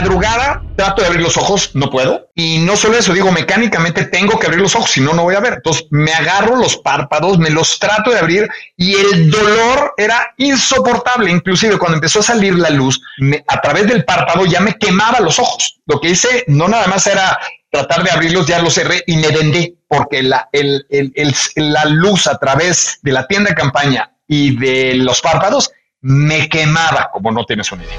madrugada 0.00 0.62
trato 0.76 1.02
de 1.02 1.08
abrir 1.08 1.22
los 1.22 1.36
ojos, 1.36 1.70
no 1.74 1.90
puedo. 1.90 2.30
Y 2.34 2.58
no 2.58 2.76
solo 2.76 2.96
eso, 2.96 3.12
digo, 3.12 3.30
mecánicamente 3.32 4.06
tengo 4.06 4.38
que 4.38 4.46
abrir 4.46 4.62
los 4.62 4.74
ojos, 4.74 4.90
si 4.90 5.00
no, 5.00 5.12
no 5.12 5.24
voy 5.24 5.34
a 5.34 5.40
ver. 5.40 5.54
Entonces 5.54 5.86
me 5.90 6.12
agarro 6.12 6.56
los 6.56 6.78
párpados, 6.78 7.38
me 7.38 7.50
los 7.50 7.78
trato 7.78 8.10
de 8.10 8.18
abrir 8.18 8.48
y 8.76 8.94
el 8.94 9.30
dolor 9.30 9.94
era 9.96 10.32
insoportable. 10.38 11.30
Inclusive 11.30 11.78
cuando 11.78 11.96
empezó 11.96 12.20
a 12.20 12.24
salir 12.24 12.54
la 12.58 12.70
luz, 12.70 13.00
a 13.46 13.60
través 13.60 13.86
del 13.86 14.04
párpado 14.04 14.46
ya 14.46 14.60
me 14.60 14.74
quemaba 14.74 15.20
los 15.20 15.38
ojos. 15.38 15.80
Lo 15.86 16.00
que 16.00 16.10
hice 16.10 16.44
no 16.46 16.66
nada 16.66 16.86
más 16.86 17.06
era 17.06 17.38
tratar 17.70 18.02
de 18.02 18.10
abrirlos, 18.10 18.46
ya 18.46 18.60
los 18.60 18.74
cerré 18.74 19.02
y 19.06 19.16
me 19.16 19.28
vendé 19.28 19.74
porque 19.86 20.22
la, 20.22 20.48
la 21.56 21.84
luz 21.84 22.26
a 22.26 22.38
través 22.38 22.98
de 23.02 23.12
la 23.12 23.26
tienda 23.26 23.50
de 23.50 23.56
campaña 23.56 24.12
y 24.26 24.56
de 24.56 24.94
los 24.94 25.20
párpados 25.20 25.70
me 26.00 26.48
quemaba, 26.48 27.10
como 27.12 27.30
no 27.30 27.44
tienes 27.44 27.70
una 27.72 27.84
idea. 27.84 27.98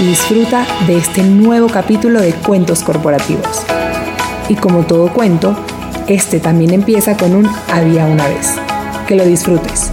y 0.00 0.04
disfruta 0.04 0.66
de 0.86 0.98
este 0.98 1.22
nuevo 1.22 1.68
capítulo 1.68 2.20
de 2.20 2.32
Cuentos 2.32 2.82
Corporativos. 2.82 3.64
Y 4.48 4.54
como 4.54 4.84
todo 4.84 5.12
cuento, 5.12 5.56
este 6.06 6.38
también 6.38 6.72
empieza 6.72 7.16
con 7.16 7.34
un 7.34 7.48
había 7.72 8.06
una 8.06 8.26
vez. 8.28 8.54
Que 9.08 9.14
lo 9.14 9.24
disfrutes. 9.24 9.90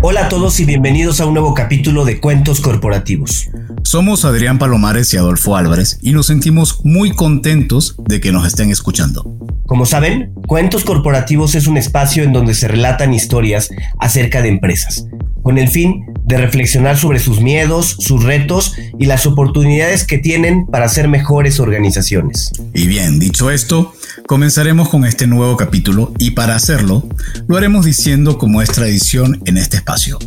Hola 0.00 0.26
a 0.26 0.28
todos 0.28 0.58
y 0.60 0.64
bienvenidos 0.64 1.20
a 1.20 1.26
un 1.26 1.34
nuevo 1.34 1.52
capítulo 1.52 2.04
de 2.04 2.20
Cuentos 2.20 2.60
Corporativos. 2.60 3.48
Somos 3.82 4.24
Adrián 4.24 4.58
Palomares 4.58 5.12
y 5.12 5.16
Adolfo 5.16 5.56
Álvarez 5.56 5.98
y 6.02 6.12
nos 6.12 6.26
sentimos 6.26 6.80
muy 6.84 7.10
contentos 7.10 7.96
de 8.08 8.20
que 8.20 8.32
nos 8.32 8.46
estén 8.46 8.70
escuchando. 8.70 9.36
Como 9.66 9.84
saben, 9.84 10.32
Cuentos 10.46 10.84
Corporativos 10.84 11.54
es 11.54 11.66
un 11.66 11.76
espacio 11.76 12.22
en 12.22 12.32
donde 12.32 12.54
se 12.54 12.68
relatan 12.68 13.12
historias 13.12 13.70
acerca 13.98 14.42
de 14.42 14.48
empresas, 14.48 15.06
con 15.46 15.58
el 15.58 15.68
fin 15.68 16.06
de 16.24 16.38
reflexionar 16.38 16.98
sobre 16.98 17.20
sus 17.20 17.40
miedos, 17.40 17.94
sus 18.00 18.24
retos 18.24 18.74
y 18.98 19.06
las 19.06 19.26
oportunidades 19.26 20.04
que 20.04 20.18
tienen 20.18 20.66
para 20.66 20.88
ser 20.88 21.06
mejores 21.06 21.60
organizaciones. 21.60 22.50
Y 22.74 22.88
bien, 22.88 23.20
dicho 23.20 23.52
esto, 23.52 23.94
comenzaremos 24.26 24.88
con 24.88 25.04
este 25.04 25.28
nuevo 25.28 25.56
capítulo 25.56 26.12
y 26.18 26.32
para 26.32 26.56
hacerlo, 26.56 27.08
lo 27.46 27.56
haremos 27.56 27.84
diciendo 27.86 28.38
como 28.38 28.60
es 28.60 28.72
tradición 28.72 29.40
en 29.44 29.56
este 29.56 29.76
espacio. 29.76 30.18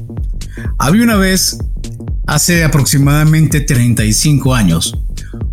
Había 0.77 1.03
una 1.03 1.17
vez, 1.17 1.57
hace 2.25 2.63
aproximadamente 2.63 3.59
35 3.59 4.55
años, 4.55 4.97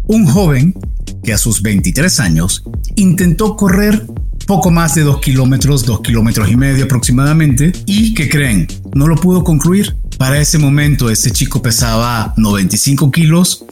un 0.06 0.27
joven 0.27 0.78
que 1.25 1.33
a 1.33 1.39
sus 1.39 1.61
23 1.61 2.20
años 2.20 2.62
intentó 2.94 3.56
correr 3.56 4.06
poco 4.47 4.70
más 4.70 4.94
de 4.94 5.02
2 5.02 5.20
kilómetros, 5.20 5.84
2 5.84 6.00
kilómetros 6.00 6.48
y 6.50 6.56
medio 6.56 6.84
aproximadamente, 6.84 7.72
y 7.84 8.14
que 8.14 8.28
creen, 8.28 8.69
no 8.94 9.06
lo 9.08 9.16
pudo 9.16 9.42
concluir. 9.42 9.97
Para 10.19 10.41
ese 10.41 10.58
momento 10.58 11.11
ese 11.11 11.30
chico 11.30 11.61
pesaba 11.61 12.33
95 12.36 13.11
kilos 13.11 13.64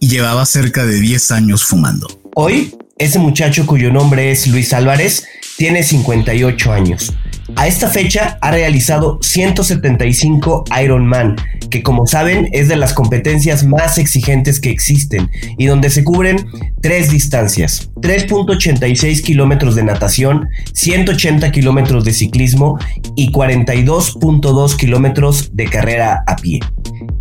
y 0.00 0.08
llevaba 0.08 0.44
cerca 0.46 0.86
de 0.86 0.98
10 0.98 1.30
años 1.30 1.64
fumando. 1.64 2.08
Hoy, 2.34 2.74
ese 2.98 3.18
muchacho 3.18 3.66
cuyo 3.66 3.92
nombre 3.92 4.32
es 4.32 4.46
Luis 4.46 4.72
Álvarez 4.72 5.24
tiene 5.56 5.82
58 5.82 6.72
años. 6.72 7.12
A 7.56 7.66
esta 7.66 7.88
fecha 7.88 8.38
ha 8.40 8.50
realizado 8.50 9.18
175 9.20 10.64
Ironman, 10.82 11.36
que 11.70 11.82
como 11.82 12.06
saben 12.06 12.48
es 12.52 12.68
de 12.68 12.76
las 12.76 12.94
competencias 12.94 13.64
más 13.64 13.98
exigentes 13.98 14.60
que 14.60 14.70
existen 14.70 15.30
y 15.58 15.66
donde 15.66 15.90
se 15.90 16.04
cubren 16.04 16.46
tres 16.80 17.10
distancias, 17.10 17.90
3.86 17.96 19.22
kilómetros 19.22 19.74
de 19.74 19.84
natación, 19.84 20.48
180 20.72 21.52
kilómetros 21.52 22.04
de 22.04 22.12
ciclismo 22.12 22.78
y 23.14 23.30
42.2 23.30 24.76
kilómetros 24.76 25.50
de 25.54 25.66
carrera 25.66 26.24
a 26.26 26.36
pie. 26.36 26.60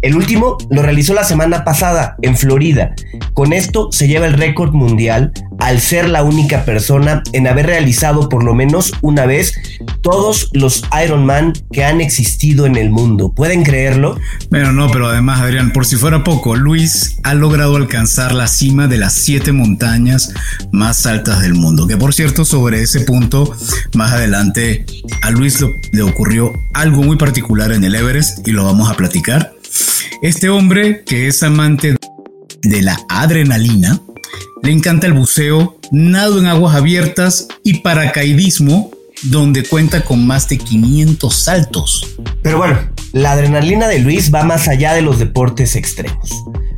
El 0.04 0.18
último 0.18 0.58
lo 0.70 0.82
realizó 0.82 1.14
la 1.14 1.24
semana 1.24 1.64
pasada 1.64 2.18
en 2.22 2.36
Florida. 2.36 2.94
Con 3.34 3.54
esto 3.54 3.90
se 3.94 4.10
lleva 4.10 4.28
el 4.28 4.34
récord 4.34 4.74
mundial 4.74 5.32
al 5.60 5.80
ser 5.80 6.10
la 6.10 6.24
única 6.24 6.66
persona 6.66 7.24
en 7.32 7.48
haber 7.48 7.68
realizado 7.68 8.28
por 8.28 8.44
lo 8.44 8.54
menos 8.54 8.92
una 9.02 9.26
vez 9.26 9.54
todos 10.02 10.50
los 10.52 10.84
Ironman 11.06 11.54
que 11.72 11.86
han 11.86 12.02
existido 12.02 12.66
en 12.66 12.76
el 12.76 12.90
mundo. 12.90 13.32
¿Pueden 13.32 13.64
creerlo? 13.64 14.20
Bueno, 14.50 14.74
no, 14.74 14.92
pero 14.92 15.08
además, 15.08 15.40
Adrián, 15.40 15.72
por 15.72 15.86
si 15.86 15.96
fuera 15.96 16.22
poco, 16.22 16.58
Luis 16.58 17.16
ha 17.24 17.34
logrado 17.34 17.78
alcanzar 17.78 18.34
la 18.34 18.48
cima 18.48 18.88
de 18.88 18.98
las 18.98 19.14
siete 19.14 19.54
montañas 19.54 20.34
más 20.74 21.06
altas 21.06 21.42
del 21.42 21.54
mundo. 21.54 21.88
Que 21.88 21.96
por 21.96 22.14
cierto, 22.14 22.44
sobre 22.44 22.82
ese 22.82 23.00
punto, 23.00 23.56
más 23.96 24.12
adelante, 24.12 24.86
a 25.22 25.32
Luis 25.32 25.64
le 25.94 26.02
ocurrió 26.02 26.52
algo 26.74 27.04
muy 27.04 27.16
particular 27.16 27.72
en 27.72 27.86
el 27.86 27.96
Everest 27.96 28.46
y 28.46 28.52
lo 28.52 28.66
vamos 28.66 28.92
a 28.92 28.96
platicar. 28.96 29.53
Este 30.22 30.50
hombre, 30.50 31.04
que 31.04 31.28
es 31.28 31.44
amante 31.44 31.98
de 32.62 32.82
la 32.82 32.98
adrenalina, 33.10 34.00
le 34.62 34.72
encanta 34.72 35.08
el 35.08 35.14
buceo, 35.14 35.78
nado 35.92 36.40
en 36.40 36.46
aguas 36.46 36.76
abiertas 36.76 37.48
y 37.64 37.80
paracaidismo, 37.80 38.92
donde 39.24 39.64
cuenta 39.64 40.06
con 40.06 40.26
más 40.26 40.48
de 40.48 40.58
500 40.58 41.36
saltos. 41.36 42.18
Pero 42.42 42.58
bueno, 42.58 42.80
la 43.12 43.34
adrenalina 43.34 43.90
de 43.90 44.00
Luis 44.00 44.34
va 44.34 44.44
más 44.44 44.70
allá 44.70 44.94
de 44.94 45.02
los 45.02 45.20
deportes 45.20 45.76
extremos. 45.76 46.30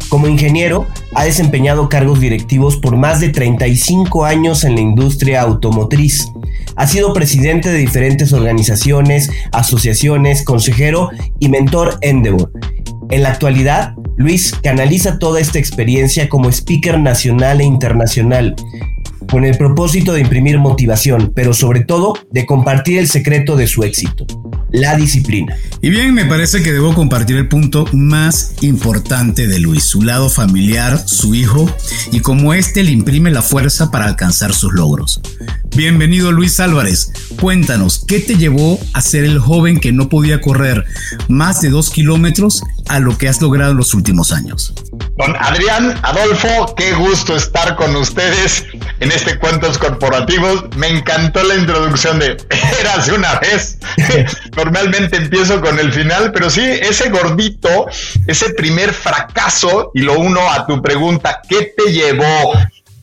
Como 0.09 0.27
ingeniero, 0.27 0.87
ha 1.13 1.25
desempeñado 1.25 1.87
cargos 1.87 2.19
directivos 2.19 2.77
por 2.77 2.97
más 2.97 3.19
de 3.19 3.29
35 3.29 4.25
años 4.25 4.63
en 4.63 4.73
la 4.73 4.81
industria 4.81 5.41
automotriz. 5.41 6.27
Ha 6.75 6.87
sido 6.87 7.13
presidente 7.13 7.69
de 7.69 7.77
diferentes 7.77 8.33
organizaciones, 8.33 9.29
asociaciones, 9.51 10.43
consejero 10.43 11.09
y 11.39 11.49
mentor 11.49 11.97
Endeavor 12.01 12.51
en 13.09 13.23
la 13.23 13.29
actualidad, 13.29 13.93
Luis 14.17 14.53
canaliza 14.63 15.19
toda 15.19 15.39
esta 15.39 15.59
experiencia 15.59 16.29
como 16.29 16.49
speaker 16.49 16.99
nacional 16.99 17.61
e 17.61 17.63
internacional, 17.63 18.55
con 19.29 19.43
el 19.45 19.57
propósito 19.57 20.13
de 20.13 20.21
imprimir 20.21 20.59
motivación, 20.59 21.31
pero 21.35 21.53
sobre 21.53 21.83
todo 21.83 22.13
de 22.31 22.45
compartir 22.45 22.99
el 22.99 23.07
secreto 23.07 23.55
de 23.55 23.67
su 23.67 23.83
éxito 23.83 24.25
la 24.75 24.95
disciplina. 24.95 25.55
Y 25.81 25.89
bien, 25.89 26.13
me 26.13 26.25
parece 26.25 26.61
que 26.61 26.73
debo 26.73 26.93
compartir 26.93 27.37
el 27.37 27.47
punto 27.47 27.85
más 27.93 28.55
importante 28.61 29.47
de 29.47 29.59
Luis, 29.59 29.85
su 29.85 30.01
lado 30.01 30.29
familiar, 30.29 31.01
su 31.07 31.33
hijo, 31.33 31.69
y 32.11 32.19
cómo 32.19 32.53
éste 32.53 32.83
le 32.83 32.91
imprime 32.91 33.31
la 33.31 33.41
fuerza 33.41 33.91
para 33.91 34.05
alcanzar 34.05 34.53
sus 34.53 34.73
logros. 34.73 35.21
Bienvenido 35.75 36.31
Luis 36.31 36.61
Álvarez, 36.61 37.11
cuéntanos, 37.37 38.05
¿qué 38.07 38.21
te 38.21 38.37
llevó 38.37 38.79
a 38.93 39.01
ser 39.01 39.25
el 39.25 39.39
joven 39.39 39.81
que 39.81 39.91
no 39.91 40.07
podía 40.07 40.39
correr 40.39 40.85
más 41.27 41.59
de 41.59 41.69
dos 41.69 41.89
kilómetros 41.89 42.63
a 42.87 42.99
lo 42.99 43.17
que 43.17 43.27
has 43.27 43.41
logrado 43.41 43.71
en 43.71 43.77
los 43.77 43.93
últimos 43.93 44.31
años? 44.31 44.73
Don 45.17 45.35
Adrián, 45.37 45.99
Adolfo, 46.01 46.73
qué 46.77 46.93
gusto 46.93 47.35
estar 47.35 47.75
con 47.75 47.93
ustedes 47.97 48.65
en 49.01 49.11
este 49.11 49.37
Cuentos 49.37 49.77
Corporativos. 49.77 50.63
Me 50.77 50.87
encantó 50.87 51.43
la 51.43 51.55
introducción 51.55 52.19
de 52.19 52.37
Eras 52.79 53.09
una 53.09 53.37
vez. 53.39 53.77
Normalmente 54.55 55.17
empiezo 55.17 55.59
con 55.59 55.77
el 55.77 55.91
final, 55.91 56.31
pero 56.31 56.49
sí, 56.49 56.61
ese 56.63 57.09
gordito, 57.09 57.87
ese 58.27 58.53
primer 58.53 58.93
fracaso, 58.93 59.91
y 59.93 59.99
lo 59.99 60.19
uno 60.19 60.39
a 60.49 60.65
tu 60.65 60.81
pregunta, 60.81 61.41
¿qué 61.49 61.73
te 61.75 61.91
llevó 61.91 62.53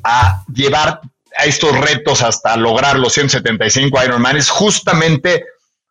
a 0.04 0.42
llevar 0.54 1.00
a 1.36 1.44
estos 1.44 1.78
retos 1.78 2.22
hasta 2.22 2.56
lograr 2.56 2.98
los 2.98 3.12
175 3.14 4.04
Ironman? 4.04 4.36
Es 4.36 4.50
justamente 4.50 5.44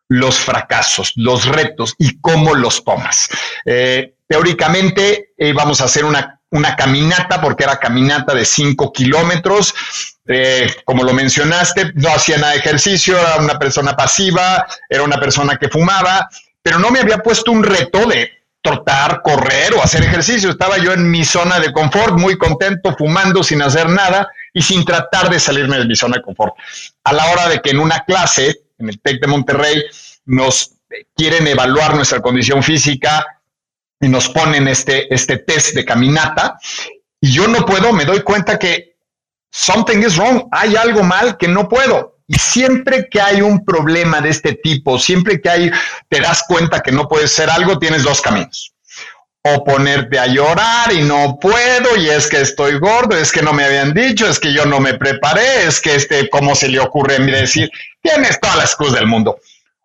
los 0.08 0.38
fracasos, 0.38 1.12
los 1.16 1.46
retos 1.46 1.94
y 1.98 2.20
cómo 2.20 2.54
los 2.54 2.84
tomas. 2.84 3.28
Eh, 3.64 4.14
teóricamente 4.28 5.32
eh, 5.36 5.52
vamos 5.52 5.80
a 5.80 5.84
hacer 5.84 6.04
una, 6.04 6.40
una, 6.50 6.76
caminata, 6.76 7.40
porque 7.40 7.64
era 7.64 7.78
caminata 7.78 8.34
de 8.34 8.44
5 8.44 8.92
kilómetros. 8.92 9.74
Eh, 10.26 10.70
como 10.84 11.02
lo 11.02 11.14
mencionaste, 11.14 11.92
no 11.94 12.10
hacía 12.10 12.36
nada 12.36 12.52
de 12.52 12.58
ejercicio, 12.58 13.18
era 13.18 13.36
una 13.36 13.58
persona 13.58 13.96
pasiva, 13.96 14.66
era 14.88 15.02
una 15.02 15.18
persona 15.18 15.56
que 15.56 15.68
fumaba, 15.68 16.28
pero 16.62 16.78
no 16.78 16.90
me 16.90 17.00
había 17.00 17.18
puesto 17.18 17.50
un 17.50 17.64
reto 17.64 18.06
de 18.06 18.30
trotar, 18.62 19.22
correr 19.22 19.74
o 19.74 19.82
hacer 19.82 20.04
ejercicio. 20.04 20.50
Estaba 20.50 20.78
yo 20.78 20.92
en 20.92 21.10
mi 21.10 21.24
zona 21.24 21.58
de 21.58 21.72
confort, 21.72 22.18
muy 22.18 22.36
contento, 22.36 22.94
fumando 22.96 23.42
sin 23.42 23.62
hacer 23.62 23.88
nada 23.88 24.28
y 24.52 24.62
sin 24.62 24.84
tratar 24.84 25.30
de 25.30 25.40
salirme 25.40 25.78
de 25.78 25.86
mi 25.86 25.96
zona 25.96 26.16
de 26.16 26.22
confort. 26.22 26.54
A 27.04 27.12
la 27.12 27.26
hora 27.26 27.48
de 27.48 27.60
que 27.60 27.70
en 27.70 27.80
una 27.80 28.00
clase, 28.04 28.62
en 28.78 28.88
el 28.88 29.00
TEC 29.00 29.20
de 29.20 29.26
Monterrey, 29.26 29.82
nos 30.26 30.72
quieren 31.16 31.46
evaluar 31.46 31.94
nuestra 31.94 32.20
condición 32.20 32.62
física, 32.62 33.24
y 34.02 34.08
nos 34.08 34.28
ponen 34.28 34.68
este, 34.68 35.12
este 35.14 35.38
test 35.38 35.74
de 35.74 35.84
caminata 35.84 36.58
y 37.20 37.32
yo 37.32 37.46
no 37.46 37.64
puedo, 37.64 37.92
me 37.92 38.04
doy 38.04 38.20
cuenta 38.22 38.58
que 38.58 38.96
something 39.50 39.98
is 39.98 40.16
wrong, 40.16 40.48
hay 40.50 40.74
algo 40.74 41.04
mal 41.04 41.38
que 41.38 41.46
no 41.46 41.68
puedo. 41.68 42.18
Y 42.26 42.36
siempre 42.36 43.08
que 43.08 43.20
hay 43.20 43.42
un 43.42 43.64
problema 43.64 44.20
de 44.20 44.30
este 44.30 44.54
tipo, 44.54 44.98
siempre 44.98 45.40
que 45.40 45.48
hay, 45.48 45.70
te 46.08 46.20
das 46.20 46.44
cuenta 46.48 46.80
que 46.80 46.90
no 46.90 47.06
puedes 47.06 47.30
ser 47.30 47.48
algo, 47.48 47.78
tienes 47.78 48.02
dos 48.02 48.20
caminos. 48.20 48.71
O 49.44 49.64
ponerte 49.64 50.18
a 50.18 50.26
llorar 50.26 50.92
y 50.92 51.02
no 51.02 51.38
puedo, 51.40 51.96
y 51.96 52.08
es 52.08 52.28
que 52.28 52.40
estoy 52.40 52.78
gordo, 52.78 53.16
es 53.16 53.32
que 53.32 53.42
no 53.42 53.52
me 53.52 53.64
habían 53.64 53.92
dicho, 53.92 54.28
es 54.28 54.38
que 54.38 54.52
yo 54.52 54.64
no 54.66 54.78
me 54.78 54.94
preparé, 54.94 55.66
es 55.66 55.80
que 55.80 55.96
este, 55.96 56.28
¿cómo 56.30 56.54
se 56.54 56.68
le 56.68 56.78
ocurre 56.78 57.16
a 57.16 57.18
mí 57.18 57.32
decir? 57.32 57.70
Tienes 58.00 58.38
todas 58.38 58.56
las 58.56 58.66
excusas 58.66 58.94
del 58.94 59.08
mundo. 59.08 59.38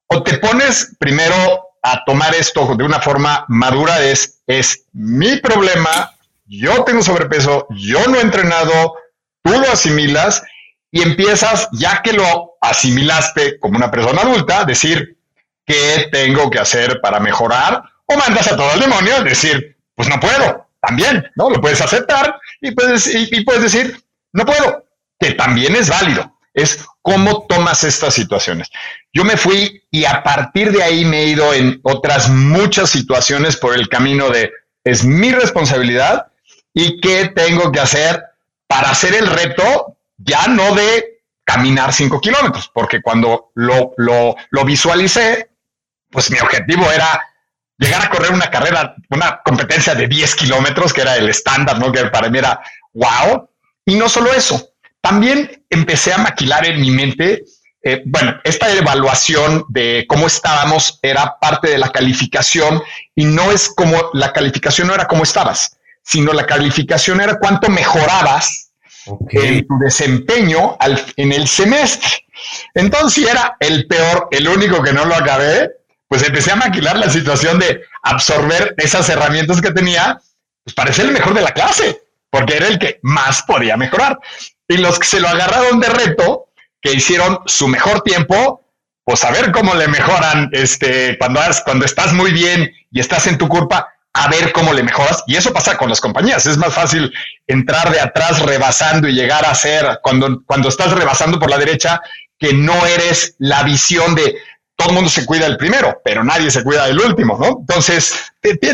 O 0.07 0.21
te 0.21 0.37
pones 0.37 0.95
primero 0.99 1.69
a 1.81 2.03
tomar 2.05 2.35
esto 2.35 2.75
de 2.75 2.83
una 2.83 3.01
forma 3.01 3.45
madura, 3.47 4.03
es, 4.03 4.39
es 4.45 4.83
mi 4.93 5.37
problema, 5.37 6.11
yo 6.45 6.83
tengo 6.83 7.01
sobrepeso, 7.01 7.67
yo 7.71 8.05
no 8.07 8.17
he 8.17 8.21
entrenado, 8.21 8.95
tú 9.43 9.51
lo 9.51 9.71
asimilas 9.71 10.43
y 10.91 11.01
empiezas, 11.01 11.67
ya 11.73 12.01
que 12.01 12.13
lo 12.13 12.57
asimilaste 12.61 13.59
como 13.59 13.77
una 13.77 13.91
persona 13.91 14.21
adulta, 14.21 14.65
decir, 14.65 15.17
¿qué 15.65 16.09
tengo 16.11 16.49
que 16.49 16.59
hacer 16.59 17.01
para 17.01 17.19
mejorar? 17.19 17.83
O 18.07 18.17
mandas 18.17 18.51
a 18.51 18.57
todo 18.57 18.73
el 18.73 18.79
demonio 18.79 19.23
decir, 19.23 19.77
pues 19.95 20.09
no 20.09 20.19
puedo, 20.19 20.67
también, 20.81 21.29
¿no? 21.35 21.49
Lo 21.49 21.61
puedes 21.61 21.81
aceptar 21.81 22.39
y 22.61 22.71
puedes, 22.71 23.07
y, 23.07 23.43
puedes 23.43 23.63
decir, 23.63 24.01
no 24.33 24.45
puedo, 24.45 24.85
que 25.19 25.31
también 25.33 25.75
es 25.75 25.89
válido. 25.89 26.33
Es 26.53 26.85
cómo 27.01 27.45
tomas 27.47 27.83
estas 27.83 28.13
situaciones. 28.13 28.69
Yo 29.13 29.23
me 29.23 29.37
fui 29.37 29.83
y 29.91 30.05
a 30.05 30.23
partir 30.23 30.71
de 30.71 30.81
ahí 30.81 31.05
me 31.05 31.21
he 31.21 31.27
ido 31.27 31.53
en 31.53 31.79
otras 31.83 32.29
muchas 32.29 32.89
situaciones 32.89 33.57
por 33.57 33.75
el 33.75 33.89
camino 33.89 34.29
de 34.29 34.51
es 34.83 35.03
mi 35.03 35.31
responsabilidad 35.31 36.27
y 36.73 36.99
qué 37.01 37.31
tengo 37.35 37.71
que 37.71 37.79
hacer 37.79 38.23
para 38.67 38.89
hacer 38.89 39.13
el 39.15 39.27
reto 39.27 39.97
ya 40.17 40.47
no 40.47 40.73
de 40.75 41.21
caminar 41.43 41.93
cinco 41.93 42.19
kilómetros, 42.19 42.69
porque 42.73 43.01
cuando 43.01 43.51
lo, 43.55 43.93
lo, 43.97 44.35
lo 44.49 44.65
visualicé, 44.65 45.49
pues 46.09 46.31
mi 46.31 46.39
objetivo 46.39 46.91
era 46.91 47.25
llegar 47.77 48.05
a 48.05 48.09
correr 48.09 48.31
una 48.31 48.49
carrera, 48.49 48.95
una 49.09 49.41
competencia 49.43 49.95
de 49.95 50.07
10 50.07 50.35
kilómetros, 50.35 50.93
que 50.93 51.01
era 51.01 51.15
el 51.15 51.29
estándar, 51.29 51.79
¿no? 51.79 51.91
Que 51.91 52.05
para 52.05 52.29
mí 52.29 52.39
era 52.39 52.59
wow. 52.93 53.49
Y 53.85 53.95
no 53.95 54.09
solo 54.09 54.33
eso, 54.33 54.73
también 55.01 55.63
empecé 55.69 56.13
a 56.13 56.17
maquilar 56.17 56.65
en 56.65 56.81
mi 56.81 56.91
mente, 56.91 57.43
eh, 57.83 58.01
bueno, 58.05 58.35
esta 58.43 58.69
evaluación 58.73 59.65
de 59.69 60.05
cómo 60.09 60.27
estábamos 60.27 60.99
era 61.01 61.37
parte 61.39 61.69
de 61.69 61.77
la 61.77 61.89
calificación 61.89 62.81
y 63.15 63.25
no 63.25 63.51
es 63.51 63.69
como, 63.69 64.09
la 64.13 64.33
calificación 64.33 64.87
no 64.87 64.95
era 64.95 65.07
cómo 65.07 65.23
estabas, 65.23 65.77
sino 66.03 66.33
la 66.33 66.45
calificación 66.45 67.21
era 67.21 67.37
cuánto 67.39 67.69
mejorabas 67.69 68.71
en 69.29 69.65
tu 69.65 69.77
desempeño 69.79 70.77
en 71.15 71.31
el 71.31 71.47
semestre. 71.47 72.09
Entonces, 72.73 73.13
si 73.13 73.25
era 73.25 73.55
el 73.59 73.87
peor, 73.87 74.27
el 74.31 74.47
único 74.47 74.83
que 74.83 74.91
no 74.91 75.05
lo 75.05 75.15
acabé, 75.15 75.69
pues 76.07 76.23
empecé 76.23 76.51
a 76.51 76.55
maquilar 76.55 76.97
la 76.97 77.09
situación 77.09 77.59
de 77.59 77.81
absorber 78.03 78.73
esas 78.77 79.09
herramientas 79.09 79.61
que 79.61 79.71
tenía, 79.71 80.19
pues 80.63 80.73
para 80.73 80.91
el 80.91 81.11
mejor 81.11 81.33
de 81.33 81.41
la 81.41 81.51
clase, 81.51 82.01
porque 82.29 82.57
era 82.57 82.67
el 82.67 82.79
que 82.79 82.99
más 83.03 83.43
podía 83.43 83.77
mejorar. 83.77 84.17
Y 84.67 84.77
los 84.77 84.99
que 84.99 85.07
se 85.07 85.19
lo 85.19 85.27
agarraron 85.27 85.79
de 85.79 85.89
reto, 85.89 86.47
que 86.81 86.93
hicieron 86.93 87.39
su 87.45 87.67
mejor 87.67 88.01
tiempo, 88.01 88.61
pues 89.03 89.23
a 89.23 89.31
ver 89.31 89.51
cómo 89.51 89.73
le 89.73 89.87
mejoran 89.87 90.49
este, 90.51 91.17
cuando, 91.17 91.85
estás 91.85 92.13
muy 92.13 92.31
bien 92.31 92.71
y 92.91 92.99
estás 92.99 93.27
en 93.27 93.37
tu 93.37 93.47
culpa, 93.47 93.87
a 94.13 94.27
ver 94.29 94.51
cómo 94.51 94.73
le 94.73 94.83
mejoras. 94.83 95.23
Y 95.27 95.35
eso 95.35 95.53
pasa 95.53 95.77
con 95.77 95.89
las 95.89 96.01
compañías. 96.01 96.45
Es 96.45 96.57
más 96.57 96.73
fácil 96.73 97.13
entrar 97.47 97.91
de 97.91 97.99
atrás 97.99 98.39
rebasando 98.41 99.07
y 99.07 99.13
llegar 99.13 99.45
a 99.45 99.55
ser 99.55 99.99
cuando 100.01 100.69
estás 100.69 100.91
rebasando 100.91 101.39
por 101.39 101.49
la 101.49 101.57
derecha, 101.57 102.01
que 102.39 102.53
no 102.53 102.85
eres 102.85 103.35
la 103.39 103.63
visión 103.63 104.15
de 104.15 104.37
todo 104.77 104.89
el 104.89 104.95
mundo 104.95 105.09
se 105.09 105.25
cuida 105.25 105.45
del 105.45 105.57
primero, 105.57 105.99
pero 106.05 106.23
nadie 106.23 106.51
se 106.51 106.63
cuida 106.63 106.85
del 106.85 106.99
último, 106.99 107.37
¿no? 107.39 107.57
Entonces, 107.59 108.15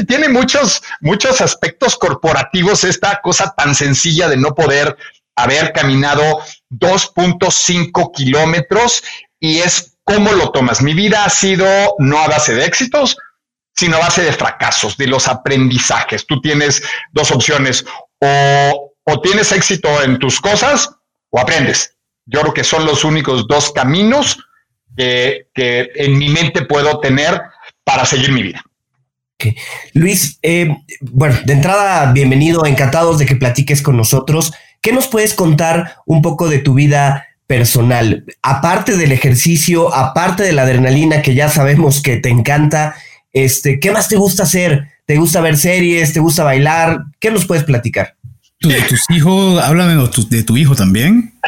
tiene 0.07 0.27
muchos, 0.27 0.83
muchos 0.99 1.39
aspectos 1.39 1.95
corporativos 1.95 2.83
esta 2.83 3.21
cosa 3.21 3.53
tan 3.57 3.73
sencilla 3.73 4.27
de 4.27 4.35
no 4.35 4.53
poder 4.53 4.97
haber 5.35 5.71
caminado 5.71 6.21
2.5 6.71 8.11
kilómetros 8.13 9.01
y 9.39 9.59
es 9.59 9.97
cómo 10.03 10.33
lo 10.33 10.51
tomas. 10.51 10.81
Mi 10.81 10.93
vida 10.93 11.23
ha 11.23 11.29
sido 11.29 11.65
no 11.99 12.19
a 12.19 12.27
base 12.27 12.53
de 12.53 12.65
éxitos, 12.65 13.17
sino 13.73 13.95
a 13.95 14.01
base 14.01 14.23
de 14.23 14.33
fracasos, 14.33 14.97
de 14.97 15.07
los 15.07 15.29
aprendizajes. 15.29 16.27
Tú 16.27 16.41
tienes 16.41 16.83
dos 17.13 17.31
opciones, 17.31 17.85
o, 18.19 19.21
tienes 19.21 19.53
éxito 19.53 20.03
en 20.03 20.19
tus 20.19 20.41
cosas 20.41 20.89
o 21.29 21.39
aprendes. 21.39 21.95
Yo 22.25 22.41
creo 22.41 22.53
que 22.53 22.63
son 22.63 22.85
los 22.85 23.05
únicos 23.05 23.47
dos 23.47 23.71
caminos 23.71 24.37
que, 24.95 25.47
en 25.95 26.17
mi 26.17 26.29
mente 26.29 26.63
puedo 26.63 26.99
tener 26.99 27.41
para 27.83 28.05
seguir 28.05 28.31
mi 28.31 28.43
vida. 28.43 28.63
Luis, 29.93 30.39
eh, 30.41 30.73
bueno, 31.01 31.35
de 31.45 31.53
entrada, 31.53 32.11
bienvenido, 32.13 32.65
encantados 32.65 33.19
de 33.19 33.25
que 33.25 33.35
platiques 33.35 33.81
con 33.81 33.97
nosotros. 33.97 34.53
¿Qué 34.81 34.93
nos 34.93 35.07
puedes 35.07 35.33
contar 35.33 35.97
un 36.05 36.21
poco 36.21 36.47
de 36.47 36.59
tu 36.59 36.73
vida 36.73 37.27
personal? 37.45 38.23
Aparte 38.41 38.95
del 38.95 39.11
ejercicio, 39.11 39.93
aparte 39.93 40.43
de 40.43 40.53
la 40.53 40.63
adrenalina 40.63 41.21
que 41.21 41.35
ya 41.35 41.49
sabemos 41.49 42.01
que 42.01 42.17
te 42.17 42.29
encanta, 42.29 42.95
este, 43.33 43.79
¿Qué 43.79 43.91
más 43.91 44.07
te 44.07 44.15
gusta 44.15 44.43
hacer? 44.43 44.89
¿Te 45.05 45.17
gusta 45.17 45.41
ver 45.41 45.57
series? 45.57 46.13
¿Te 46.13 46.19
gusta 46.19 46.43
bailar? 46.43 46.99
¿Qué 47.19 47.31
nos 47.31 47.45
puedes 47.45 47.63
platicar? 47.63 48.15
De 48.67 48.81
tus 48.83 49.01
hijos? 49.09 49.61
Háblame 49.63 49.95
de 49.95 50.43
tu, 50.43 50.57
hijo 50.57 50.75
también. 50.75 51.33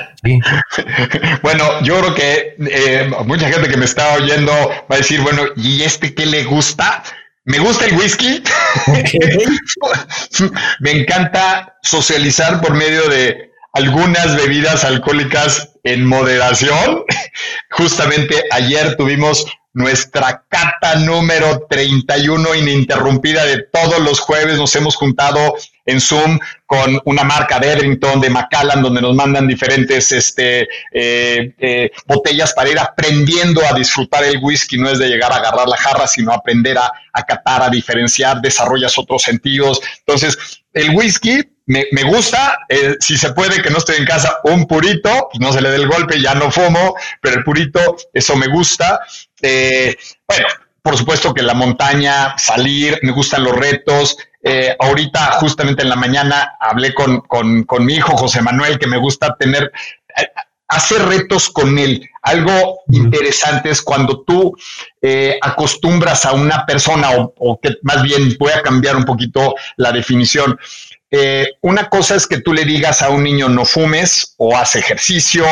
Bueno, 1.44 1.84
yo 1.84 2.00
creo 2.00 2.16
que 2.16 2.56
eh, 2.60 3.12
mucha 3.26 3.48
gente 3.48 3.70
que 3.70 3.78
me 3.78 3.86
está 3.86 4.14
oyendo 4.16 4.52
va 4.52 4.96
a 4.96 4.98
decir, 4.98 5.22
bueno, 5.22 5.44
¿y 5.56 5.84
este 5.84 6.16
qué 6.16 6.26
le 6.26 6.44
gusta? 6.44 7.04
Me 7.44 7.60
gusta 7.60 7.86
el 7.86 7.96
whisky. 7.96 8.42
me 10.80 10.92
encanta 10.92 11.76
socializar 11.84 12.60
por 12.60 12.74
medio 12.74 13.08
de 13.08 13.52
algunas 13.74 14.36
bebidas 14.36 14.84
alcohólicas 14.84 15.70
en 15.84 16.06
moderación. 16.06 17.04
Justamente 17.70 18.44
ayer 18.52 18.96
tuvimos 18.96 19.46
nuestra 19.74 20.44
cata 20.50 20.96
número 20.96 21.68
31 21.70 22.56
ininterrumpida 22.56 23.46
de 23.46 23.64
todos 23.72 24.00
los 24.00 24.20
jueves. 24.20 24.58
Nos 24.58 24.76
hemos 24.76 24.96
juntado 24.96 25.56
en 25.86 26.02
Zoom 26.02 26.40
con 26.66 27.00
una 27.06 27.24
marca 27.24 27.60
de 27.60 27.72
Edrington, 27.72 28.20
de 28.20 28.30
Macallan, 28.30 28.82
donde 28.82 29.02
nos 29.02 29.16
mandan 29.16 29.48
diferentes 29.48 30.12
este, 30.12 30.68
eh, 30.92 31.54
eh, 31.60 31.92
botellas 32.08 32.54
para 32.54 32.70
ir 32.70 32.80
aprendiendo 32.80 33.62
a 33.66 33.74
disfrutar 33.74 34.24
el 34.24 34.40
whisky. 34.42 34.78
No 34.78 34.90
es 34.90 35.00
de 35.00 35.08
llegar 35.08 35.32
a 35.32 35.38
agarrar 35.38 35.68
la 35.68 35.78
jarra, 35.78 36.08
sino 36.08 36.34
aprender 36.34 36.78
a, 36.78 36.92
a 37.14 37.24
catar, 37.24 37.64
a 37.64 37.70
diferenciar, 37.70 38.42
desarrollas 38.42 38.98
otros 38.98 39.22
sentidos. 39.22 39.80
Entonces, 40.00 40.38
el 40.74 40.90
whisky 40.90 41.42
me, 41.68 41.86
me 41.92 42.04
gusta, 42.04 42.60
eh, 42.70 42.96
si 43.00 43.18
se 43.18 43.34
puede 43.34 43.62
que 43.62 43.70
no 43.70 43.78
esté 43.78 43.98
en 43.98 44.06
casa, 44.06 44.40
un 44.44 44.68
purito, 44.68 45.30
pues 45.32 45.40
no 45.40 45.54
se 45.54 45.62
le 45.62 45.70
dé 45.70 45.78
el 45.78 45.88
golpe, 45.88 46.22
ya 46.22 46.36
no 46.36 46.52
fumo, 46.52 46.96
pero 47.22 47.38
el 47.38 47.44
purito, 47.44 47.96
eso 48.14 48.36
me 48.36 48.48
gusta. 48.48 49.00
Bueno, 49.42 50.48
por 50.86 50.96
supuesto 50.98 51.34
que 51.34 51.42
la 51.42 51.56
montaña, 51.56 52.38
salir, 52.38 53.00
me 53.02 53.12
gustan 53.12 53.44
los 53.44 53.56
retos. 53.56 54.16
Eh, 54.44 54.76
ahorita, 54.80 55.32
justamente 55.40 55.82
en 55.82 55.90
la 55.90 55.96
mañana, 55.96 56.56
hablé 56.60 56.94
con, 56.94 57.22
con, 57.22 57.64
con, 57.64 57.84
mi 57.84 57.96
hijo 57.96 58.16
José 58.16 58.44
Manuel, 58.44 58.78
que 58.78 58.86
me 58.86 58.98
gusta 58.98 59.36
tener, 59.36 59.72
hacer 60.68 61.02
retos 61.08 61.50
con 61.50 61.80
él. 61.80 62.08
Algo 62.22 62.82
interesante 62.92 63.72
es 63.72 63.82
cuando 63.82 64.22
tú 64.22 64.56
acostumbras 65.42 66.24
a 66.26 66.34
una 66.34 66.68
persona, 66.68 67.10
o, 67.18 67.34
o, 67.36 67.60
que 67.60 67.72
más 67.82 68.04
bien 68.04 68.36
voy 68.40 68.52
a 68.52 68.62
cambiar 68.62 68.96
un 68.96 69.06
poquito 69.06 69.56
la 69.78 69.92
definición, 69.92 70.56
eh, 71.18 71.54
una 71.62 71.88
cosa 71.90 72.16
es 72.16 72.28
que 72.28 72.42
tú 72.42 72.52
le 72.52 72.66
digas 72.66 73.02
a 73.02 73.10
un 73.10 73.24
niño 73.24 73.48
no 73.48 73.64
fumes 73.64 74.36
o 74.38 74.58
haz 74.58 74.76
ejercicio 74.76 75.46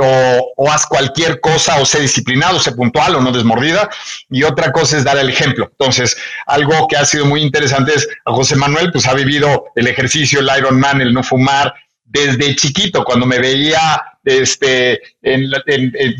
o, 0.00 0.70
haz 0.70 0.86
cualquier 0.86 1.40
cosa 1.40 1.78
o 1.78 1.84
sé 1.84 2.00
disciplinado, 2.00 2.58
sé 2.58 2.72
puntual 2.72 3.16
o 3.16 3.20
no 3.20 3.32
desmordida. 3.32 3.88
Y 4.30 4.42
otra 4.42 4.72
cosa 4.72 4.96
es 4.96 5.04
dar 5.04 5.18
el 5.18 5.28
ejemplo. 5.28 5.68
Entonces, 5.70 6.16
algo 6.46 6.86
que 6.88 6.96
ha 6.96 7.04
sido 7.04 7.26
muy 7.26 7.42
interesante 7.42 7.92
es 7.94 8.08
a 8.24 8.32
José 8.32 8.56
Manuel, 8.56 8.90
pues 8.92 9.06
ha 9.06 9.14
vivido 9.14 9.66
el 9.76 9.86
ejercicio, 9.86 10.40
el 10.40 10.50
Ironman, 10.56 11.00
el 11.00 11.12
no 11.12 11.22
fumar 11.22 11.74
desde 12.04 12.54
chiquito. 12.56 13.04
Cuando 13.04 13.26
me 13.26 13.38
veía, 13.38 14.02
este, 14.24 15.00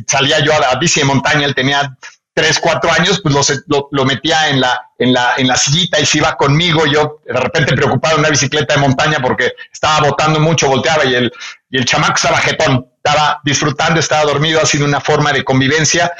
salía 0.06 0.40
yo 0.40 0.52
a, 0.52 0.70
a 0.70 0.78
bici 0.78 1.00
de 1.00 1.06
montaña, 1.06 1.46
él 1.46 1.54
tenía 1.54 1.96
tres, 2.34 2.58
cuatro 2.58 2.90
años, 2.90 3.20
pues 3.22 3.34
lo, 3.66 3.88
lo, 3.90 4.04
metía 4.04 4.48
en 4.48 4.60
la, 4.60 4.88
en, 4.98 5.12
la, 5.12 5.34
en 5.36 5.46
la 5.48 5.56
sillita 5.56 6.00
y 6.00 6.06
se 6.06 6.18
iba 6.18 6.36
conmigo. 6.36 6.86
Yo 6.86 7.20
de 7.26 7.38
repente 7.38 7.74
preocupado 7.74 8.14
en 8.14 8.20
una 8.20 8.30
bicicleta 8.30 8.74
de 8.74 8.80
montaña 8.80 9.18
porque 9.20 9.52
estaba 9.70 10.08
botando 10.08 10.40
mucho, 10.40 10.68
volteaba 10.68 11.04
y 11.04 11.14
el, 11.14 11.32
y 11.72 11.78
el 11.78 11.86
chamaco 11.86 12.14
estaba 12.16 12.36
jetón, 12.36 12.86
estaba 12.96 13.40
disfrutando, 13.42 13.98
estaba 13.98 14.24
dormido, 14.24 14.60
ha 14.60 14.66
sido 14.66 14.84
una 14.84 15.00
forma 15.00 15.32
de 15.32 15.42
convivencia. 15.42 16.12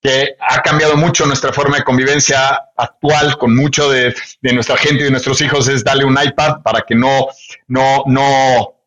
que 0.00 0.36
ha 0.38 0.62
cambiado 0.62 0.96
mucho 0.96 1.26
nuestra 1.26 1.52
forma 1.52 1.78
de 1.78 1.82
convivencia 1.82 2.56
actual 2.76 3.36
con 3.36 3.56
mucho 3.56 3.90
de, 3.90 4.14
nuestra 4.42 4.76
gente 4.76 5.00
y 5.00 5.04
de 5.06 5.10
nuestros 5.10 5.40
hijos 5.40 5.66
es 5.66 5.82
darle 5.82 6.04
un 6.04 6.16
iPad 6.22 6.62
para 6.62 6.82
que 6.82 6.94
no, 6.94 7.26
no, 7.66 8.04
no, 8.06 8.77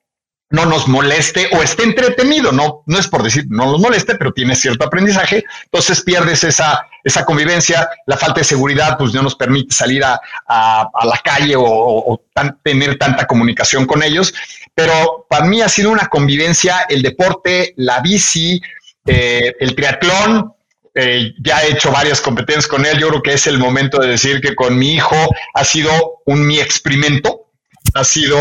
no 0.51 0.65
nos 0.65 0.88
moleste 0.88 1.50
o 1.53 1.63
esté 1.63 1.84
entretenido. 1.84 2.51
No, 2.51 2.84
no 2.86 3.00
es 3.00 3.08
por 3.08 3.24
decir 3.24 3.46
no 3.50 3.65
nos 3.65 3.79
moleste, 3.79 4.15
pero 4.15 4.31
tiene 4.31 4.55
cierto 4.55 4.86
aprendizaje. 4.86 5.43
Entonces 5.65 6.01
pierdes 6.01 6.43
esa, 6.43 6.86
esa 7.03 7.25
convivencia. 7.25 7.89
La 8.05 8.17
falta 8.17 8.41
de 8.41 8.46
seguridad, 8.46 8.98
pues 8.98 9.13
no 9.13 9.22
nos 9.22 9.36
permite 9.36 9.74
salir 9.74 10.03
a, 10.03 10.20
la 10.48 11.22
calle 11.24 11.55
o, 11.58 12.22
tener 12.63 12.98
tanta 12.98 13.25
comunicación 13.25 13.86
con 13.86 14.03
ellos. 14.03 14.34
Pero 14.75 15.25
para 15.29 15.46
mí 15.46 15.62
ha 15.62 15.70
sido 15.70 15.89
una 15.89 16.08
convivencia 16.08 16.86
el 16.89 17.01
deporte, 17.01 17.74
la 17.77 18.00
bici, 18.00 18.62
eh, 19.05 19.55
el 19.60 19.75
triatlón 19.75 20.53
eh, 20.93 21.34
ya 21.41 21.63
he 21.63 21.72
hecho 21.72 21.91
varias 21.91 22.22
competencias 22.22 22.67
con 22.67 22.86
él. 22.86 22.98
Yo 22.98 23.10
creo 23.10 23.22
que 23.22 23.34
es 23.34 23.48
el 23.48 23.60
momento 23.60 24.00
de 24.00 24.10
decir 24.10 24.41
que 24.41 24.55
con 24.55 24.77
mi 24.77 24.93
hijo 24.93 25.15
ha 25.53 25.63
sido 25.63 26.22
un 26.25 26.46
mi 26.46 26.60
experimento. 26.60 27.48
Ha 27.93 28.03
sido 28.03 28.38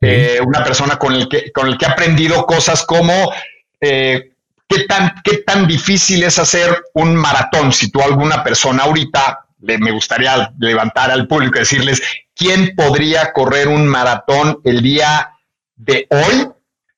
eh, 0.00 0.38
una 0.44 0.64
persona 0.64 0.96
con 0.96 1.14
el, 1.14 1.28
que, 1.28 1.52
con 1.52 1.68
el 1.68 1.78
que 1.78 1.86
he 1.86 1.88
aprendido 1.88 2.46
cosas 2.46 2.84
como 2.84 3.32
eh, 3.80 4.32
qué, 4.68 4.84
tan, 4.84 5.14
qué 5.22 5.38
tan 5.38 5.66
difícil 5.66 6.22
es 6.22 6.38
hacer 6.38 6.84
un 6.94 7.14
maratón. 7.14 7.72
Si 7.72 7.90
tú 7.90 8.00
alguna 8.00 8.42
persona 8.42 8.84
ahorita 8.84 9.46
me 9.60 9.92
gustaría 9.92 10.52
levantar 10.58 11.10
al 11.10 11.26
público 11.26 11.56
y 11.56 11.60
decirles 11.60 12.02
quién 12.34 12.74
podría 12.76 13.32
correr 13.32 13.68
un 13.68 13.86
maratón 13.86 14.60
el 14.64 14.82
día 14.82 15.30
de 15.76 16.06
hoy 16.10 16.48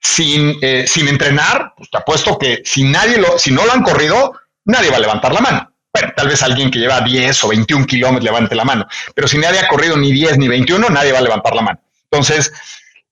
sin, 0.00 0.58
sin 0.86 1.08
entrenar, 1.08 1.74
pues 1.76 1.90
te 1.90 1.98
apuesto 1.98 2.36
que 2.38 2.62
si 2.64 2.82
nadie 2.82 3.18
lo, 3.18 3.38
si 3.38 3.52
no 3.52 3.64
lo 3.64 3.72
han 3.72 3.82
corrido, 3.82 4.32
nadie 4.64 4.90
va 4.90 4.96
a 4.96 5.00
levantar 5.00 5.32
la 5.32 5.40
mano. 5.40 5.72
Bueno, 5.96 6.12
tal 6.14 6.28
vez 6.28 6.42
alguien 6.42 6.70
que 6.70 6.78
lleva 6.78 7.00
10 7.00 7.44
o 7.44 7.48
21 7.48 7.86
kilómetros 7.86 8.24
levante 8.24 8.54
la 8.54 8.64
mano, 8.64 8.86
pero 9.14 9.26
si 9.26 9.38
nadie 9.38 9.60
ha 9.60 9.68
corrido 9.68 9.96
ni 9.96 10.12
10 10.12 10.36
ni 10.36 10.46
21, 10.46 10.90
nadie 10.90 11.10
va 11.10 11.20
a 11.20 11.22
levantar 11.22 11.54
la 11.54 11.62
mano. 11.62 11.80
Entonces, 12.10 12.52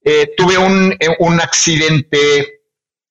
eh, 0.04 0.32
tuve 0.36 0.58
un, 0.58 0.92
eh, 0.98 1.16
un, 1.18 1.40
accidente 1.40 2.60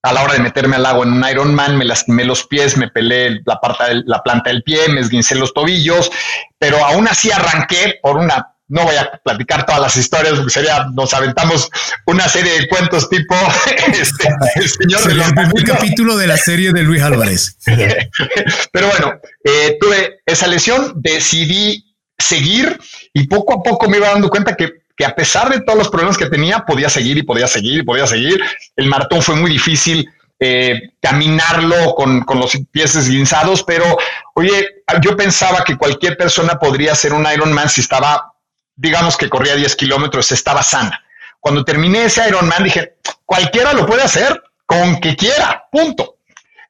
a 0.03 0.13
la 0.13 0.23
hora 0.23 0.33
de 0.33 0.39
meterme 0.39 0.75
al 0.75 0.85
agua 0.85 1.05
en 1.05 1.13
un 1.13 1.25
Ironman, 1.27 1.77
me 1.77 1.85
lastimé 1.85 2.25
los 2.25 2.45
pies, 2.45 2.77
me 2.77 2.89
pelé 2.89 3.41
la, 3.45 3.59
parte 3.59 4.03
la 4.05 4.21
planta 4.21 4.49
del 4.49 4.63
pie, 4.63 4.89
me 4.89 5.01
esguincé 5.01 5.35
los 5.35 5.53
tobillos, 5.53 6.11
pero 6.59 6.83
aún 6.83 7.07
así 7.07 7.31
arranqué 7.31 7.99
por 8.01 8.17
una 8.17 8.53
no 8.73 8.85
voy 8.85 8.95
a 8.95 9.21
platicar 9.23 9.65
todas 9.65 9.81
las 9.81 9.95
historias, 9.95 10.35
porque 10.35 10.49
sería, 10.49 10.87
nos 10.93 11.13
aventamos 11.13 11.69
una 12.07 12.27
serie 12.27 12.59
de 12.59 12.67
cuentos 12.67 13.09
tipo 13.09 13.35
este, 13.87 14.29
el 14.55 14.69
señor 14.69 14.99
sería 15.01 15.25
el 15.27 15.33
primer 15.33 15.63
capítulo 15.63 16.17
de 16.17 16.27
la 16.27 16.37
serie 16.37 16.71
de 16.71 16.81
Luis 16.81 17.03
Álvarez. 17.03 17.57
Pero 18.71 18.87
bueno, 18.87 19.19
eh, 19.43 19.77
tuve 19.79 20.21
esa 20.25 20.47
lesión, 20.47 20.93
decidí 20.95 21.95
seguir 22.17 22.79
y 23.13 23.27
poco 23.27 23.53
a 23.53 23.63
poco 23.63 23.89
me 23.89 23.97
iba 23.97 24.09
dando 24.09 24.29
cuenta 24.29 24.55
que, 24.55 24.82
que 24.95 25.05
a 25.05 25.15
pesar 25.15 25.49
de 25.49 25.61
todos 25.61 25.77
los 25.77 25.89
problemas 25.89 26.17
que 26.17 26.27
tenía, 26.27 26.59
podía 26.59 26.89
seguir 26.89 27.17
y 27.17 27.23
podía 27.23 27.47
seguir 27.47 27.79
y 27.79 27.83
podía 27.83 28.07
seguir. 28.07 28.41
El 28.75 28.87
maratón 28.87 29.21
fue 29.21 29.35
muy 29.35 29.51
difícil. 29.51 30.09
Eh, 30.39 30.91
caminarlo 30.99 31.95
con, 31.95 32.21
con, 32.21 32.37
los 32.37 32.57
pies 32.69 32.95
esguinzados, 32.95 33.63
pero 33.63 33.85
oye, 34.33 34.83
yo 35.01 35.15
pensaba 35.15 35.63
que 35.63 35.77
cualquier 35.77 36.17
persona 36.17 36.59
podría 36.59 36.91
hacer 36.91 37.13
un 37.13 37.25
Ironman 37.31 37.69
si 37.69 37.79
estaba 37.79 38.33
digamos 38.75 39.17
que 39.17 39.29
corría 39.29 39.55
10 39.55 39.75
kilómetros, 39.75 40.31
estaba 40.31 40.63
sana. 40.63 41.03
Cuando 41.39 41.63
terminé 41.63 42.05
ese 42.05 42.27
Ironman 42.27 42.63
dije, 42.63 42.95
cualquiera 43.25 43.73
lo 43.73 43.85
puede 43.85 44.03
hacer 44.03 44.41
con 44.65 44.99
que 44.99 45.15
quiera, 45.15 45.65
punto. 45.71 46.17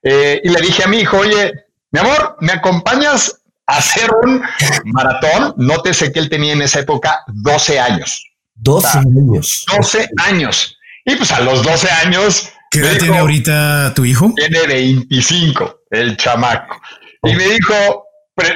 Eh, 0.01 0.42
y 0.44 0.50
le 0.50 0.60
dije 0.62 0.84
a 0.84 0.88
mi 0.88 1.00
hijo, 1.00 1.18
oye, 1.18 1.53
mi 1.92 2.00
amor, 2.00 2.38
¿me 2.39 2.53
acompañas 2.53 3.42
hacer 3.65 4.10
un 4.24 4.41
maratón? 4.86 5.53
Nótese 5.58 6.12
que 6.12 6.20
él 6.20 6.29
tenía 6.29 6.53
en 6.53 6.62
esa 6.62 6.79
época 6.79 7.24
12 7.27 7.79
años. 7.79 8.25
12 8.55 8.98
años. 9.00 9.65
12 9.75 10.10
años. 10.17 10.77
Y 11.05 11.15
pues 11.15 11.32
a 11.32 11.41
los 11.41 11.63
12 11.63 11.89
años. 11.89 12.50
¿Qué 12.72 12.79
edad 12.79 12.98
tiene 12.98 13.20
ahorita 13.20 13.93
tu 13.96 14.05
hijo? 14.05 14.34
Tiene 14.36 14.65
25, 14.67 15.82
el 15.91 16.17
chamaco. 16.17 16.82
Y 17.24 17.36
me 17.36 17.43
dijo, 17.43 18.08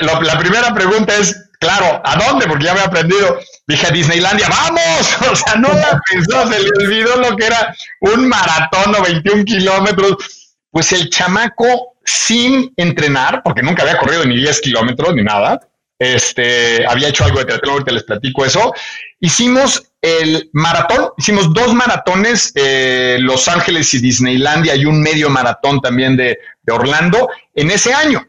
la 0.02 0.40
primera 0.40 0.74
pregunta 0.74 1.16
es, 1.16 1.36
Claro, 1.60 2.02
¿a 2.04 2.16
dónde? 2.16 2.48
Porque 2.48 2.66
ya 2.66 2.74
me 2.74 2.82
he 2.82 2.84
aprendido. 2.84 3.40
Dije 3.68 3.88
a 3.88 3.92
Disneylandia, 3.92 4.48
¡vamos! 4.50 5.18
O 5.32 5.36
sea, 5.36 5.56
no 5.56 5.70
la 5.70 6.00
pensó, 6.10 6.48
se 6.48 6.60
le 6.60 6.70
olvidó 6.86 7.18
lo 7.18 7.36
que 7.36 7.46
era 7.46 7.76
un 8.02 8.28
maratón 8.28 8.96
o 8.96 9.02
21 9.02 9.44
kilómetros. 9.44 10.16
Pues 10.70 10.92
el 10.92 11.10
chamaco, 11.10 11.97
sin 12.08 12.74
entrenar, 12.78 13.42
porque 13.44 13.62
nunca 13.62 13.84
había 13.84 13.98
corrido 13.98 14.26
ni 14.26 14.38
10 14.38 14.62
kilómetros 14.62 15.14
ni 15.14 15.24
nada, 15.24 15.60
este, 16.00 16.86
había 16.88 17.10
hecho 17.10 17.26
algo 17.26 17.40
de 17.40 17.46
triatlón, 17.46 17.74
ahorita 17.74 17.92
les 17.92 18.04
platico 18.04 18.46
eso. 18.46 18.74
Hicimos 19.20 19.92
el 20.02 20.50
maratón, 20.54 21.10
hicimos 21.18 21.54
dos 21.54 21.74
maratones, 21.74 22.54
eh, 22.56 23.18
Los 23.20 23.48
Ángeles 23.48 23.94
y 23.94 24.00
Disneylandia, 24.00 24.76
y 24.76 24.86
un 24.86 25.02
medio 25.02 25.30
maratón 25.30 25.82
también 25.82 26.16
de, 26.16 26.40
de 26.62 26.74
Orlando 26.74 27.30
en 27.54 27.72
ese 27.72 27.94
año. 27.94 28.26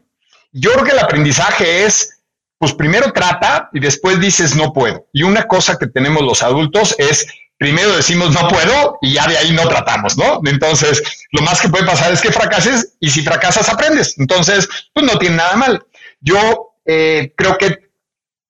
Yo 0.50 0.72
creo 0.72 0.84
que 0.84 0.92
el 0.92 0.98
aprendizaje 0.98 1.84
es 1.84 2.18
pues 2.58 2.74
primero 2.74 3.12
trata 3.12 3.70
y 3.72 3.78
después 3.78 4.18
dices 4.18 4.56
no 4.56 4.72
puedo. 4.72 5.06
Y 5.12 5.22
una 5.22 5.44
cosa 5.44 5.76
que 5.78 5.86
tenemos 5.86 6.22
los 6.24 6.42
adultos 6.42 6.96
es 6.98 7.28
primero 7.58 7.96
decimos 7.96 8.30
no 8.30 8.48
puedo 8.48 8.98
y 9.02 9.14
ya 9.14 9.26
de 9.26 9.36
ahí 9.36 9.52
no 9.52 9.68
tratamos, 9.68 10.16
¿no? 10.16 10.40
Entonces, 10.46 11.02
lo 11.32 11.42
más 11.42 11.60
que 11.60 11.68
puede 11.68 11.84
pasar 11.84 12.12
es 12.12 12.20
que 12.20 12.32
fracases 12.32 12.94
y 13.00 13.10
si 13.10 13.22
fracasas 13.22 13.68
aprendes. 13.68 14.16
Entonces, 14.18 14.68
pues 14.94 15.04
no 15.04 15.18
tiene 15.18 15.36
nada 15.36 15.56
mal. 15.56 15.84
Yo 16.20 16.74
eh, 16.86 17.34
creo 17.36 17.58
que 17.58 17.90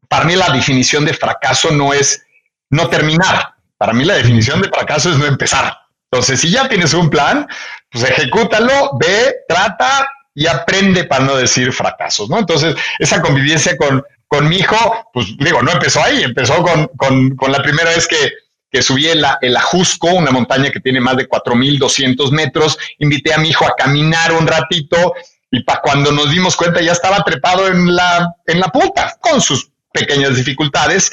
para 0.09 0.25
mí 0.25 0.37
la 0.37 0.51
definición 0.51 1.05
de 1.05 1.15
fracaso 1.15 1.71
no 1.71 1.93
es 1.93 2.23
no 2.71 2.89
terminar. 2.89 3.55
Para 3.77 3.93
mí 3.93 4.05
la 4.05 4.15
definición 4.15 4.61
de 4.63 4.69
fracaso 4.69 5.11
es 5.11 5.19
no 5.19 5.27
empezar. 5.27 5.77
Entonces, 6.11 6.41
si 6.41 6.51
ya 6.51 6.69
tienes 6.69 6.95
un 6.95 7.11
plan, 7.11 7.47
pues 7.91 8.05
ejecútalo, 8.05 8.97
ve, 8.99 9.37
trata, 9.47 10.09
y 10.39 10.47
aprende 10.47 11.03
para 11.03 11.25
no 11.25 11.35
decir 11.35 11.73
fracasos, 11.73 12.31
¿no? 12.31 12.39
Entonces, 12.39 12.77
esa 13.01 13.21
convivencia 13.21 13.77
con, 13.77 14.05
con 14.29 14.49
mi 14.49 14.59
hijo, 14.59 15.11
pues 15.13 15.37
digo, 15.37 15.63
no 15.63 15.73
empezó 15.73 16.01
ahí, 16.01 16.23
empezó 16.23 16.63
con, 16.63 16.87
con, 16.97 17.35
con 17.35 17.51
la 17.51 17.61
primera 17.61 17.91
vez 17.91 18.07
que, 18.07 18.33
que 18.71 18.83
subí 18.83 19.07
el, 19.07 19.25
Ajusco, 19.57 20.09
una 20.09 20.31
montaña 20.31 20.71
que 20.71 20.81
tiene 20.81 21.01
más 21.01 21.17
de 21.17 21.29
4.200 21.29 22.31
metros, 22.33 22.79
invité 22.99 23.33
a 23.33 23.39
mi 23.39 23.51
hijo 23.51 23.67
a 23.67 23.75
caminar 23.75 24.33
un 24.33 24.47
ratito 24.47 25.15
y 25.51 25.63
para 25.63 25.81
cuando 25.81 26.13
nos 26.13 26.31
dimos 26.31 26.57
cuenta 26.57 26.81
ya 26.83 26.93
estaba 26.93 27.23
trepado 27.25 27.69
en 27.69 27.95
la, 27.95 28.35
en 28.47 28.61
la 28.61 28.69
punta, 28.69 29.17
con 29.21 29.41
sus 29.41 29.71
pequeñas 29.93 30.37
dificultades, 30.37 31.11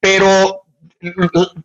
pero 0.00 0.62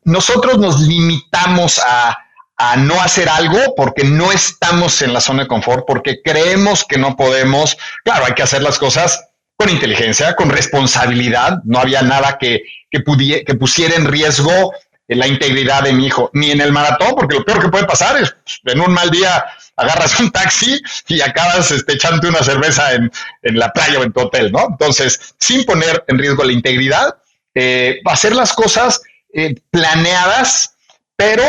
nosotros 0.03 0.59
nos 0.59 0.81
limitamos 0.81 1.79
a, 1.79 2.15
a 2.57 2.77
no 2.77 3.01
hacer 3.01 3.27
algo 3.27 3.57
porque 3.75 4.03
no 4.03 4.31
estamos 4.31 5.01
en 5.01 5.13
la 5.13 5.21
zona 5.21 5.43
de 5.43 5.47
confort, 5.47 5.85
porque 5.85 6.21
creemos 6.23 6.85
que 6.85 6.97
no 6.97 7.15
podemos. 7.15 7.77
Claro, 8.03 8.25
hay 8.25 8.33
que 8.33 8.43
hacer 8.43 8.61
las 8.61 8.79
cosas 8.79 9.29
con 9.57 9.69
inteligencia, 9.69 10.35
con 10.35 10.49
responsabilidad. 10.49 11.59
No 11.63 11.79
había 11.79 12.01
nada 12.01 12.37
que, 12.39 12.63
que, 12.89 13.03
que 13.45 13.55
pusiera 13.55 13.95
en 13.95 14.05
riesgo 14.05 14.73
la 15.07 15.27
integridad 15.27 15.83
de 15.83 15.93
mi 15.93 16.07
hijo, 16.07 16.31
ni 16.33 16.51
en 16.51 16.61
el 16.61 16.71
maratón, 16.71 17.13
porque 17.15 17.35
lo 17.35 17.45
peor 17.45 17.61
que 17.61 17.69
puede 17.69 17.85
pasar 17.85 18.17
es 18.17 18.35
pues, 18.63 18.75
en 18.75 18.81
un 18.81 18.93
mal 18.93 19.11
día 19.11 19.45
agarras 19.77 20.19
un 20.19 20.31
taxi 20.31 20.81
y 21.07 21.21
acabas 21.21 21.69
este, 21.71 21.97
una 22.27 22.43
cerveza 22.43 22.93
en, 22.93 23.11
en, 23.43 23.59
la 23.59 23.71
playa 23.71 23.99
o 23.99 24.03
en 24.03 24.13
tu 24.13 24.21
hotel, 24.21 24.51
¿no? 24.51 24.67
Entonces, 24.69 25.35
sin 25.39 25.65
poner 25.65 26.03
en 26.07 26.17
riesgo 26.17 26.43
la 26.43 26.53
integridad, 26.53 27.15
eh, 27.53 28.01
hacer 28.05 28.35
las 28.35 28.53
cosas 28.53 29.01
eh, 29.33 29.55
planeadas, 29.69 30.75
pero 31.15 31.43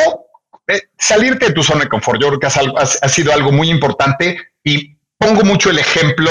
eh, 0.68 0.82
salirte 0.98 1.46
de 1.46 1.52
tu 1.52 1.62
zona 1.62 1.84
de 1.84 1.88
confort, 1.88 2.20
yo 2.20 2.28
creo 2.28 2.40
que 2.40 2.46
ha, 2.46 3.08
sido 3.08 3.32
algo 3.32 3.52
muy 3.52 3.70
importante 3.70 4.38
y 4.62 4.96
pongo 5.18 5.42
mucho 5.42 5.70
el 5.70 5.78
ejemplo 5.78 6.30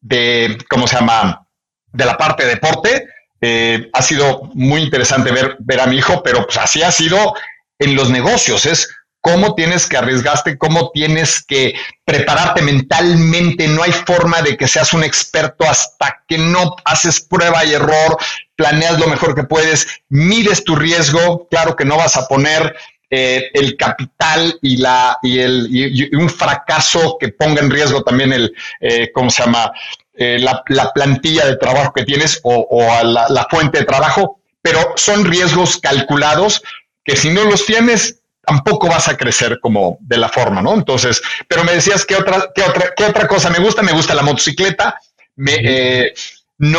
de, 0.00 0.58
¿cómo 0.68 0.86
se 0.86 0.96
llama?, 0.96 1.46
de 1.92 2.04
la 2.04 2.16
parte 2.16 2.44
de 2.44 2.50
deporte. 2.50 3.06
Eh, 3.46 3.90
ha 3.92 4.00
sido 4.00 4.50
muy 4.54 4.80
interesante 4.80 5.30
ver, 5.30 5.58
ver 5.58 5.78
a 5.78 5.86
mi 5.86 5.98
hijo, 5.98 6.22
pero 6.22 6.46
pues 6.46 6.56
así 6.56 6.82
ha 6.82 6.90
sido 6.90 7.34
en 7.78 7.94
los 7.94 8.08
negocios, 8.08 8.64
es 8.64 8.88
cómo 9.20 9.54
tienes 9.54 9.86
que 9.86 9.98
arriesgarte, 9.98 10.56
cómo 10.56 10.90
tienes 10.94 11.44
que 11.44 11.74
prepararte 12.06 12.62
mentalmente. 12.62 13.68
No 13.68 13.82
hay 13.82 13.92
forma 13.92 14.40
de 14.40 14.56
que 14.56 14.66
seas 14.66 14.94
un 14.94 15.04
experto 15.04 15.68
hasta 15.68 16.22
que 16.26 16.38
no 16.38 16.74
haces 16.86 17.20
prueba 17.20 17.62
y 17.66 17.74
error, 17.74 18.16
planeas 18.56 18.98
lo 18.98 19.08
mejor 19.08 19.34
que 19.34 19.44
puedes, 19.44 19.88
mides 20.08 20.64
tu 20.64 20.74
riesgo. 20.74 21.46
Claro 21.50 21.76
que 21.76 21.84
no 21.84 21.98
vas 21.98 22.16
a 22.16 22.26
poner 22.26 22.74
eh, 23.10 23.50
el 23.52 23.76
capital 23.76 24.58
y, 24.62 24.78
la, 24.78 25.18
y, 25.22 25.38
el, 25.40 25.68
y, 25.70 26.16
un 26.16 26.30
fracaso 26.30 27.18
que 27.20 27.28
ponga 27.28 27.60
en 27.60 27.70
riesgo 27.70 28.02
también 28.02 28.32
el, 28.32 28.54
eh, 28.80 29.10
¿cómo 29.12 29.28
se 29.28 29.42
llama? 29.42 29.70
Eh, 30.16 30.38
la, 30.38 30.62
plantilla 30.92 31.44
de 31.44 31.56
trabajo 31.56 31.92
que 31.92 32.04
tienes 32.04 32.40
o, 32.44 32.86
la, 33.02 33.46
fuente 33.50 33.80
de 33.80 33.84
trabajo, 33.84 34.40
pero 34.62 34.92
son 34.94 35.24
riesgos 35.24 35.78
calculados 35.78 36.62
que 37.04 37.16
si 37.16 37.30
no 37.30 37.44
los 37.44 37.66
tienes, 37.66 38.20
tampoco 38.46 38.88
vas 38.88 39.08
a 39.08 39.16
crecer 39.16 39.58
como 39.60 39.98
de 40.00 40.18
la 40.18 40.28
forma, 40.28 40.62
¿no? 40.62 40.74
Entonces, 40.74 41.20
pero 41.48 41.64
me 41.64 41.72
decías, 41.72 42.06
¿qué 42.06 42.14
otra, 42.14 42.50
qué 42.54 42.62
otra, 42.62 42.92
qué 42.96 43.04
otra 43.04 43.26
cosa 43.26 43.50
me 43.50 43.58
gusta? 43.58 43.82
Me 43.82 43.92
gusta 43.92 44.14
la 44.14 44.22
motocicleta. 44.22 45.00
Me, 45.34 45.54
eh, 45.54 46.14
no. 46.58 46.78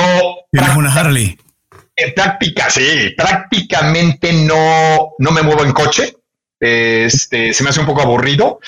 ¿Tienes 0.51 0.75
una 0.77 0.93
Harley? 0.93 1.37
En 1.97 2.13
práctica, 2.13 2.69
sí, 2.69 3.13
prácticamente 3.17 4.31
no, 4.31 5.13
no 5.19 5.31
me 5.31 5.41
muevo 5.41 5.63
en 5.65 5.73
coche. 5.73 6.15
Este, 6.57 7.53
se 7.53 7.63
me 7.63 7.69
hace 7.69 7.81
un 7.81 7.85
poco 7.85 8.01
aburrido 8.01 8.59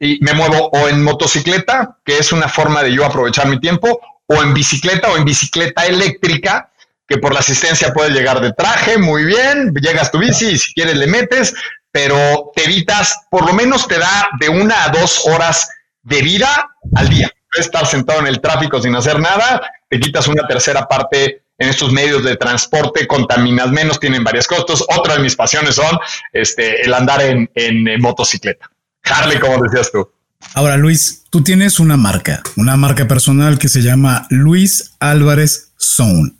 y 0.00 0.18
me 0.22 0.32
muevo 0.32 0.68
o 0.72 0.88
en 0.88 1.02
motocicleta, 1.02 1.98
que 2.04 2.18
es 2.18 2.32
una 2.32 2.48
forma 2.48 2.82
de 2.82 2.92
yo 2.92 3.04
aprovechar 3.04 3.46
mi 3.46 3.60
tiempo, 3.60 4.00
o 4.26 4.42
en 4.42 4.54
bicicleta 4.54 5.10
o 5.10 5.16
en 5.16 5.24
bicicleta 5.24 5.86
eléctrica, 5.86 6.70
que 7.06 7.18
por 7.18 7.34
la 7.34 7.40
asistencia 7.40 7.92
puede 7.92 8.10
llegar 8.10 8.40
de 8.40 8.52
traje, 8.52 8.98
muy 8.98 9.24
bien, 9.24 9.72
llegas 9.74 10.10
tu 10.10 10.18
bici 10.18 10.46
y 10.46 10.58
si 10.58 10.72
quieres 10.72 10.96
le 10.96 11.06
metes, 11.06 11.54
pero 11.92 12.50
te 12.54 12.64
evitas, 12.64 13.26
por 13.30 13.46
lo 13.46 13.52
menos 13.52 13.86
te 13.86 13.98
da 13.98 14.28
de 14.40 14.48
una 14.48 14.84
a 14.84 14.88
dos 14.88 15.26
horas 15.26 15.68
de 16.02 16.22
vida 16.22 16.70
al 16.96 17.08
día. 17.08 17.30
Estar 17.54 17.86
sentado 17.86 18.20
en 18.20 18.26
el 18.26 18.40
tráfico 18.40 18.80
sin 18.80 18.96
hacer 18.96 19.20
nada, 19.20 19.60
te 19.88 20.00
quitas 20.00 20.26
una 20.26 20.46
tercera 20.46 20.88
parte 20.88 21.42
en 21.56 21.68
estos 21.68 21.92
medios 21.92 22.24
de 22.24 22.36
transporte, 22.36 23.06
contaminas 23.06 23.70
menos, 23.70 24.00
tienen 24.00 24.24
varios 24.24 24.48
costos. 24.48 24.84
Otra 24.96 25.14
de 25.14 25.20
mis 25.20 25.36
pasiones 25.36 25.76
son 25.76 25.98
este, 26.32 26.82
el 26.82 26.92
andar 26.94 27.22
en, 27.22 27.48
en 27.54 28.00
motocicleta. 28.00 28.68
Harley, 29.04 29.38
como 29.38 29.62
decías 29.62 29.90
tú. 29.92 30.08
Ahora, 30.54 30.76
Luis, 30.76 31.24
tú 31.30 31.42
tienes 31.42 31.80
una 31.80 31.96
marca, 31.96 32.42
una 32.56 32.76
marca 32.76 33.08
personal 33.08 33.58
que 33.58 33.68
se 33.68 33.82
llama 33.82 34.26
Luis 34.30 34.92
Álvarez 35.00 35.72
Zone. 35.78 36.32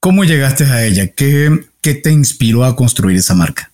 ¿Cómo 0.00 0.24
llegaste 0.24 0.64
a 0.64 0.84
ella? 0.84 1.08
¿Qué, 1.08 1.66
qué 1.80 1.94
te 1.94 2.10
inspiró 2.10 2.64
a 2.64 2.76
construir 2.76 3.16
esa 3.16 3.34
marca? 3.34 3.72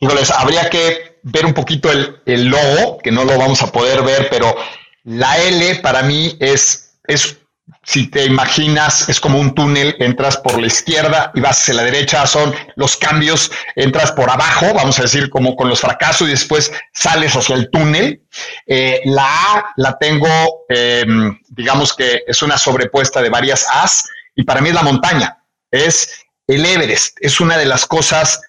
Híjoles, 0.00 0.30
habría 0.30 0.68
que 0.68 1.18
ver 1.22 1.46
un 1.46 1.54
poquito 1.54 1.90
el, 1.90 2.16
el, 2.26 2.46
logo, 2.46 2.98
que 2.98 3.10
no 3.10 3.24
lo 3.24 3.38
vamos 3.38 3.62
a 3.62 3.72
poder 3.72 4.02
ver, 4.02 4.28
pero 4.30 4.54
la 5.04 5.38
L 5.38 5.76
para 5.76 6.02
mí 6.02 6.36
es, 6.40 6.90
es 7.06 7.38
si 7.82 8.08
te 8.08 8.24
imaginas, 8.24 9.08
es 9.08 9.20
como 9.20 9.40
un 9.40 9.54
túnel, 9.54 9.96
entras 9.98 10.36
por 10.36 10.60
la 10.60 10.66
izquierda 10.66 11.32
y 11.34 11.40
vas 11.40 11.60
hacia 11.60 11.74
la 11.74 11.82
derecha, 11.84 12.26
son 12.26 12.54
los 12.76 12.96
cambios, 12.96 13.50
entras 13.74 14.12
por 14.12 14.30
abajo, 14.30 14.72
vamos 14.74 14.98
a 14.98 15.02
decir, 15.02 15.30
como 15.30 15.56
con 15.56 15.68
los 15.68 15.80
fracasos 15.80 16.28
y 16.28 16.32
después 16.32 16.72
sales 16.92 17.34
hacia 17.34 17.56
el 17.56 17.70
túnel. 17.70 18.22
Eh, 18.66 19.00
la 19.04 19.24
A 19.24 19.64
la 19.76 19.98
tengo, 19.98 20.28
em, 20.68 21.38
digamos 21.48 21.94
que 21.94 22.22
es 22.26 22.42
una 22.42 22.58
sobrepuesta 22.58 23.20
de 23.22 23.30
varias 23.30 23.66
As 23.70 24.04
y 24.34 24.44
para 24.44 24.60
mí 24.60 24.68
es 24.68 24.74
la 24.74 24.82
montaña, 24.82 25.38
es 25.70 26.24
el 26.46 26.64
Everest, 26.64 27.18
es 27.20 27.40
una 27.40 27.56
de 27.56 27.66
las 27.66 27.86
cosas 27.86 28.40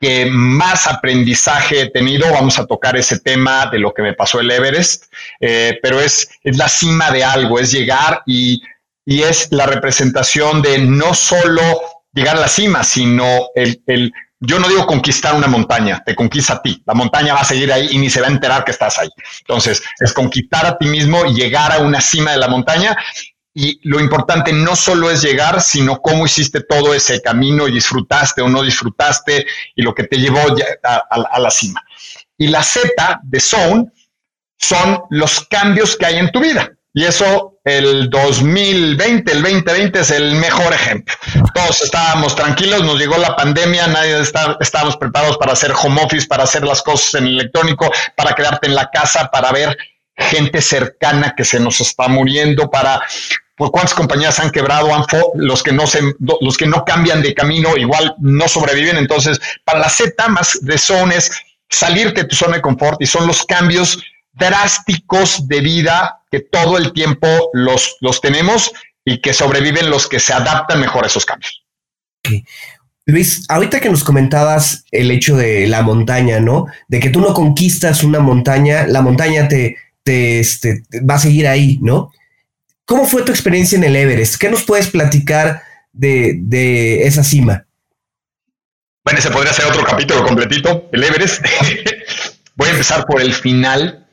que 0.00 0.26
más 0.26 0.86
aprendizaje 0.86 1.82
he 1.82 1.90
tenido. 1.90 2.32
Vamos 2.32 2.58
a 2.58 2.66
tocar 2.66 2.96
ese 2.96 3.20
tema 3.20 3.66
de 3.66 3.78
lo 3.78 3.92
que 3.92 4.02
me 4.02 4.14
pasó 4.14 4.40
el 4.40 4.50
Everest, 4.50 5.04
eh, 5.38 5.78
pero 5.82 6.00
es, 6.00 6.28
es 6.42 6.56
la 6.56 6.68
cima 6.68 7.10
de 7.10 7.22
algo, 7.22 7.58
es 7.58 7.70
llegar 7.70 8.22
y, 8.26 8.62
y, 9.04 9.22
es 9.22 9.48
la 9.50 9.66
representación 9.66 10.62
de 10.62 10.78
no 10.78 11.12
solo 11.14 11.62
llegar 12.14 12.36
a 12.36 12.40
la 12.40 12.48
cima, 12.48 12.82
sino 12.82 13.48
el, 13.54 13.82
el, 13.86 14.12
yo 14.40 14.58
no 14.58 14.68
digo 14.68 14.86
conquistar 14.86 15.34
una 15.34 15.48
montaña, 15.48 16.02
te 16.04 16.14
conquista 16.14 16.54
a 16.54 16.62
ti. 16.62 16.82
La 16.86 16.94
montaña 16.94 17.34
va 17.34 17.40
a 17.40 17.44
seguir 17.44 17.70
ahí 17.70 17.88
y 17.90 17.98
ni 17.98 18.08
se 18.08 18.22
va 18.22 18.28
a 18.28 18.30
enterar 18.30 18.64
que 18.64 18.70
estás 18.70 18.98
ahí. 18.98 19.10
Entonces, 19.40 19.82
es 19.98 20.14
conquistar 20.14 20.64
a 20.64 20.78
ti 20.78 20.86
mismo 20.86 21.24
llegar 21.26 21.72
a 21.72 21.78
una 21.78 22.00
cima 22.00 22.32
de 22.32 22.38
la 22.38 22.48
montaña 22.48 22.96
y 23.62 23.78
lo 23.82 24.00
importante 24.00 24.54
no 24.54 24.74
solo 24.74 25.10
es 25.10 25.20
llegar, 25.20 25.60
sino 25.60 26.00
cómo 26.00 26.24
hiciste 26.24 26.62
todo 26.62 26.94
ese 26.94 27.20
camino 27.20 27.68
y 27.68 27.72
disfrutaste 27.72 28.40
o 28.40 28.48
no 28.48 28.62
disfrutaste 28.62 29.46
y 29.76 29.82
lo 29.82 29.94
que 29.94 30.04
te 30.04 30.16
llevó 30.16 30.40
a, 30.82 31.38
la 31.38 31.50
cima. 31.50 31.84
Y 32.38 32.46
la 32.46 32.62
Z 32.62 33.20
de 33.22 33.38
Zone 33.38 33.84
son 34.56 35.02
los 35.10 35.46
cambios 35.46 35.94
que 35.94 36.06
hay 36.06 36.16
en 36.16 36.32
tu 36.32 36.40
vida. 36.40 36.70
Y 36.94 37.04
eso 37.04 37.60
el 37.62 38.08
2020, 38.08 39.30
el 39.30 39.42
2020 39.42 40.00
es 40.00 40.10
el 40.10 40.36
mejor 40.36 40.72
ejemplo. 40.72 41.14
Todos 41.54 41.82
estábamos 41.82 42.34
tranquilos, 42.34 42.82
nos 42.82 42.98
llegó 42.98 43.18
la 43.18 43.36
pandemia, 43.36 43.88
nadie 43.88 44.20
está, 44.20 44.56
estábamos 44.60 44.96
preparados 44.96 45.36
para 45.36 45.52
hacer 45.52 45.72
home 45.72 46.02
office, 46.02 46.26
para 46.26 46.44
hacer 46.44 46.64
las 46.64 46.80
cosas 46.80 47.20
en 47.20 47.26
electrónico, 47.26 47.92
para 48.16 48.32
quedarte 48.32 48.68
en 48.68 48.74
la 48.74 48.88
casa, 48.90 49.30
para 49.30 49.52
ver 49.52 49.76
gente 50.16 50.62
cercana 50.62 51.34
que 51.36 51.44
se 51.44 51.60
nos 51.60 51.80
está 51.80 52.08
muriendo, 52.08 52.70
para 52.70 53.02
por 53.60 53.72
cuántas 53.72 53.92
compañías 53.92 54.40
han 54.40 54.50
quebrado, 54.50 54.94
han 54.94 55.04
los 55.34 55.62
que 55.62 55.70
no 55.70 55.86
se, 55.86 56.00
los 56.40 56.56
que 56.56 56.66
no 56.66 56.82
cambian 56.82 57.20
de 57.20 57.34
camino 57.34 57.76
igual 57.76 58.14
no 58.18 58.48
sobreviven. 58.48 58.96
Entonces, 58.96 59.38
para 59.66 59.80
la 59.80 59.90
Z 59.90 60.28
más 60.28 60.60
de 60.62 60.78
zona 60.78 61.16
es 61.16 61.30
salirte 61.68 62.22
de 62.22 62.28
tu 62.28 62.36
zona 62.36 62.56
de 62.56 62.62
confort 62.62 63.02
y 63.02 63.04
son 63.06 63.26
los 63.26 63.44
cambios 63.44 64.02
drásticos 64.32 65.46
de 65.46 65.60
vida 65.60 66.20
que 66.30 66.40
todo 66.40 66.78
el 66.78 66.94
tiempo 66.94 67.28
los, 67.52 67.98
los 68.00 68.22
tenemos 68.22 68.72
y 69.04 69.20
que 69.20 69.34
sobreviven 69.34 69.90
los 69.90 70.08
que 70.08 70.20
se 70.20 70.32
adaptan 70.32 70.80
mejor 70.80 71.04
a 71.04 71.08
esos 71.08 71.26
cambios. 71.26 71.62
Luis, 73.04 73.44
ahorita 73.46 73.78
que 73.78 73.90
nos 73.90 74.04
comentabas 74.04 74.86
el 74.90 75.10
hecho 75.10 75.36
de 75.36 75.66
la 75.66 75.82
montaña, 75.82 76.40
¿no? 76.40 76.64
De 76.88 76.98
que 76.98 77.10
tú 77.10 77.20
no 77.20 77.34
conquistas 77.34 78.04
una 78.04 78.20
montaña, 78.20 78.86
la 78.86 79.02
montaña 79.02 79.48
te, 79.48 79.76
este, 80.06 80.82
va 81.06 81.16
a 81.16 81.18
seguir 81.18 81.46
ahí, 81.46 81.78
¿no? 81.82 82.10
¿Cómo 82.90 83.06
fue 83.06 83.22
tu 83.22 83.30
experiencia 83.30 83.78
en 83.78 83.84
el 83.84 83.94
Everest? 83.94 84.34
¿Qué 84.34 84.50
nos 84.50 84.64
puedes 84.64 84.88
platicar 84.88 85.62
de, 85.92 87.06
esa 87.06 87.22
cima? 87.22 87.64
Bueno, 89.04 89.20
ese 89.20 89.30
podría 89.30 89.52
ser 89.52 89.66
otro 89.66 89.84
capítulo 89.84 90.24
completito, 90.24 90.88
el 90.92 91.04
Everest. 91.04 91.40
Voy 92.56 92.68
a 92.68 92.72
empezar 92.72 93.06
por 93.06 93.20
el 93.22 93.32
final. 93.32 94.08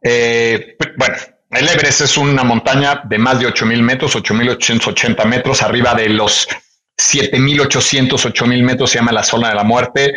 Eh, 0.00 0.78
bueno, 0.96 1.14
el 1.50 1.68
Everest 1.68 2.00
es 2.00 2.16
una 2.16 2.42
montaña 2.42 3.02
de 3.04 3.18
más 3.18 3.38
de 3.38 3.48
8.000 3.48 3.82
metros, 3.82 4.16
8.880 4.16 5.26
metros, 5.26 5.60
arriba 5.60 5.94
de 5.94 6.08
los 6.08 6.48
7.800, 6.96 8.08
8.000 8.08 8.62
metros, 8.62 8.90
se 8.92 8.98
llama 8.98 9.12
la 9.12 9.22
zona 9.22 9.50
de 9.50 9.54
la 9.56 9.64
muerte 9.64 10.14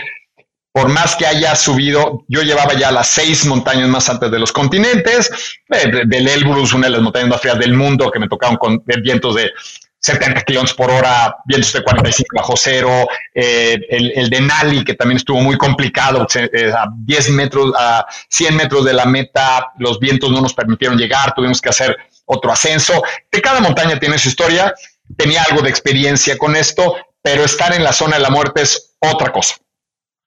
por 0.72 0.88
más 0.88 1.16
que 1.16 1.26
haya 1.26 1.56
subido, 1.56 2.24
yo 2.28 2.44
llevaba 2.44 2.74
ya 2.74 2.92
las 2.92 3.08
seis 3.08 3.46
montañas 3.46 3.90
más 3.90 4.08
altas 4.10 4.32
de 4.32 4.40
los 4.40 4.54
continentes, 4.54 5.30
eh, 5.70 5.92
del 6.06 6.28
Elbrus, 6.28 6.74
una 6.74 6.88
de 6.88 6.94
las 6.94 7.02
montañas 7.02 7.30
más 7.30 7.42
frías 7.42 7.60
del 7.60 7.74
mundo, 7.74 8.10
que 8.10 8.20
me 8.20 8.30
tocaron 8.30 8.56
con 8.56 8.82
vientos 8.86 9.36
de 9.36 9.52
70 10.00 10.42
kilómetros 10.42 10.76
por 10.76 10.90
hora, 10.90 11.36
vientos 11.46 11.74
de 11.74 11.84
45 11.84 12.36
bajo 12.36 12.54
cero, 12.56 13.08
eh, 13.36 13.78
el, 13.90 14.30
de 14.30 14.42
Nali, 14.42 14.84
que 14.84 14.94
también 14.94 15.18
estuvo 15.18 15.42
muy 15.42 15.58
complicado, 15.58 16.26
eh, 16.36 16.72
a 16.72 16.88
10 17.06 17.30
metros, 17.32 17.74
a 17.78 18.06
100 18.30 18.56
metros 18.56 18.86
de 18.86 18.94
la 18.94 19.06
meta, 19.06 19.74
los 19.78 20.00
vientos 20.00 20.32
no 20.32 20.42
nos 20.42 20.54
permitieron 20.54 20.98
llegar, 20.98 21.34
tuvimos 21.36 21.60
que 21.60 21.70
hacer 21.70 21.96
otro 22.26 22.52
ascenso. 22.52 23.04
Cada 23.44 23.60
montaña 23.60 24.00
tiene 24.00 24.18
su 24.18 24.30
historia, 24.30 24.74
tenía 25.18 25.44
algo 25.44 25.62
de 25.62 25.70
experiencia 25.70 26.38
con 26.38 26.56
esto, 26.56 26.96
pero 27.22 27.44
estar 27.44 27.74
en 27.74 27.84
la 27.84 27.92
zona 27.92 28.16
de 28.16 28.24
la 28.24 28.30
muerte 28.30 28.62
es 28.62 28.96
otra 29.02 29.32
cosa 29.32 29.56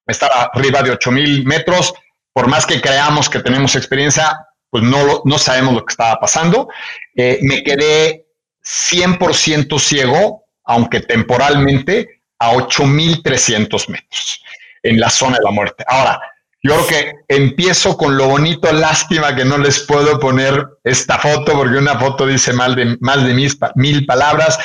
estar 0.07 0.31
arriba 0.53 0.83
de 0.83 0.91
8000 0.93 1.45
metros, 1.45 1.95
por 2.33 2.49
más 2.49 2.67
que 2.67 2.81
creamos 2.81 3.31
que 3.31 3.41
tenemos 3.41 3.77
experiencia, 3.77 4.37
pues 4.71 4.83
no, 4.83 5.23
no 5.25 5.39
sabemos 5.39 5.75
lo 5.75 5.85
que 5.85 5.93
estaba 5.93 6.19
pasando. 6.19 6.69
Eh, 7.15 7.39
me 7.43 7.63
quedé 7.63 8.27
100% 8.65 9.79
ciego, 9.79 10.47
aunque 10.65 11.01
temporalmente, 11.01 12.23
a 12.39 12.51
8300 12.53 13.89
metros 13.89 14.43
en 14.83 14.99
la 14.99 15.11
zona 15.11 15.37
de 15.39 15.45
la 15.45 15.51
muerte. 15.51 15.85
Ahora, 15.87 16.21
yo 16.63 16.75
creo 16.75 16.87
que 16.87 17.13
empiezo 17.29 17.97
con 17.97 18.17
lo 18.17 18.29
bonito, 18.29 18.73
lástima 18.73 19.37
que 19.37 19.45
no 19.45 19.59
les 19.59 19.81
puedo 19.81 20.19
poner 20.19 20.67
esta 20.83 21.19
foto, 21.19 21.53
porque 21.53 21.77
una 21.77 21.99
foto 21.99 22.27
dice 22.27 22.55
más 22.55 22.75
de, 22.75 22.97
más 23.01 23.23
de 23.23 23.35
mil 23.77 24.07
palabras, 24.07 24.59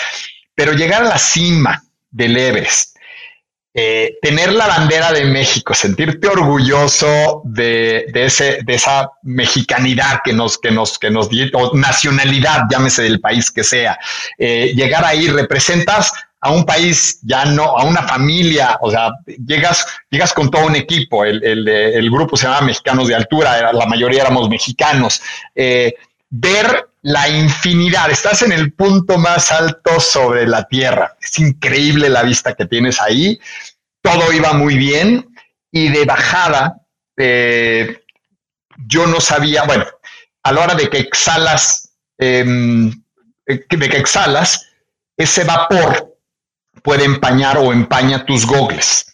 pero 0.55 0.73
llegar 0.73 1.03
a 1.03 1.09
la 1.09 1.17
cima 1.17 1.83
del 2.09 2.37
Everest, 2.37 2.95
eh, 3.73 4.17
tener 4.21 4.51
la 4.53 4.65
bandera 4.65 5.11
de 5.11 5.25
México, 5.25 5.75
sentirte 5.75 6.27
orgulloso 6.27 7.43
de, 7.45 8.09
ese, 8.13 8.59
de 8.65 8.73
esa 8.73 9.11
mexicanidad 9.21 10.21
que 10.23 10.33
nos, 10.33 10.57
que 10.57 10.71
nos, 10.71 10.97
que 10.97 11.11
nos 11.11 11.29
o 11.53 11.77
nacionalidad, 11.77 12.63
llámese 12.69 13.03
del 13.03 13.19
país 13.19 13.51
que 13.51 13.63
sea, 13.63 13.97
eh, 14.39 14.73
llegar 14.75 15.05
ahí, 15.05 15.27
representas 15.27 16.11
a 16.41 16.51
un 16.51 16.65
país, 16.65 17.19
ya 17.21 17.45
no, 17.45 17.77
a 17.77 17.83
una 17.83 18.01
familia, 18.03 18.79
o 18.81 18.89
sea, 18.89 19.11
llegas, 19.45 19.85
llegas 20.09 20.33
con 20.33 20.49
todo 20.49 20.65
un 20.65 20.75
equipo, 20.75 21.23
el, 21.23 21.43
el, 21.43 22.09
grupo 22.09 22.37
se 22.37 22.47
llama 22.47 22.61
Mexicanos 22.61 23.07
de 23.07 23.15
Altura, 23.15 23.71
la 23.71 23.85
mayoría 23.85 24.21
éramos 24.21 24.49
mexicanos, 24.49 25.21
eh, 25.53 25.93
ver 26.29 26.88
la 27.01 27.29
infinidad, 27.29 28.11
estás 28.11 28.41
en 28.41 28.51
el 28.51 28.73
punto 28.73 29.17
más 29.17 29.51
alto 29.51 29.99
sobre 29.99 30.47
la 30.47 30.67
Tierra. 30.67 31.15
Es 31.21 31.39
increíble 31.39 32.09
la 32.09 32.23
vista 32.23 32.53
que 32.55 32.65
tienes 32.65 33.01
ahí. 33.01 33.39
Todo 34.01 34.31
iba 34.33 34.53
muy 34.53 34.77
bien 34.77 35.29
y 35.71 35.89
de 35.89 36.05
bajada 36.05 36.81
eh, 37.17 38.01
yo 38.87 39.05
no 39.07 39.19
sabía, 39.19 39.63
bueno, 39.63 39.85
a 40.43 40.51
la 40.51 40.61
hora 40.61 40.75
de 40.75 40.89
que 40.89 40.99
exhalas, 40.99 41.91
em, 42.17 42.91
de 43.45 43.89
que 43.89 43.97
exhalas, 43.97 44.67
ese 45.17 45.43
vapor 45.43 46.17
puede 46.81 47.03
empañar 47.03 47.57
o 47.57 47.73
empaña 47.73 48.25
tus 48.25 48.45
gogles. 48.45 49.13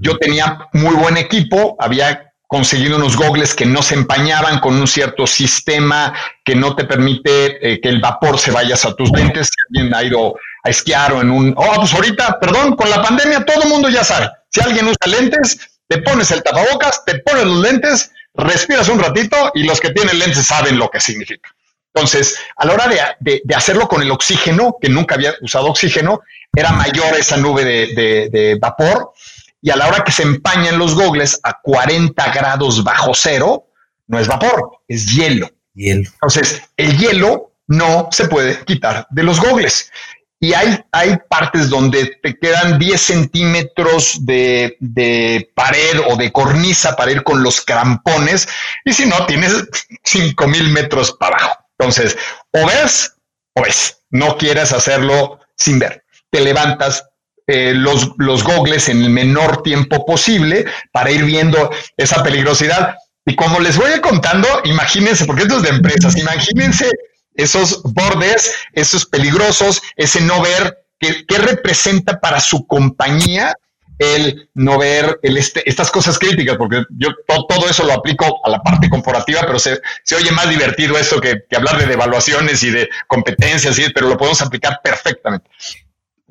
Yo 0.00 0.18
tenía 0.18 0.68
muy 0.72 0.94
buen 0.96 1.16
equipo, 1.16 1.76
había 1.78 2.25
conseguir 2.46 2.94
unos 2.94 3.16
gogles 3.16 3.54
que 3.54 3.66
no 3.66 3.82
se 3.82 3.94
empañaban 3.94 4.60
con 4.60 4.76
un 4.76 4.86
cierto 4.86 5.26
sistema 5.26 6.14
que 6.44 6.54
no 6.54 6.76
te 6.76 6.84
permite 6.84 7.72
eh, 7.72 7.80
que 7.80 7.88
el 7.88 8.00
vapor 8.00 8.38
se 8.38 8.52
vaya 8.52 8.76
a 8.76 8.94
tus 8.94 9.10
lentes. 9.10 9.48
Si 9.48 9.78
alguien 9.78 9.94
ha 9.94 10.02
ido 10.04 10.36
a 10.62 10.70
esquiar 10.70 11.12
o 11.12 11.20
en 11.20 11.30
un... 11.30 11.54
Oh, 11.56 11.74
pues 11.76 11.92
ahorita, 11.92 12.38
perdón, 12.40 12.76
con 12.76 12.88
la 12.88 13.02
pandemia 13.02 13.44
todo 13.44 13.62
el 13.64 13.68
mundo 13.68 13.88
ya 13.88 14.04
sabe. 14.04 14.30
Si 14.50 14.60
alguien 14.60 14.86
usa 14.86 15.06
lentes, 15.06 15.58
te 15.88 15.98
pones 15.98 16.30
el 16.30 16.42
tapabocas, 16.42 17.04
te 17.04 17.18
pones 17.18 17.44
los 17.44 17.58
lentes, 17.58 18.12
respiras 18.34 18.88
un 18.88 19.00
ratito 19.00 19.50
y 19.54 19.64
los 19.64 19.80
que 19.80 19.90
tienen 19.90 20.18
lentes 20.18 20.46
saben 20.46 20.78
lo 20.78 20.88
que 20.88 21.00
significa. 21.00 21.50
Entonces, 21.94 22.38
a 22.56 22.66
la 22.66 22.74
hora 22.74 23.16
de, 23.20 23.42
hacerlo 23.54 23.88
con 23.88 24.02
el 24.02 24.10
oxígeno, 24.10 24.76
que 24.80 24.88
nunca 24.88 25.14
había 25.14 25.34
usado 25.40 25.66
oxígeno, 25.66 26.20
era 26.54 26.70
mayor 26.72 27.16
esa 27.18 27.38
nube 27.38 27.64
de, 27.64 28.28
de 28.30 28.58
vapor 28.60 29.12
y 29.66 29.70
a 29.72 29.76
la 29.76 29.88
hora 29.88 30.04
que 30.04 30.12
se 30.12 30.22
empañan 30.22 30.78
los 30.78 30.94
gogles 30.94 31.40
a 31.42 31.60
40 31.60 32.32
grados 32.32 32.84
bajo 32.84 33.12
cero, 33.14 33.66
no 34.06 34.20
es 34.20 34.28
vapor, 34.28 34.78
es 34.86 35.12
hielo. 35.12 35.50
hielo. 35.74 36.08
Entonces, 36.08 36.62
el 36.76 36.96
hielo 36.96 37.50
no 37.66 38.08
se 38.12 38.28
puede 38.28 38.64
quitar 38.64 39.08
de 39.10 39.24
los 39.24 39.40
gogles. 39.40 39.90
Y 40.38 40.54
hay, 40.54 40.84
hay 40.92 41.18
partes 41.28 41.68
donde 41.68 42.16
te 42.22 42.38
quedan 42.38 42.78
10 42.78 43.00
centímetros 43.00 44.24
de, 44.24 44.76
de, 44.78 45.50
pared 45.56 46.00
o 46.10 46.14
de 46.14 46.30
cornisa 46.30 46.94
para 46.94 47.10
ir 47.10 47.24
con 47.24 47.42
los 47.42 47.60
crampones. 47.60 48.48
Y 48.84 48.92
si 48.92 49.04
no, 49.06 49.26
tienes 49.26 49.66
5000 50.04 50.68
metros 50.68 51.10
para 51.18 51.38
abajo. 51.38 51.56
Entonces, 51.76 52.16
o 52.52 52.64
ves 52.68 53.16
o 53.54 53.62
ves. 53.62 53.98
No 54.10 54.38
quieres 54.38 54.70
hacerlo 54.70 55.40
sin 55.56 55.80
ver. 55.80 56.04
Te 56.30 56.40
levantas, 56.40 57.04
eh, 57.46 57.72
los, 57.74 58.10
los 58.18 58.42
gogles 58.42 58.88
en 58.88 59.02
el 59.02 59.10
menor 59.10 59.62
tiempo 59.62 60.04
posible 60.04 60.64
para 60.92 61.10
ir 61.10 61.24
viendo 61.24 61.70
esa 61.96 62.22
peligrosidad. 62.22 62.96
Y 63.24 63.36
como 63.36 63.60
les 63.60 63.76
voy 63.76 64.00
contando, 64.00 64.48
imagínense, 64.64 65.24
porque 65.26 65.42
esto 65.42 65.56
es 65.56 65.62
de 65.62 65.70
empresas, 65.70 66.16
imagínense 66.16 66.90
esos 67.36 67.82
bordes, 67.82 68.54
esos 68.72 69.06
peligrosos, 69.06 69.82
ese 69.96 70.20
no 70.22 70.40
ver, 70.40 70.86
¿qué, 70.98 71.38
representa 71.38 72.18
para 72.18 72.40
su 72.40 72.66
compañía 72.66 73.54
el 73.98 74.50
no 74.54 74.78
ver 74.78 75.18
el 75.22 75.36
este, 75.36 75.68
estas 75.68 75.90
cosas 75.90 76.18
críticas? 76.18 76.56
Porque 76.56 76.82
yo 76.90 77.10
todo, 77.26 77.68
eso 77.68 77.84
lo 77.84 77.92
aplico 77.92 78.40
a 78.44 78.50
la 78.50 78.60
parte 78.60 78.88
corporativa, 78.88 79.42
pero 79.46 79.58
se, 79.58 79.80
se 80.02 80.16
oye 80.16 80.30
más 80.32 80.48
divertido 80.48 80.98
esto 80.98 81.20
que, 81.20 81.42
que, 81.48 81.56
hablar 81.56 81.78
de 81.78 81.92
evaluaciones 81.92 82.62
y 82.62 82.70
de 82.70 82.88
competencias, 83.06 83.76
pero 83.94 84.08
lo 84.08 84.16
podemos 84.16 84.42
aplicar 84.42 84.80
perfectamente. 84.82 85.48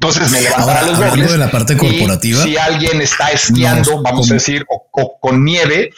Entonces 0.08 0.32
me 0.32 0.42
levantará 0.42 0.84
los 0.84 1.00
dobles. 1.00 1.32
de 1.32 1.38
la 1.38 1.52
parte 1.52 1.78
corporativa. 1.78 2.44
si 2.44 2.58
alguien 2.58 3.02
está 3.02 3.32
esquiando, 3.32 4.02
vamos 4.02 4.30
a 4.32 4.36
decir, 4.36 4.66
o, 4.70 5.20
con 5.20 5.44
nieve, 5.44 5.92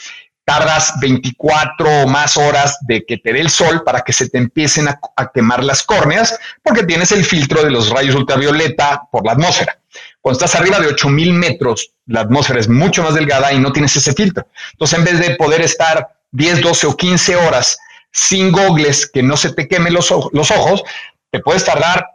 tardas 0.45 0.93
24 1.01 2.03
o 2.03 2.07
más 2.07 2.37
horas 2.37 2.77
de 2.87 3.05
que 3.05 3.17
te 3.17 3.33
dé 3.33 3.41
el 3.41 3.49
sol 3.49 3.83
para 3.83 4.01
que 4.01 4.13
se 4.13 4.29
te 4.29 4.37
empiecen 4.37 4.87
a, 4.87 4.99
quemar 5.33 5.63
las 5.63 5.83
córneas, 5.83 6.39
porque 6.63 6.83
tienes 6.83 7.11
el 7.11 7.25
filtro 7.25 7.63
de 7.63 7.69
los 7.71 7.89
rayos 7.89 8.15
ultravioleta 8.15 9.03
por 9.11 9.25
la 9.25 9.33
atmósfera. 9.33 9.79
Cuando 10.21 10.37
estás 10.37 10.59
arriba 10.59 10.79
de 10.79 10.87
8000 10.87 11.33
metros, 11.33 11.91
la 12.05 12.21
atmósfera 12.21 12.59
es 12.59 12.69
mucho 12.69 13.03
más 13.03 13.13
delgada 13.13 13.51
y 13.51 13.59
no 13.59 13.73
tienes 13.73 13.95
ese 13.97 14.13
filtro. 14.13 14.47
Entonces, 14.71 14.97
en 14.97 15.05
vez 15.05 15.19
de 15.19 15.35
poder 15.35 15.61
estar 15.61 16.07
10, 16.31 16.61
12 16.61 16.87
o 16.87 16.95
15 16.95 17.35
horas 17.35 17.77
sin 18.11 18.51
gogles 18.51 19.09
que 19.11 19.21
no 19.21 19.35
se 19.35 19.51
te 19.51 19.67
quemen 19.67 19.93
los, 19.93 20.13
los 20.31 20.51
ojos, 20.51 20.83
te 21.29 21.39
puedes 21.39 21.65
tardar 21.65 22.05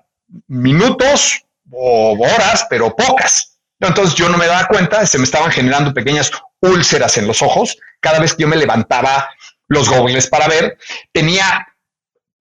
minutos 0.48 1.44
o 1.70 2.12
horas, 2.12 2.66
pero 2.68 2.94
pocas. 2.94 3.58
Entonces 3.80 4.14
yo 4.14 4.28
no 4.28 4.38
me 4.38 4.46
daba 4.46 4.68
cuenta, 4.68 5.06
se 5.06 5.18
me 5.18 5.24
estaban 5.24 5.50
generando 5.50 5.92
pequeñas 5.92 6.30
úlceras 6.60 7.16
en 7.16 7.26
los 7.26 7.42
ojos 7.42 7.76
cada 8.00 8.20
vez 8.20 8.34
que 8.34 8.42
yo 8.42 8.48
me 8.48 8.56
levantaba 8.56 9.28
los 9.68 9.88
gogles 9.88 10.28
para 10.28 10.48
ver. 10.48 10.78
Tenía, 11.12 11.66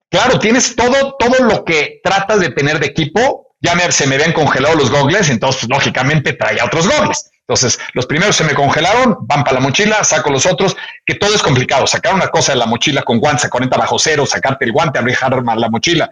claro, 0.10 0.40
tienes 0.40 0.76
todo, 0.76 1.16
todo 1.18 1.44
lo 1.44 1.66
que 1.66 2.00
tratas 2.04 2.40
de 2.40 2.50
tener 2.50 2.80
de 2.80 2.88
equipo. 2.88 3.56
Ya 3.60 3.76
me, 3.76 3.92
se 3.92 4.08
me 4.08 4.16
habían 4.16 4.34
congelado 4.34 4.76
los 4.76 4.90
gogles, 4.90 5.30
entonces 5.30 5.70
lógicamente 5.70 6.34
traía 6.34 6.66
otros 6.66 6.88
gogles. 6.88 7.32
Entonces, 7.42 7.80
los 7.94 8.06
primeros 8.06 8.36
se 8.36 8.44
me 8.44 8.56
congelaron, 8.56 9.18
van 9.22 9.44
para 9.44 9.56
la 9.56 9.60
mochila, 9.60 10.04
saco 10.04 10.32
los 10.32 10.46
otros, 10.46 10.76
que 11.06 11.16
todo 11.16 11.36
es 11.36 11.44
complicado. 11.44 11.86
Sacar 11.86 12.14
una 12.14 12.30
cosa 12.30 12.54
de 12.54 12.60
la 12.60 12.66
mochila 12.66 13.04
con 13.04 13.20
guantes 13.20 13.46
a 13.46 13.50
40 13.50 13.78
bajo 13.78 14.00
cero, 14.00 14.26
sacarte 14.26 14.66
el 14.66 14.72
guante, 14.72 14.98
abrir 14.98 15.18
la 15.22 15.70
mochila, 15.70 16.12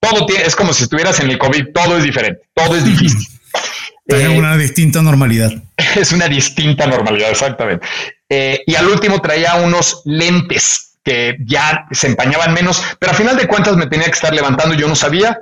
todo 0.00 0.26
es 0.28 0.56
como 0.56 0.72
si 0.72 0.84
estuvieras 0.84 1.20
en 1.20 1.30
el 1.30 1.38
COVID, 1.38 1.66
todo 1.72 1.98
es 1.98 2.04
diferente, 2.04 2.42
todo 2.54 2.76
es 2.76 2.84
difícil. 2.84 3.26
Es 4.06 4.28
una 4.28 4.56
distinta 4.56 5.02
normalidad. 5.02 5.52
Es 5.96 6.10
una 6.10 6.26
distinta 6.26 6.86
normalidad, 6.86 7.30
exactamente. 7.30 7.86
Eh, 8.28 8.60
y 8.66 8.74
al 8.74 8.88
último 8.88 9.20
traía 9.20 9.54
unos 9.56 10.02
lentes 10.04 10.98
que 11.04 11.36
ya 11.44 11.86
se 11.92 12.08
empañaban 12.08 12.52
menos, 12.52 12.82
pero 12.98 13.12
a 13.12 13.14
final 13.14 13.36
de 13.36 13.46
cuentas 13.46 13.76
me 13.76 13.86
tenía 13.86 14.06
que 14.06 14.12
estar 14.12 14.34
levantando, 14.34 14.74
yo 14.74 14.88
no 14.88 14.96
sabía. 14.96 15.38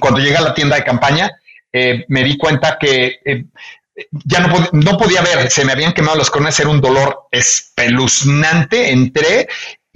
Cuando 0.00 0.20
llegué 0.20 0.36
a 0.36 0.42
la 0.42 0.54
tienda 0.54 0.76
de 0.76 0.84
campaña, 0.84 1.30
eh, 1.72 2.04
me 2.08 2.24
di 2.24 2.36
cuenta 2.36 2.76
que 2.78 3.16
eh, 3.24 3.44
ya 4.24 4.40
no, 4.40 4.68
no, 4.72 4.98
podía 4.98 5.22
ver, 5.22 5.50
se 5.50 5.64
me 5.64 5.72
habían 5.72 5.92
quemado 5.92 6.18
las 6.18 6.30
coronas, 6.30 6.58
era 6.60 6.70
un 6.70 6.80
dolor 6.80 7.28
espeluznante. 7.30 8.90
Entré 8.90 9.48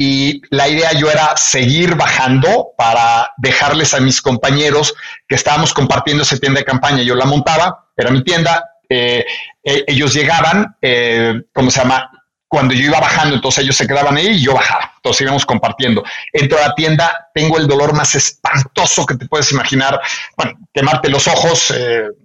y 0.03 0.41
la 0.49 0.67
idea 0.67 0.95
yo 0.95 1.11
era 1.11 1.37
seguir 1.37 1.95
bajando 1.95 2.69
para 2.79 3.33
dejarles 3.37 3.93
a 3.93 4.01
mis 4.01 4.23
compañeros 4.23 4.95
que 5.29 5.35
estábamos 5.35 5.75
compartiendo 5.75 6.23
esa 6.23 6.39
tienda 6.39 6.61
de 6.61 6.65
campaña. 6.65 7.03
Yo 7.03 7.15
la 7.15 7.27
montaba, 7.27 7.91
era 7.95 8.11
mi 8.11 8.25
tienda, 8.25 8.65
eh, 8.89 9.27
eh, 9.63 9.85
ellos 9.87 10.15
llegaban, 10.15 10.75
eh, 10.81 11.43
¿cómo 11.53 11.71
se 11.71 11.81
llama? 11.81 12.11
Cuando 12.49 12.73
yo 12.73 12.87
iba 12.87 12.99
bajando, 12.99 13.35
entonces 13.35 13.63
ellos 13.63 13.77
se 13.77 13.87
quedaban 13.87 14.17
ahí 14.17 14.29
y 14.29 14.43
yo 14.43 14.55
bajaba. 14.55 14.91
Entonces 14.97 15.21
íbamos 15.21 15.45
compartiendo. 15.45 16.03
Entro 16.33 16.57
a 16.57 16.69
la 16.69 16.75
tienda, 16.75 17.29
tengo 17.35 17.59
el 17.59 17.67
dolor 17.67 17.93
más 17.93 18.15
espantoso 18.15 19.05
que 19.05 19.17
te 19.17 19.27
puedes 19.27 19.53
imaginar. 19.53 20.01
Bueno, 20.35 20.59
quemarte 20.73 21.11
los 21.11 21.29
ojos, 21.29 21.75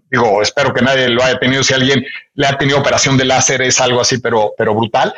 digo, 0.09 0.41
espero 0.41 0.73
que 0.73 0.81
nadie 0.81 1.09
lo 1.09 1.21
haya 1.21 1.37
tenido. 1.39 1.61
Si 1.61 1.73
alguien 1.73 2.05
le 2.35 2.47
ha 2.47 2.57
tenido 2.57 2.79
operación 2.79 3.17
de 3.17 3.25
láser, 3.25 3.61
es 3.63 3.81
algo 3.81 3.99
así, 3.99 4.19
pero, 4.19 4.53
pero 4.57 4.73
brutal. 4.73 5.13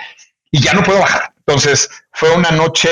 Y 0.49 0.59
ya 0.59 0.73
no 0.73 0.81
puedo 0.81 1.01
bajar 1.01 1.36
entonces, 1.47 1.89
fue 2.11 2.35
una 2.35 2.51
noche 2.51 2.89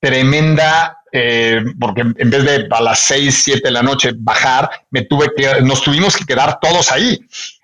tremenda, 0.00 0.98
eh, 1.10 1.60
porque 1.80 2.02
en 2.02 2.30
vez 2.30 2.44
de 2.44 2.68
a 2.70 2.80
las 2.80 3.00
6, 3.00 3.42
7 3.44 3.62
de 3.64 3.72
la 3.72 3.82
noche 3.82 4.12
bajar, 4.16 4.70
me 4.90 5.02
tuve 5.02 5.32
que, 5.36 5.60
nos 5.62 5.82
tuvimos 5.82 6.16
que 6.16 6.24
quedar 6.24 6.60
todos 6.60 6.92
ahí. 6.92 7.18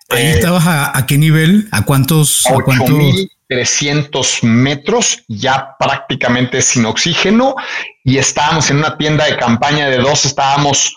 ¿Ahí 0.09 0.23
eh, 0.23 0.33
estabas 0.33 0.65
a, 0.67 1.05
qué 1.07 1.17
nivel? 1.17 1.69
¿A 1.71 1.83
cuántos? 1.83 2.43
8.300 2.43 4.43
metros, 4.43 5.23
ya 5.29 5.77
prácticamente 5.79 6.61
sin 6.61 6.85
oxígeno, 6.87 7.55
y 8.03 8.17
estábamos 8.17 8.69
en 8.69 8.79
una 8.79 8.97
tienda 8.97 9.23
de 9.25 9.37
campaña 9.37 9.87
de 9.87 9.99
dos, 9.99 10.25
estábamos 10.25 10.93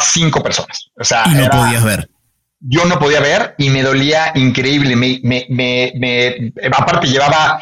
cinco 0.00 0.44
personas. 0.44 0.90
O 0.96 1.02
sea, 1.02 1.24
y 1.26 1.30
no 1.30 1.50
podías 1.50 1.82
ver 1.82 2.08
yo 2.60 2.84
no 2.84 2.98
podía 2.98 3.20
ver 3.20 3.54
y 3.56 3.70
me 3.70 3.82
dolía 3.82 4.32
increíble. 4.34 4.94
Me, 4.94 5.18
me, 5.22 5.46
me, 5.48 5.92
me, 5.96 6.52
aparte 6.70 7.06
llevaba 7.06 7.58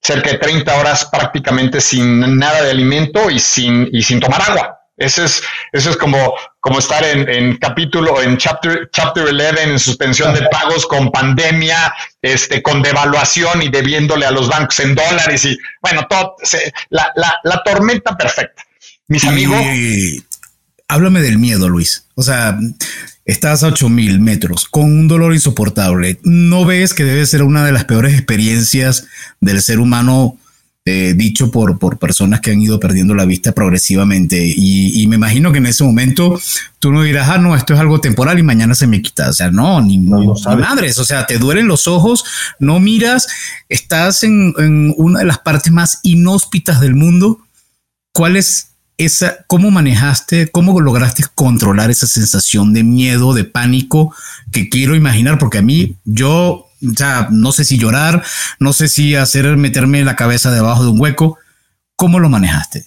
cerca 0.00 0.30
de 0.30 0.38
30 0.38 0.74
horas 0.76 1.04
prácticamente 1.06 1.80
sin 1.80 2.38
nada 2.38 2.62
de 2.62 2.70
alimento 2.70 3.30
y 3.30 3.38
sin, 3.38 3.88
y 3.92 4.02
sin 4.02 4.20
tomar 4.20 4.42
agua. 4.42 4.76
Eso 4.96 5.24
es, 5.24 5.42
eso 5.72 5.90
es 5.90 5.96
como, 5.96 6.34
como 6.60 6.78
estar 6.78 7.02
en, 7.02 7.26
en 7.26 7.56
capítulo, 7.56 8.20
en 8.20 8.36
chapter, 8.36 8.90
chapter 8.92 9.24
11, 9.24 9.62
en 9.62 9.78
suspensión 9.78 10.34
de 10.34 10.42
pagos 10.48 10.86
con 10.86 11.10
pandemia, 11.10 11.94
este, 12.20 12.62
con 12.62 12.82
devaluación 12.82 13.62
y 13.62 13.70
debiéndole 13.70 14.26
a 14.26 14.30
los 14.30 14.48
bancos 14.48 14.78
en 14.80 14.94
dólares 14.94 15.46
y 15.46 15.58
bueno, 15.80 16.06
todo, 16.06 16.36
la, 16.90 17.10
la, 17.16 17.34
la 17.44 17.62
tormenta 17.62 18.14
perfecta. 18.14 18.62
Mis 19.08 19.24
amigos. 19.24 19.58
háblame 20.86 21.22
del 21.22 21.38
miedo, 21.38 21.68
Luis. 21.70 22.06
O 22.14 22.22
sea, 22.22 22.58
Estás 23.30 23.62
a 23.62 23.68
8000 23.68 24.18
metros 24.18 24.66
con 24.68 24.86
un 24.86 25.06
dolor 25.06 25.32
insoportable. 25.32 26.18
¿No 26.24 26.64
ves 26.64 26.94
que 26.94 27.04
debe 27.04 27.24
ser 27.26 27.44
una 27.44 27.64
de 27.64 27.70
las 27.70 27.84
peores 27.84 28.12
experiencias 28.12 29.06
del 29.40 29.62
ser 29.62 29.78
humano 29.78 30.36
eh, 30.84 31.14
dicho 31.16 31.52
por, 31.52 31.78
por 31.78 32.00
personas 32.00 32.40
que 32.40 32.50
han 32.50 32.60
ido 32.60 32.80
perdiendo 32.80 33.14
la 33.14 33.26
vista 33.26 33.52
progresivamente? 33.52 34.44
Y, 34.44 35.06
me 35.06 35.14
imagino 35.14 35.52
que 35.52 35.58
en 35.58 35.66
ese 35.66 35.84
momento 35.84 36.40
tú 36.80 36.90
no 36.90 37.04
dirás, 37.04 37.28
ah, 37.28 37.38
no, 37.38 37.54
esto 37.54 37.72
es 37.72 37.78
algo 37.78 38.00
temporal 38.00 38.36
y 38.40 38.42
mañana 38.42 38.74
se 38.74 38.88
me 38.88 39.00
quita. 39.00 39.30
O 39.30 39.32
sea, 39.32 39.52
no, 39.52 39.80
ni, 39.80 39.98
madres. 39.98 40.98
O 40.98 41.04
sea, 41.04 41.24
te 41.24 41.38
duelen 41.38 41.68
los 41.68 41.86
ojos, 41.86 42.24
no 42.58 42.80
miras, 42.80 43.28
estás 43.68 44.24
en, 44.24 44.54
en 44.58 44.92
una 44.96 45.20
de 45.20 45.26
las 45.26 45.38
partes 45.38 45.72
más 45.72 46.00
inhóspitas 46.02 46.80
del 46.80 46.96
mundo. 46.96 47.38
¿Cuál 48.12 48.36
es 48.36 48.69
esa, 49.04 49.44
¿cómo 49.46 49.70
manejaste, 49.70 50.50
cómo 50.50 50.80
lograste 50.80 51.24
controlar 51.34 51.90
esa 51.90 52.06
sensación 52.06 52.72
de 52.72 52.84
miedo, 52.84 53.34
de 53.34 53.44
pánico 53.44 54.14
que 54.52 54.68
quiero 54.68 54.94
imaginar? 54.94 55.38
Porque 55.38 55.58
a 55.58 55.62
mí, 55.62 55.96
yo, 56.04 56.68
ya 56.80 57.28
no 57.30 57.52
sé 57.52 57.64
si 57.64 57.78
llorar, 57.78 58.22
no 58.58 58.72
sé 58.72 58.88
si 58.88 59.16
hacer 59.16 59.56
meterme 59.56 60.04
la 60.04 60.16
cabeza 60.16 60.50
debajo 60.50 60.84
de 60.84 60.90
un 60.90 61.00
hueco. 61.00 61.38
¿Cómo 61.96 62.18
lo 62.18 62.28
manejaste? 62.28 62.86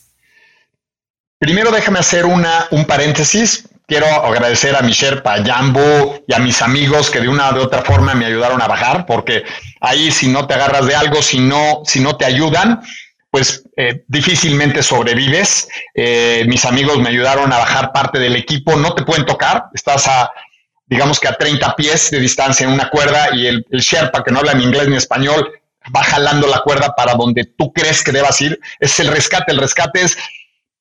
Primero 1.39 1.71
déjame 1.71 1.99
hacer 1.99 2.26
una, 2.26 2.65
un 2.71 2.86
paréntesis 2.86 3.65
quiero 3.88 4.08
agradecer 4.08 4.76
a 4.76 4.82
mi 4.82 4.91
Sherpa, 4.91 5.38
y 5.38 6.34
a 6.34 6.39
mis 6.39 6.62
amigos 6.62 7.10
que 7.10 7.19
de 7.19 7.28
una 7.28 7.52
u 7.54 7.62
otra 7.62 7.82
forma 7.82 8.15
me 8.15 8.26
ayudaron 8.26 8.62
a 8.62 8.67
bajar, 8.67 9.06
porque 9.06 9.43
ahí 9.82 10.12
si 10.12 10.28
no 10.28 10.47
te 10.47 10.54
agarras 10.54 10.86
de 10.86 10.95
algo, 10.95 11.21
si 11.21 11.39
no, 11.39 11.82
si 11.86 11.99
no 11.99 12.15
te 12.15 12.26
ayudan, 12.26 12.82
pues 13.34 13.63
eh, 13.78 14.04
difícilmente 14.08 14.84
sobrevives. 14.84 15.67
Eh, 15.96 16.46
mis 16.48 16.65
amigos 16.65 17.00
me 17.00 17.10
ayudaron 17.10 17.52
a 17.52 17.58
bajar 17.58 17.91
parte 17.91 18.19
del 18.19 18.36
equipo, 18.36 18.76
no 18.76 18.93
te 18.93 19.02
pueden 19.02 19.26
tocar, 19.26 19.65
estás 19.74 20.08
a, 20.08 20.32
digamos 20.86 21.19
que 21.19 21.30
a 21.30 21.34
30 21.34 21.76
pies 21.76 22.12
de 22.12 22.19
distancia 22.19 22.67
en 22.67 22.72
una 22.72 22.91
cuerda 22.91 23.30
y 23.34 23.48
el, 23.48 23.65
el 23.72 23.80
Sherpa 23.80 24.24
que 24.24 24.30
no 24.30 24.38
habla 24.38 24.54
ni 24.54 24.63
inglés 24.63 24.88
ni 24.88 24.98
español 24.98 25.52
va 25.93 26.04
jalando 26.04 26.46
la 26.46 26.60
cuerda 26.60 26.93
para 26.96 27.15
donde 27.15 27.46
tú 27.58 27.74
crees 27.74 28.04
que 28.04 28.12
debas 28.12 28.39
ir. 28.39 28.60
Es 28.80 29.00
el 29.00 29.08
rescate, 29.08 29.52
el 29.52 29.58
rescate 29.58 30.04
es 30.04 30.15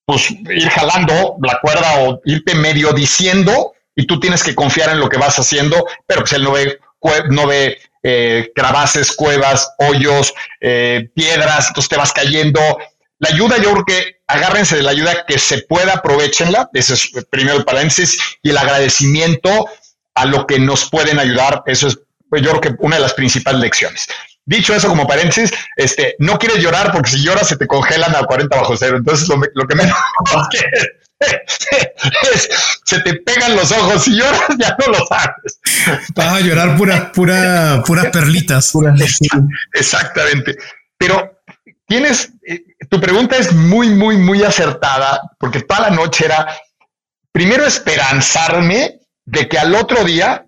pues 0.04 0.30
ir 0.30 0.68
jalando 0.68 1.36
la 1.40 1.58
cuerda 1.62 2.02
o 2.02 2.20
irte 2.26 2.54
medio 2.54 2.92
diciendo 2.92 3.72
y 3.96 4.06
tú 4.06 4.20
tienes 4.20 4.42
que 4.42 4.54
confiar 4.54 4.90
en 4.90 5.00
lo 5.00 5.08
que 5.08 5.16
vas 5.16 5.38
haciendo, 5.38 5.86
pero 6.06 6.20
pues 6.20 6.34
él 6.34 6.42
no 6.44 6.52
ve, 6.52 6.78
no 7.30 7.46
ve 7.46 7.78
eh, 8.02 8.50
cravaces, 8.54 9.12
cuevas, 9.12 9.72
hoyos, 9.78 10.32
eh, 10.60 11.08
piedras, 11.14 11.68
entonces 11.68 11.88
te 11.88 11.96
vas 11.96 12.12
cayendo. 12.12 12.60
La 13.18 13.28
ayuda, 13.28 13.58
yo 13.58 13.72
creo 13.72 13.84
que 13.84 14.22
agárrense 14.26 14.76
de 14.76 14.82
la 14.82 14.90
ayuda 14.90 15.24
que 15.26 15.38
se 15.38 15.62
pueda, 15.62 15.94
aprovechenla, 15.94 16.68
ese 16.74 16.94
es 16.94 17.10
primero 17.30 17.58
el 17.58 17.64
paréntesis, 17.64 18.18
y 18.42 18.50
el 18.50 18.58
agradecimiento 18.58 19.68
a 20.14 20.26
lo 20.26 20.46
que 20.46 20.58
nos 20.58 20.90
pueden 20.90 21.18
ayudar, 21.18 21.62
eso 21.66 21.88
es 21.88 21.98
pues, 22.32 22.42
yo 22.42 22.48
creo 22.48 22.60
que 22.62 22.74
una 22.78 22.96
de 22.96 23.02
las 23.02 23.12
principales 23.12 23.60
lecciones. 23.60 24.08
Dicho 24.44 24.74
eso 24.74 24.88
como 24.88 25.06
paréntesis, 25.06 25.52
este, 25.76 26.16
no 26.18 26.38
quieres 26.38 26.58
llorar 26.58 26.90
porque 26.92 27.10
si 27.10 27.22
lloras 27.22 27.48
se 27.48 27.56
te 27.56 27.66
congelan 27.66 28.14
a 28.16 28.24
40 28.24 28.56
bajo 28.56 28.76
cero. 28.76 28.96
Entonces 28.96 29.28
lo, 29.28 29.36
lo 29.54 29.66
que 29.68 29.76
menos 29.76 29.96
es, 32.34 32.48
se 32.84 33.00
te 33.00 33.14
pegan 33.14 33.54
los 33.54 33.70
ojos. 33.72 34.04
Si 34.04 34.16
lloras 34.16 34.40
ya 34.58 34.76
no 34.78 34.92
lo 34.92 35.06
sabes. 35.06 35.60
Vas 36.14 36.34
a 36.34 36.40
llorar 36.40 36.76
puras 36.76 37.10
pura, 37.10 37.82
puras 37.86 38.06
perlitas. 38.06 38.72
Exactamente. 39.74 40.56
Pero 40.98 41.40
tienes, 41.86 42.32
eh, 42.46 42.64
tu 42.88 43.00
pregunta 43.00 43.36
es 43.36 43.52
muy, 43.52 43.90
muy, 43.90 44.16
muy 44.16 44.42
acertada 44.42 45.20
porque 45.38 45.60
toda 45.62 45.82
la 45.82 45.90
noche 45.90 46.24
era 46.24 46.48
primero 47.32 47.64
esperanzarme 47.64 49.00
de 49.24 49.48
que 49.48 49.58
al 49.58 49.74
otro 49.74 50.04
día 50.04 50.46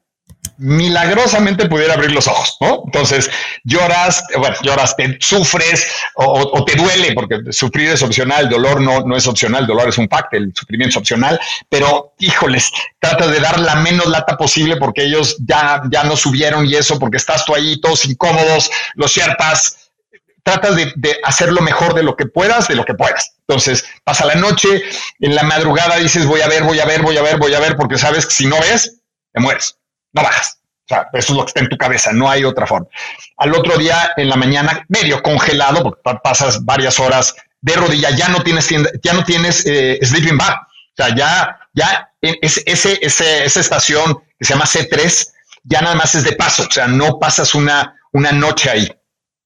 milagrosamente 0.59 1.69
pudiera 1.69 1.95
abrir 1.95 2.13
los 2.13 2.29
ojos, 2.29 2.57
¿no? 2.61 2.83
Entonces 2.85 3.31
lloras, 3.65 4.25
bueno, 4.37 4.57
lloras, 4.63 4.97
te 4.97 5.17
sufres 5.21 5.87
o, 6.15 6.65
te 6.65 6.77
duele, 6.77 7.13
porque 7.13 7.41
sufrir 7.51 7.91
es 7.91 8.03
opcional, 8.03 8.49
dolor 8.49 8.81
no, 8.81 9.01
no 9.01 9.17
es 9.17 9.27
opcional, 9.27 9.67
dolor 9.67 9.89
es 9.89 9.99
un 9.99 10.09
pacto, 10.09 10.37
el 10.37 10.53
sufrimiento 10.55 10.91
es 10.91 10.97
opcional, 10.97 11.41
pero 11.69 12.15
híjoles, 12.19 12.71
trata 12.99 13.27
de 13.27 13.41
dar 13.41 13.59
la 13.59 13.77
menos 13.77 14.07
lata 14.07 14.37
posible 14.37 14.77
porque 14.77 15.05
ellos 15.05 15.37
ya, 15.45 15.83
ya 15.91 16.05
no 16.05 16.17
subieron 16.17 16.67
y 16.67 16.75
eso, 16.75 16.99
porque 16.99 17.17
estás 17.17 17.45
tú 17.45 17.55
ahí 17.55 17.81
todos 17.81 18.05
incómodos, 18.05 18.71
los 18.95 19.13
ciertas 19.13 19.91
tratas 20.45 20.77
de, 20.77 20.93
de, 20.97 21.17
hacer 21.25 21.51
lo 21.53 21.63
mejor 21.63 21.95
de 21.95 22.03
lo 22.03 22.17
que 22.17 22.27
puedas, 22.27 22.69
de 22.69 22.75
lo 22.75 22.85
que 22.85 22.93
puedas. 22.93 23.35
Entonces, 23.49 23.83
pasa 24.05 24.27
la 24.27 24.35
noche, 24.35 24.83
en 25.21 25.35
la 25.35 25.43
madrugada 25.43 25.97
dices, 25.97 26.27
voy 26.27 26.43
a 26.43 26.49
ver, 26.49 26.65
voy 26.65 26.79
a 26.81 26.85
ver, 26.85 27.01
voy 27.01 27.17
a 27.17 27.23
ver, 27.23 27.39
voy 27.39 27.55
a 27.55 27.61
ver, 27.61 27.77
porque 27.77 27.97
sabes 27.97 28.27
que 28.27 28.35
si 28.35 28.47
no 28.47 28.61
ves, 28.61 29.01
te 29.33 29.41
mueres 29.41 29.79
no 30.15 30.23
bajas. 30.23 30.59
O 30.85 30.89
sea, 30.89 31.09
eso 31.15 31.33
es 31.33 31.37
lo 31.37 31.45
que 31.45 31.49
está 31.49 31.61
en 31.61 31.69
tu 31.69 31.79
cabeza, 31.79 32.13
no 32.13 32.29
hay 32.29 32.45
otra 32.45 32.67
forma. 32.67 32.87
Al 33.39 33.55
otro 33.55 33.79
día, 33.79 34.13
en 34.17 34.29
la 34.29 34.37
mañana, 34.37 34.85
medio 34.89 35.23
congelado, 35.23 35.83
porque 35.83 36.03
pasas 36.23 36.65
varias 36.65 37.01
horas 37.01 37.35
de 37.63 37.75
rodilla, 37.75 38.11
ya 38.11 38.29
no 38.29 38.43
tienes, 38.43 38.69
ya 39.03 39.13
no 39.15 39.25
tienes 39.25 39.65
eh, 39.67 39.99
sleeping 40.03 40.37
bag. 40.37 40.55
O 40.55 40.97
sea, 40.97 41.15
ya, 41.15 41.59
ya 41.73 42.11
ese, 42.21 42.63
ese, 42.67 43.45
esa 43.45 43.61
estación 43.61 44.23
que 44.39 44.45
se 44.45 44.53
llama 44.53 44.67
C3, 44.67 45.29
ya 45.65 45.81
nada 45.81 45.95
más 45.95 46.15
es 46.15 46.25
de 46.25 46.33
paso. 46.33 46.65
O 46.69 46.71
sea, 46.71 46.87
no 46.87 47.19
pasas 47.19 47.55
una, 47.55 47.97
una 48.13 48.33
noche 48.33 48.69
ahí. 48.69 48.89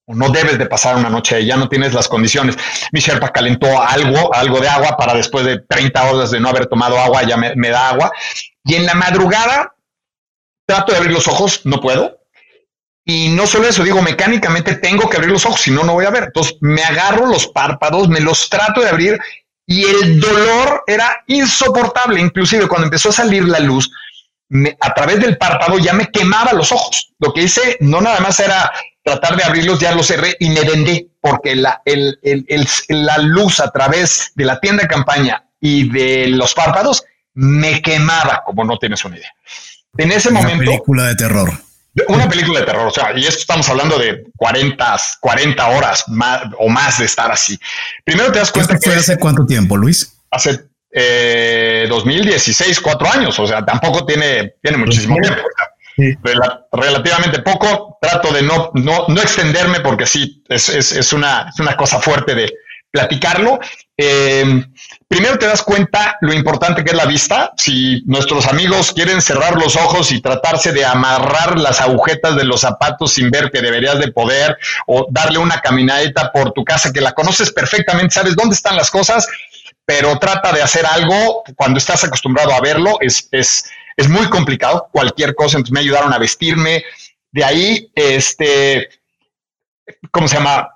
O 0.07 0.15
no 0.15 0.31
debes 0.31 0.59
de 0.59 0.67
pasar 0.67 0.97
una 0.97 1.11
noche 1.11 1.37
ahí, 1.37 1.47
ya 1.47 1.57
no 1.57 1.69
tienes 1.69 1.95
las 1.95 2.09
condiciones. 2.09 2.57
Mi 2.91 2.99
Sherpa 2.99 3.29
calentó 3.29 3.81
algo, 3.81 4.35
algo 4.35 4.59
de 4.59 4.69
agua 4.69 4.97
para 4.97 5.15
después 5.15 5.45
de 5.45 5.61
30 5.61 6.03
horas 6.11 6.31
de 6.33 6.41
no 6.41 6.49
haber 6.49 6.67
tomado 6.67 6.99
agua, 6.99 7.23
ya 7.23 7.37
me, 7.37 7.55
me 7.55 7.69
da 7.69 7.91
agua. 7.91 8.11
Y 8.65 8.75
en 8.75 8.87
la 8.87 8.95
madrugada, 8.95 9.75
trato 10.69 10.93
de 10.93 10.99
abrir 10.99 11.13
los 11.13 11.27
ojos, 11.27 11.63
no 11.65 11.81
puedo. 11.81 12.21
Y 13.05 13.31
no 13.31 13.47
solo 13.47 13.67
eso, 13.67 13.83
digo, 13.83 14.03
mecánicamente 14.03 14.75
tengo 14.75 15.09
que 15.09 15.17
abrir 15.17 15.33
los 15.33 15.47
ojos, 15.47 15.63
si 15.63 15.71
no, 15.71 15.83
no 15.83 15.95
voy 15.95 16.05
a 16.05 16.11
ver. 16.11 16.25
Entonces 16.25 16.57
me 16.61 16.85
agarro 16.85 17.27
los 17.27 17.47
párpados, 17.47 18.09
me 18.09 18.21
los 18.21 18.51
trato 18.51 18.83
de 18.83 18.91
abrir 18.91 19.19
y 19.67 19.85
el 19.85 20.21
dolor 20.21 20.85
era 20.87 21.25
insoportable. 21.27 22.21
Inclusive 22.21 22.69
cuando 22.69 22.85
empezó 22.85 23.09
a 23.09 23.13
salir 23.13 23.49
la 23.49 23.61
luz, 23.61 23.91
a 24.81 24.93
través 24.93 25.21
del 25.21 25.39
párpado 25.39 25.79
ya 25.79 25.95
me 25.95 26.11
quemaba 26.11 26.53
los 26.53 26.71
ojos. 26.71 27.15
Lo 27.19 27.33
que 27.33 27.45
hice 27.45 27.79
no 27.81 28.03
nada 28.03 28.21
más 28.21 28.39
era 28.41 28.71
tratar 29.03 29.37
de 29.37 29.45
abrirlos, 29.45 29.81
ya 29.81 29.95
los 29.95 30.07
cerré 30.07 30.37
y 30.39 30.51
me 30.51 30.61
vendé 30.61 31.09
porque 31.23 31.57
la, 31.57 31.81
la 32.89 33.19
luz 33.19 33.61
a 33.61 33.71
través 33.71 34.33
de 34.35 34.45
la 34.45 34.61
tienda 34.61 34.83
de 34.83 34.89
campaña 34.89 35.49
y 35.61 35.89
de 35.89 36.29
los 36.29 36.53
párpados 36.53 37.05
me 37.33 37.81
quemaba, 37.81 38.43
como 38.45 38.65
no 38.65 38.77
tienes 38.79 39.03
una 39.07 39.17
idea. 39.17 39.33
En 39.99 40.13
ese 40.13 40.31
momento. 40.31 40.55
Una 40.55 40.65
película 40.65 41.07
de 41.09 41.15
terror. 41.17 41.51
Una 42.07 42.29
película 42.29 42.61
de 42.61 42.67
terror, 42.67 42.87
o 42.87 42.91
sea, 42.93 43.13
y 43.17 43.27
esto 43.27 43.41
estamos 43.41 43.69
hablando 43.69 43.99
de 43.99 44.25
40, 44.37 44.97
40 45.21 45.69
horas 45.69 46.05
más, 46.07 46.43
o 46.59 46.69
más 46.69 46.99
de 46.99 47.07
estar 47.07 47.31
así. 47.31 47.59
Primero 48.05 48.31
te 48.31 48.39
das 48.39 48.53
cuenta 48.53 48.79
que. 48.79 48.91
hace 48.91 49.19
cuánto 49.19 49.45
tiempo, 49.45 49.77
Luis? 49.77 50.15
Hace 50.31 50.61
eh, 50.93 51.87
2016, 51.89 52.81
cuatro 52.81 53.11
años, 53.11 53.39
o 53.39 53.47
sea, 53.47 53.65
tampoco 53.65 54.07
tiene, 54.07 54.55
tiene 54.63 54.79
muchísimo 54.79 55.17
tiempo. 55.21 55.43
relativamente 56.73 57.41
poco. 57.41 57.99
Trato 58.01 58.33
de 58.33 58.43
no, 58.43 58.71
no, 58.75 59.07
no 59.09 59.21
extenderme 59.21 59.81
porque 59.81 60.07
sí, 60.07 60.45
es, 60.49 60.69
es, 60.69 60.93
es, 60.93 61.13
una, 61.13 61.49
es 61.53 61.59
una 61.59 61.77
cosa 61.77 61.99
fuerte 62.01 62.37
de 62.37 62.53
platicarlo. 62.93 63.59
Eh, 64.01 64.65
primero 65.09 65.39
te 65.39 65.47
das 65.47 65.61
cuenta 65.63 66.17
lo 66.21 66.33
importante 66.33 66.85
que 66.85 66.91
es 66.91 66.97
la 66.97 67.05
vista. 67.05 67.53
Si 67.57 68.03
nuestros 68.07 68.47
amigos 68.47 68.93
quieren 68.93 69.21
cerrar 69.21 69.57
los 69.57 69.75
ojos 69.75 70.13
y 70.13 70.21
tratarse 70.21 70.73
de 70.73 70.85
amarrar 70.85 71.59
las 71.59 71.81
agujetas 71.81 72.37
de 72.37 72.45
los 72.45 72.61
zapatos 72.61 73.15
sin 73.15 73.29
ver 73.29 73.51
que 73.51 73.61
deberías 73.61 73.99
de 73.99 74.13
poder, 74.13 74.57
o 74.87 75.09
darle 75.11 75.39
una 75.39 75.61
caminadita 75.61 76.31
por 76.31 76.53
tu 76.53 76.65
casa 76.65 76.93
que 76.93 77.01
la 77.01 77.13
conoces 77.13 77.53
perfectamente, 77.53 78.15
sabes 78.15 78.37
dónde 78.37 78.55
están 78.55 78.77
las 78.77 78.89
cosas, 78.89 79.27
pero 79.85 80.17
trata 80.21 80.53
de 80.53 80.63
hacer 80.63 80.87
algo 80.87 81.43
cuando 81.57 81.79
estás 81.79 82.05
acostumbrado 82.05 82.53
a 82.53 82.61
verlo. 82.61 82.99
Es, 83.01 83.29
es, 83.33 83.65
es 83.97 84.09
muy 84.09 84.29
complicado, 84.29 84.89
cualquier 84.93 85.35
cosa. 85.35 85.57
Entonces 85.57 85.73
me 85.73 85.81
ayudaron 85.81 86.13
a 86.13 86.19
vestirme. 86.19 86.85
De 87.33 87.45
ahí, 87.45 87.91
este, 87.97 88.91
¿cómo 90.13 90.29
se 90.29 90.37
llama? 90.37 90.69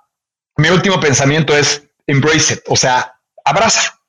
Mi 0.57 0.69
último 0.69 0.99
pensamiento 0.99 1.57
es 1.57 1.83
embrace 2.07 2.55
it, 2.55 2.61
o 2.69 2.77
sea, 2.77 3.15
abraza 3.45 4.03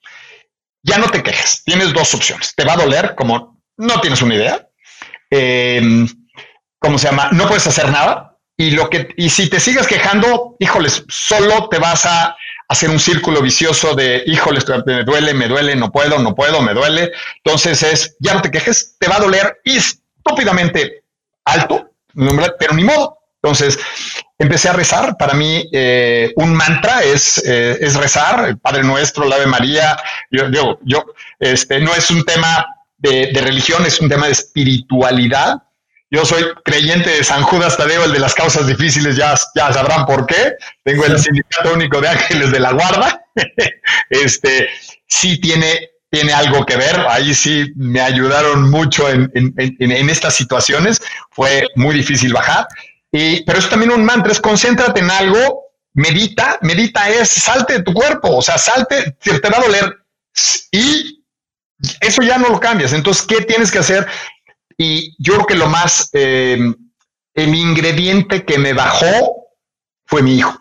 ya 0.84 0.98
no 0.98 1.10
te 1.10 1.24
quejes. 1.24 1.64
Tienes 1.64 1.94
dos 1.94 2.14
opciones. 2.14 2.54
Te 2.56 2.66
va 2.66 2.74
a 2.74 2.78
doler 2.78 3.16
como 3.16 3.62
no 3.78 4.02
tienes 4.02 4.22
una 4.22 4.36
idea. 4.36 4.70
Em, 5.30 6.08
¿Cómo 6.80 7.00
se 7.00 7.08
llama? 7.08 7.30
No 7.32 7.48
puedes 7.48 7.66
hacer 7.66 7.90
nada. 7.90 8.38
Y 8.58 8.72
lo 8.72 8.90
que, 8.90 9.10
y 9.18 9.30
si 9.30 9.50
te 9.50 9.60
sigues 9.60 9.88
quejando, 9.88 10.56
híjoles, 10.60 11.04
solo 11.08 11.70
te 11.70 11.80
vas 11.80 12.06
a 12.06 12.36
hacer 12.68 12.90
un 12.90 13.00
círculo 13.00 13.42
vicioso 13.42 13.96
de 13.96 14.24
híjoles, 14.28 14.66
me 14.86 15.04
duele, 15.04 15.34
me 15.34 15.48
duele, 15.48 15.76
no 15.76 15.92
puedo, 15.92 16.20
no 16.20 16.36
puedo, 16.36 16.62
me 16.62 16.74
duele. 16.74 17.12
Entonces 17.44 17.82
es, 17.82 18.16
ya 18.20 18.36
no 18.36 18.42
te 18.42 18.52
quejes, 18.52 18.96
te 19.00 19.08
va 19.08 19.16
a 19.16 19.22
doler 19.22 19.60
estúpidamente 19.64 21.04
alto, 21.46 21.90
pero 22.60 22.74
ni 22.74 22.84
modo. 22.84 23.18
Entonces, 23.42 23.80
empecé 24.44 24.70
a 24.70 24.74
rezar. 24.74 25.18
Para 25.18 25.34
mí, 25.34 25.68
eh, 25.72 26.32
un 26.36 26.54
mantra 26.54 27.02
es, 27.04 27.42
eh, 27.46 27.78
es 27.82 27.96
rezar, 27.96 28.48
el 28.48 28.60
Padre 28.60 28.84
Nuestro, 28.84 29.26
la 29.26 29.36
Ave 29.36 29.48
María. 29.48 29.98
Yo, 30.30 30.50
yo, 30.50 30.80
yo 30.84 31.04
este, 31.40 31.80
no 31.80 31.94
es 31.96 32.12
un 32.12 32.24
tema 32.24 32.66
de, 32.98 33.32
de, 33.34 33.42
religión, 33.42 33.86
es 33.86 34.00
un 34.00 34.10
tema 34.10 34.28
de 34.28 34.34
espiritualidad. 34.34 35.64
Yo 36.12 36.26
soy 36.26 36.44
creyente 36.64 37.10
de 37.10 37.24
San 37.24 37.42
Judas 37.42 37.76
Tadeo, 37.76 38.06
el 38.06 38.14
de 38.14 38.20
las 38.20 38.36
causas 38.36 38.68
difíciles, 38.68 39.16
ya, 39.16 39.34
ya 39.56 39.74
sabrán 39.74 40.06
por 40.06 40.28
qué. 40.28 40.54
Tengo 40.84 41.06
el 41.06 41.18
Sindicato 41.18 41.74
Único 41.74 42.00
de 42.00 42.10
Ángeles 42.10 42.52
de 42.52 42.60
la 42.60 42.72
Guarda. 42.72 43.26
este, 44.10 44.70
sí 45.08 45.42
tiene, 45.42 45.90
tiene 46.12 46.34
algo 46.34 46.66
que 46.66 46.78
ver. 46.78 47.00
Ahí 47.10 47.34
sí 47.34 47.74
me 47.76 48.00
ayudaron 48.00 48.70
mucho 48.70 49.10
en, 49.10 49.32
en, 49.34 49.56
en, 49.58 49.92
en 49.92 50.10
estas 50.10 50.36
situaciones. 50.36 51.02
Fue 51.32 51.66
muy 51.76 51.96
difícil 51.96 52.32
bajar 52.32 52.68
pero 53.46 53.60
es 53.60 53.70
también 53.70 53.92
un 53.92 54.04
mantra, 54.04 54.32
es 54.32 54.40
concéntrate 54.40 55.00
en 55.00 55.12
algo, 55.12 55.68
medita, 55.94 56.58
medita 56.62 57.10
es 57.10 57.30
salte 57.30 57.74
de 57.74 57.84
tu 57.84 57.94
cuerpo, 57.94 58.38
o 58.38 58.42
sea, 58.42 58.58
salte, 58.58 59.12
te 59.22 59.50
va 59.50 59.58
a 59.58 59.62
doler 59.62 59.98
y 60.72 61.24
eso 62.02 62.24
ya 62.24 62.38
no 62.40 62.50
lo 62.50 62.60
cambias. 62.60 62.94
Entonces, 62.94 63.26
¿qué 63.28 63.42
tienes 63.42 63.72
que 63.72 63.80
hacer? 63.80 64.08
Y 64.78 65.16
yo 65.24 65.34
creo 65.36 65.46
que 65.46 65.56
lo 65.56 65.68
más, 65.68 66.10
eh, 66.14 66.58
el 67.36 67.56
ingrediente 67.56 68.46
que 68.46 68.58
me 68.58 68.74
bajó 68.74 69.48
fue 70.06 70.24
mi 70.24 70.38
hijo. 70.38 70.60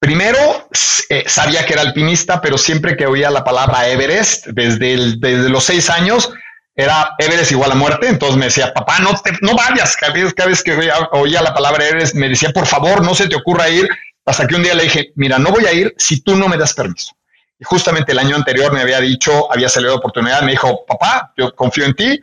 Primero, 0.00 0.68
eh, 1.10 1.24
sabía 1.28 1.64
que 1.64 1.74
era 1.74 1.82
alpinista, 1.82 2.40
pero 2.40 2.58
siempre 2.58 2.96
que 2.96 3.06
oía 3.06 3.30
la 3.30 3.44
palabra 3.44 3.88
Everest, 3.88 4.46
desde, 4.46 5.16
desde 5.18 5.48
los 5.50 5.62
seis 5.62 5.90
años, 5.90 6.32
era 6.80 7.14
Everest 7.18 7.52
igual 7.52 7.72
a 7.72 7.74
muerte. 7.74 8.08
Entonces 8.08 8.36
me 8.36 8.46
decía, 8.46 8.72
papá, 8.72 8.98
no, 9.00 9.10
no 9.42 9.54
vayas. 9.54 9.96
Cada 9.96 10.12
vez, 10.12 10.32
cada 10.34 10.48
vez 10.48 10.62
que 10.62 10.72
oía, 11.12 11.42
la 11.42 11.54
palabra 11.54 11.86
Everest, 11.86 12.14
me 12.14 12.28
decía, 12.28 12.50
por 12.50 12.66
favor, 12.66 13.02
no 13.02 13.14
se 13.14 13.28
te 13.28 13.36
ocurra 13.36 13.68
ir. 13.68 13.88
Hasta 14.24 14.46
que 14.46 14.54
un 14.54 14.62
día 14.62 14.74
le 14.74 14.84
dije, 14.84 15.12
mira, 15.16 15.38
no 15.38 15.50
voy 15.50 15.66
a 15.66 15.72
ir 15.72 15.94
si 15.98 16.20
tú 16.20 16.36
no 16.36 16.48
me 16.48 16.56
das 16.56 16.74
permiso. 16.74 17.12
Y 17.58 17.64
justamente 17.64 18.12
el 18.12 18.18
año 18.18 18.36
anterior 18.36 18.72
me 18.72 18.80
había 18.80 19.00
dicho, 19.00 19.52
había 19.52 19.68
salido 19.68 19.94
oportunidad, 19.96 20.42
me 20.42 20.52
dijo, 20.52 20.84
papá, 20.86 21.32
yo 21.36 21.54
confío 21.54 21.84
en 21.84 21.94
ti. 21.94 22.20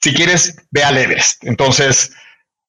Si 0.00 0.14
quieres, 0.14 0.56
ve 0.70 0.84
al 0.84 0.98
Everest. 0.98 1.44
Entonces, 1.44 2.12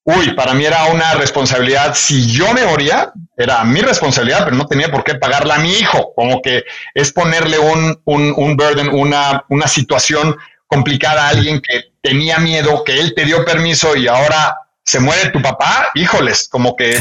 uy, 0.04 0.34
para 0.34 0.54
mí 0.54 0.66
era 0.66 0.86
una 0.86 1.14
responsabilidad. 1.16 1.94
Si 1.96 2.32
yo 2.32 2.54
me 2.54 2.66
moría, 2.66 3.12
era 3.38 3.64
mi 3.64 3.82
responsabilidad, 3.82 4.46
pero 4.46 4.56
no 4.56 4.66
tenía 4.66 4.90
por 4.90 5.04
qué 5.04 5.16
pagarla 5.16 5.56
a 5.56 5.60
mi 5.60 5.74
hijo. 5.74 6.14
Como 6.16 6.42
que 6.42 6.64
es 6.94 7.12
ponerle 7.12 7.60
un, 7.60 8.02
un, 8.06 8.34
un 8.36 8.56
burden, 8.56 8.90
una, 8.90 9.46
una 9.50 9.68
situación 9.68 10.36
complicada 10.74 11.28
a 11.28 11.30
alguien 11.30 11.62
que 11.62 11.92
tenía 12.02 12.40
miedo, 12.40 12.84
que 12.84 13.00
él 13.00 13.14
te 13.16 13.26
dio 13.26 13.46
permiso 13.46 13.96
y 13.96 14.08
ahora 14.08 14.56
se 14.86 15.00
muere 15.00 15.30
tu 15.30 15.42
papá, 15.42 15.90
híjoles, 15.96 16.48
como 16.50 16.76
que... 16.76 16.98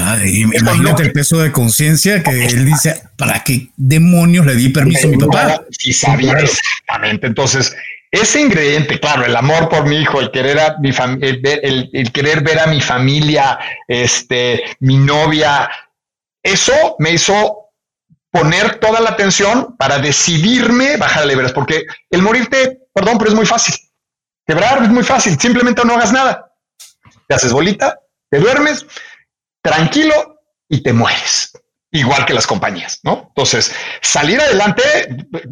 imagínate 0.55 1.03
el 1.03 1.13
peso 1.13 1.39
de 1.41 1.51
conciencia 1.51 2.23
que 2.23 2.47
él 2.47 2.65
dice, 2.65 3.03
¿para 3.17 3.43
qué 3.43 3.71
demonios 3.77 4.47
le 4.47 4.55
di 4.55 4.69
permiso 4.69 5.09
a 5.09 5.11
mi 5.11 5.17
papá? 5.17 5.63
Sí, 5.71 5.93
sabía 5.93 6.35
exactamente. 6.35 7.27
Entonces, 7.27 7.75
ese 8.13 8.41
ingrediente, 8.41 9.01
claro, 9.01 9.25
el 9.25 9.35
amor 9.35 9.69
por 9.69 9.87
mi 9.87 9.97
hijo, 9.97 10.21
el 10.21 10.31
querer 10.31 10.61
a 10.61 10.77
mi 10.79 10.91
el, 11.23 11.91
el, 11.93 12.13
querer 12.13 12.43
ver 12.43 12.61
a 12.61 12.67
mi 12.67 12.81
familia, 12.81 13.59
este, 13.89 14.63
mi 14.79 14.99
novia, 14.99 15.69
eso 16.43 16.97
me 16.99 17.13
hizo 17.13 17.62
poner 18.33 18.81
toda 18.81 19.01
la 19.01 19.11
atención 19.11 19.77
para 19.77 19.99
decidirme 19.99 20.97
bajar 20.97 21.29
a 21.29 21.33
Everest, 21.33 21.55
porque 21.55 21.85
el 22.11 22.23
morirte, 22.23 22.81
perdón, 22.93 23.19
pero 23.19 23.31
es 23.31 23.37
muy 23.37 23.47
fácil. 23.47 23.77
Quebrar 24.47 24.83
es 24.83 24.89
muy 24.89 25.05
fácil, 25.05 25.39
simplemente 25.39 25.85
no 25.85 25.95
hagas 25.95 26.13
nada. 26.13 26.53
Te 27.29 27.35
haces 27.35 27.53
bolita, 27.53 28.01
te 28.31 28.41
duermes, 28.41 28.87
tranquilo 29.63 30.41
y 30.69 30.83
te 30.83 30.93
mueres 30.93 31.53
igual 31.93 32.25
que 32.25 32.33
las 32.33 32.47
compañías, 32.47 33.01
¿no? 33.03 33.27
Entonces, 33.29 33.75
salir 34.01 34.41
adelante 34.41 34.83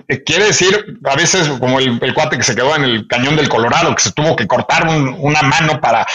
eh, 0.08 0.24
quiere 0.24 0.46
decir, 0.46 0.98
a 1.04 1.14
veces 1.14 1.48
como 1.60 1.78
el, 1.78 2.14
cuate 2.14 2.38
que 2.38 2.42
se 2.42 2.54
quedó 2.54 2.74
en 2.74 2.84
el 2.84 3.06
cañón 3.06 3.36
del 3.36 3.48
Colorado, 3.48 3.94
que 3.94 4.02
se 4.02 4.12
tuvo 4.12 4.34
que 4.34 4.46
cortar 4.46 4.88
una 4.88 5.42
mano 5.42 5.80
para, 5.80 6.06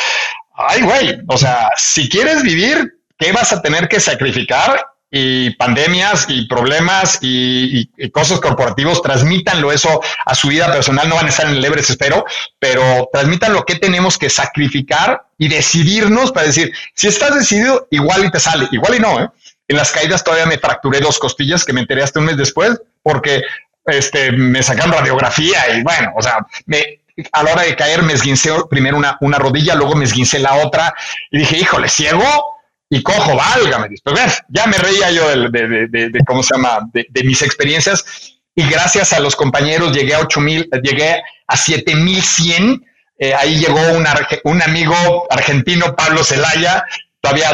ay, 0.56 0.82
güey, 0.82 1.20
o 1.28 1.38
sea, 1.38 1.70
si 1.78 2.10
quieres 2.10 2.42
vivir, 2.42 3.02
¿qué 3.20 3.32
vas 3.32 3.54
a 3.54 3.62
tener 3.62 3.88
que 3.88 4.00
sacrificar? 4.00 4.84
Y 5.18 5.52
pandemias 5.52 6.26
y 6.28 6.46
problemas 6.46 7.20
y, 7.22 7.90
cosas 8.12 8.42
corporativos, 8.42 9.02
transmítanlo 9.02 9.72
eso 9.72 10.02
a 10.26 10.36
su 10.36 10.50
vida 10.50 10.70
personal, 10.70 11.08
no 11.08 11.16
van 11.16 11.28
a 11.28 11.30
estar 11.30 11.48
en 11.48 11.56
el 11.56 11.64
Everest, 11.64 11.92
espero, 11.92 12.26
pero 12.60 13.08
transmitan 13.14 13.54
lo 13.54 13.64
que 13.64 13.76
tenemos 13.76 14.18
que 14.18 14.30
sacrificar 14.30 15.26
y 15.38 15.48
decidirnos 15.48 16.34
para 16.34 16.48
decir, 16.48 16.74
si 16.94 17.08
estás 17.08 17.34
decidido, 17.34 17.88
igual 17.92 18.26
y 18.26 18.32
te 18.32 18.42
sale, 18.42 18.68
igual 18.74 18.96
y 18.96 19.00
no, 19.00 19.22
¿eh? 19.22 19.30
En 19.70 19.78
las 19.78 19.94
caídas 19.94 20.22
todavía 20.22 20.48
me 20.48 20.58
fracturé 20.58 21.00
dos 21.00 21.18
costillas 21.18 21.64
que 21.64 21.72
me 21.72 21.80
enteré 21.80 22.04
hasta 22.04 22.20
un 22.20 22.26
mes 22.26 22.36
después 22.36 22.82
porque 23.02 23.42
este, 23.86 24.34
me 24.34 24.62
sacan 24.64 24.92
radiografía 24.92 25.78
y 25.78 25.82
bueno, 25.82 26.12
o 26.18 26.22
sea, 26.22 26.46
me, 26.66 27.00
a 27.32 27.42
la 27.42 27.54
hora 27.54 27.62
de 27.64 27.78
caer 27.78 28.04
me 28.04 28.12
esguincé 28.12 28.52
primero 28.70 28.98
una, 28.98 29.18
una 29.22 29.40
rodilla, 29.40 29.76
luego 29.76 29.96
me 29.96 30.04
esguincé 30.04 30.40
la 30.40 30.56
otra 30.56 30.94
y 31.32 31.38
dije, 31.38 31.58
híjole, 31.58 31.88
ciego 31.88 32.55
y 32.90 33.02
cojo, 33.02 33.36
válgame. 33.36 33.90
Pues 34.04 34.44
ya 34.50 34.68
me 34.68 34.78
reía 34.78 35.12
yo 35.12 35.50
de, 35.50 35.88
de, 35.88 36.10
de, 36.10 36.20
cómo 36.26 36.44
se 36.44 36.56
llama, 36.56 36.80
de, 36.94 37.24
mis 37.24 37.42
experiencias 37.42 38.06
y 38.54 38.68
gracias 38.68 39.14
a 39.14 39.20
los 39.20 39.36
compañeros 39.36 39.92
llegué 39.92 40.16
a 40.16 40.20
8000, 40.20 40.70
llegué 40.84 41.22
a 41.48 41.58
7100. 41.58 42.86
Eh, 43.18 43.34
ahí 43.34 43.58
llegó 43.60 43.80
un, 43.94 44.06
un 44.44 44.62
amigo 44.62 45.28
argentino, 45.30 45.96
Pablo 45.96 46.24
Zelaya, 46.24 46.84
todavía 47.22 47.52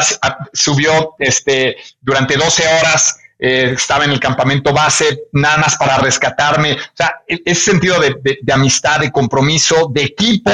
subió 0.54 1.16
este, 1.20 1.78
durante 2.02 2.36
12 2.36 2.68
horas, 2.68 3.18
eh, 3.40 3.74
estaba 3.76 4.06
en 4.06 4.12
el 4.12 4.20
campamento 4.20 4.74
base, 4.74 5.24
nada 5.32 5.58
más 5.58 5.78
para 5.78 5.98
rescatarme. 5.98 6.74
O 6.74 6.96
sea, 6.96 7.16
e-, 7.28 7.42
ese 7.46 7.72
sentido 7.72 8.00
de, 8.00 8.40
amistad, 8.54 9.00
de 9.00 9.12
compromiso, 9.12 9.90
de 9.92 10.04
equipo, 10.04 10.52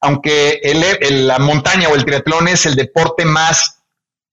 aunque 0.00 0.60
el, 0.62 1.26
la 1.26 1.38
montaña 1.38 1.88
o 1.88 1.94
el 1.94 2.04
triatlón 2.04 2.48
es 2.48 2.66
el 2.66 2.76
deporte 2.76 3.24
más 3.24 3.75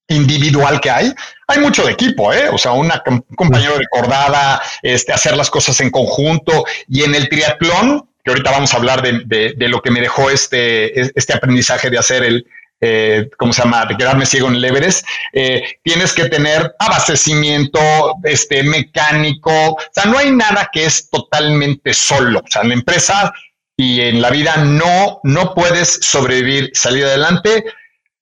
individual 0.08 0.80
que 0.80 0.90
hay, 0.90 1.14
hay 1.46 1.58
mucho 1.58 1.84
de 1.84 1.92
equipo, 1.92 2.32
¿eh? 2.32 2.48
O 2.50 2.58
sea, 2.58 2.72
un 2.72 2.90
compañero 3.36 3.78
de 3.78 3.86
cordada, 3.90 4.60
este, 4.82 5.12
hacer 5.12 5.36
las 5.36 5.50
cosas 5.50 5.80
en 5.80 5.90
conjunto. 5.90 6.64
Y 6.88 7.02
en 7.02 7.14
el 7.14 7.28
triatlón, 7.28 8.08
que 8.24 8.30
ahorita 8.30 8.50
vamos 8.50 8.72
a 8.74 8.76
hablar 8.76 9.02
de, 9.02 9.54
de 9.56 9.68
lo 9.68 9.80
que 9.82 9.90
me 9.90 10.00
dejó 10.00 10.30
este, 10.30 11.00
este 11.18 11.34
aprendizaje 11.34 11.90
de 11.90 11.98
hacer 11.98 12.24
el, 12.24 12.46
eh, 12.86 13.30
¿cómo 13.38 13.52
se 13.52 13.62
llama?, 13.62 13.86
de 13.86 13.96
quedarme 13.96 14.26
ciego 14.26 14.48
en 14.48 14.56
el 14.56 14.64
Everest, 14.64 15.06
eh, 15.32 15.62
tienes 15.82 16.12
que 16.12 16.28
tener 16.28 16.74
abastecimiento 16.78 17.80
este, 18.24 18.62
mecánico, 18.62 19.70
o 19.70 19.78
sea, 19.90 20.04
no 20.04 20.18
hay 20.18 20.30
nada 20.32 20.68
que 20.70 20.84
es 20.84 21.08
totalmente 21.08 21.94
solo, 21.94 22.40
o 22.40 22.50
sea, 22.50 22.60
en 22.60 22.68
la 22.68 22.74
empresa 22.74 23.32
y 23.76 24.02
en 24.02 24.20
la 24.20 24.28
vida 24.28 24.56
no, 24.58 25.20
no 25.22 25.54
puedes 25.54 25.98
sobrevivir, 26.02 26.70
salir 26.74 27.04
adelante, 27.04 27.64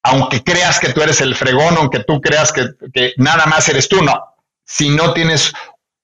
aunque 0.03 0.43
creas 0.43 0.79
que 0.81 0.93
tú 0.93 1.03
eres 1.03 1.21
el 1.21 1.35
fregón, 1.35 1.77
aunque 1.77 2.01
tú 2.01 2.21
creas 2.21 2.53
que, 2.53 3.13
nada 3.17 3.47
más 3.47 3.69
eres 3.69 3.89
tú, 3.89 4.03
no. 4.03 4.35
Si 4.65 4.89
no 4.89 5.13
tienes 5.13 5.53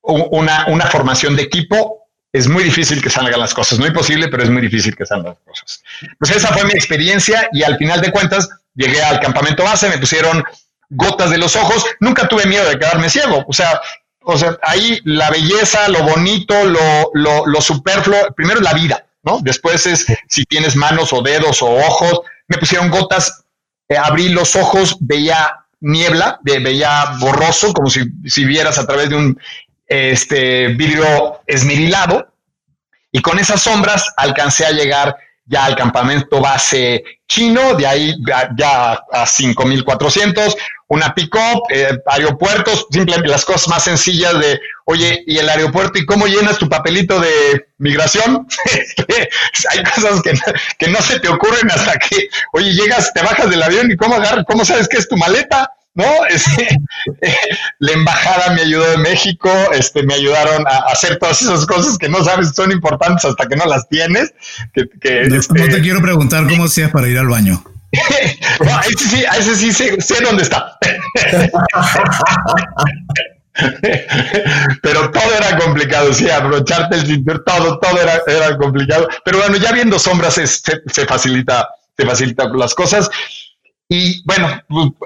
una, 0.02 0.66
una 0.68 0.86
formación 0.86 1.36
de 1.36 1.42
equipo, 1.42 1.98
es 2.32 2.46
muy 2.48 2.62
difícil 2.62 3.02
que 3.02 3.10
salgan 3.10 3.40
las 3.40 3.54
cosas. 3.54 3.78
No 3.78 3.84
es 3.84 3.90
imposible, 3.90 4.28
pero 4.28 4.42
es 4.42 4.50
muy 4.50 4.62
difícil 4.62 4.94
que 4.94 5.06
salgan 5.06 5.34
las 5.34 5.38
cosas. 5.44 5.82
Pues 6.18 6.30
esa 6.30 6.48
fue 6.48 6.64
mi 6.64 6.72
experiencia 6.72 7.48
y 7.52 7.62
al 7.62 7.76
final 7.76 8.00
de 8.00 8.12
cuentas 8.12 8.48
llegué 8.74 9.02
al 9.02 9.20
campamento 9.20 9.64
base, 9.64 9.88
me 9.88 9.98
pusieron 9.98 10.44
gotas 10.90 11.30
de 11.30 11.38
los 11.38 11.56
ojos. 11.56 11.84
Nunca 12.00 12.28
tuve 12.28 12.46
miedo 12.46 12.68
de 12.68 12.78
quedarme 12.78 13.08
ciego. 13.08 13.44
O 13.48 13.52
sea, 13.52 13.80
o 14.22 14.36
sea 14.36 14.56
ahí 14.62 15.00
la 15.04 15.30
belleza, 15.30 15.88
lo 15.88 16.02
bonito, 16.02 16.54
lo, 16.64 17.10
lo, 17.46 17.60
superfluo, 17.60 18.32
primero 18.36 18.60
la 18.60 18.74
vida, 18.74 19.06
¿no? 19.22 19.40
Después 19.42 19.86
es 19.86 20.06
si 20.28 20.44
tienes 20.44 20.76
manos 20.76 21.12
o 21.12 21.22
dedos 21.22 21.62
o 21.62 21.70
ojos. 21.70 22.20
Me 22.46 22.58
pusieron 22.58 22.90
gotas, 22.90 23.44
eh, 23.88 23.96
abrí 23.96 24.28
los 24.28 24.56
ojos, 24.56 24.96
veía 25.00 25.64
niebla, 25.80 26.40
veía 26.42 27.16
borroso, 27.18 27.72
como 27.72 27.88
si, 27.88 28.02
si 28.26 28.44
vieras 28.44 28.78
a 28.78 28.86
través 28.86 29.08
de 29.10 29.16
un 29.16 29.40
este 29.86 30.68
vidrio 30.68 31.40
esmerilado. 31.46 32.32
Y 33.10 33.22
con 33.22 33.38
esas 33.38 33.62
sombras 33.62 34.12
alcancé 34.16 34.66
a 34.66 34.72
llegar 34.72 35.16
ya 35.46 35.64
al 35.64 35.76
campamento 35.76 36.40
base 36.40 37.02
chino, 37.26 37.74
de 37.74 37.86
ahí 37.86 38.14
ya, 38.56 39.02
a 39.10 39.26
5400, 39.26 40.56
una 40.88 41.14
pick-up, 41.14 41.62
eh, 41.70 41.98
aeropuertos, 42.06 42.86
simplemente 42.90 43.28
las 43.28 43.44
cosas 43.44 43.68
más 43.68 43.84
sencillas 43.84 44.38
de, 44.38 44.58
oye, 44.86 45.22
¿y 45.26 45.36
el 45.36 45.48
aeropuerto? 45.48 45.98
¿Y 45.98 46.06
cómo 46.06 46.26
llenas 46.26 46.58
tu 46.58 46.68
papelito 46.68 47.20
de 47.20 47.66
migración? 47.78 48.46
Este, 48.78 49.28
hay 49.70 49.82
cosas 49.84 50.22
que, 50.22 50.32
que, 50.78 50.88
no 50.88 51.00
se 51.00 51.20
te 51.20 51.28
ocurren 51.28 51.70
hasta 51.70 51.98
que, 51.98 52.28
oye, 52.52 52.72
llegas, 52.72 53.12
te 53.12 53.22
bajas 53.22 53.50
del 53.50 53.62
avión 53.62 53.90
y 53.90 53.96
cómo 53.96 54.14
agarras, 54.14 54.44
cómo 54.46 54.64
sabes 54.64 54.88
que 54.88 54.98
es 54.98 55.08
tu 55.08 55.16
maleta. 55.16 55.70
¿no? 55.94 56.04
Este, 56.30 56.68
la 57.80 57.92
embajada 57.92 58.54
me 58.54 58.62
ayudó 58.62 58.88
de 58.90 58.98
México, 58.98 59.50
este, 59.72 60.02
me 60.02 60.14
ayudaron 60.14 60.64
a 60.66 60.92
hacer 60.92 61.18
todas 61.18 61.40
esas 61.42 61.66
cosas 61.66 61.98
que 61.98 62.08
no 62.08 62.22
sabes 62.22 62.52
son 62.54 62.70
importantes 62.70 63.24
hasta 63.24 63.46
que 63.46 63.56
no 63.56 63.64
las 63.66 63.88
tienes. 63.88 64.32
Que, 64.72 65.28
no, 65.28 65.36
este 65.36 65.68
te 65.68 65.80
quiero 65.80 66.00
preguntar 66.00 66.46
cómo 66.48 66.64
hacías 66.64 66.90
para 66.90 67.08
ir 67.08 67.18
al 67.18 67.28
baño. 67.28 67.62
no, 68.60 68.80
ese 68.80 69.08
sí, 69.08 69.24
ese 69.38 69.56
sí 69.56 69.72
sé, 69.72 69.96
dónde 70.22 70.42
está. 70.42 70.78
Pero 74.82 75.10
todo 75.10 75.34
era 75.34 75.58
complicado, 75.58 76.12
sí, 76.12 76.30
abrocharte 76.30 76.96
el 76.96 77.06
cinturón, 77.06 77.42
todo, 77.44 77.80
todo 77.80 78.00
era, 78.00 78.20
era, 78.26 78.56
complicado. 78.56 79.08
Pero 79.24 79.38
bueno, 79.38 79.56
ya 79.56 79.72
viendo 79.72 79.98
sombras 79.98 80.34
se, 80.34 80.46
se 80.46 81.06
facilita, 81.06 81.68
se 81.96 82.06
facilita 82.06 82.44
las 82.48 82.74
cosas. 82.74 83.10
Y 83.90 84.22
bueno, 84.24 84.62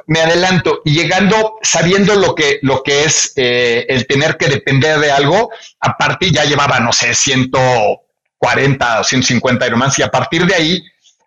me 0.09 0.21
adelanto 0.21 0.81
y 0.85 0.93
llegando, 0.95 1.59
sabiendo 1.63 2.17
lo 2.17 2.35
que, 2.35 2.59
lo 2.63 2.83
que 2.83 3.05
es 3.05 3.33
eh, 3.37 3.87
el 3.89 4.09
tener 4.09 4.37
que 4.37 4.49
depender 4.49 4.99
de 4.99 5.13
algo, 5.13 5.51
a 5.79 5.97
partir 5.97 6.33
ya 6.33 6.45
llevaba, 6.45 6.81
no 6.81 6.93
sé, 6.93 7.15
140 7.15 9.01
o 9.01 9.05
150 9.05 9.67
Ironmans 9.69 10.01
y 10.01 10.03
a 10.03 10.11
partir 10.11 10.47
de 10.47 10.55
ahí, 10.57 10.83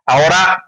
ahora 0.06 0.66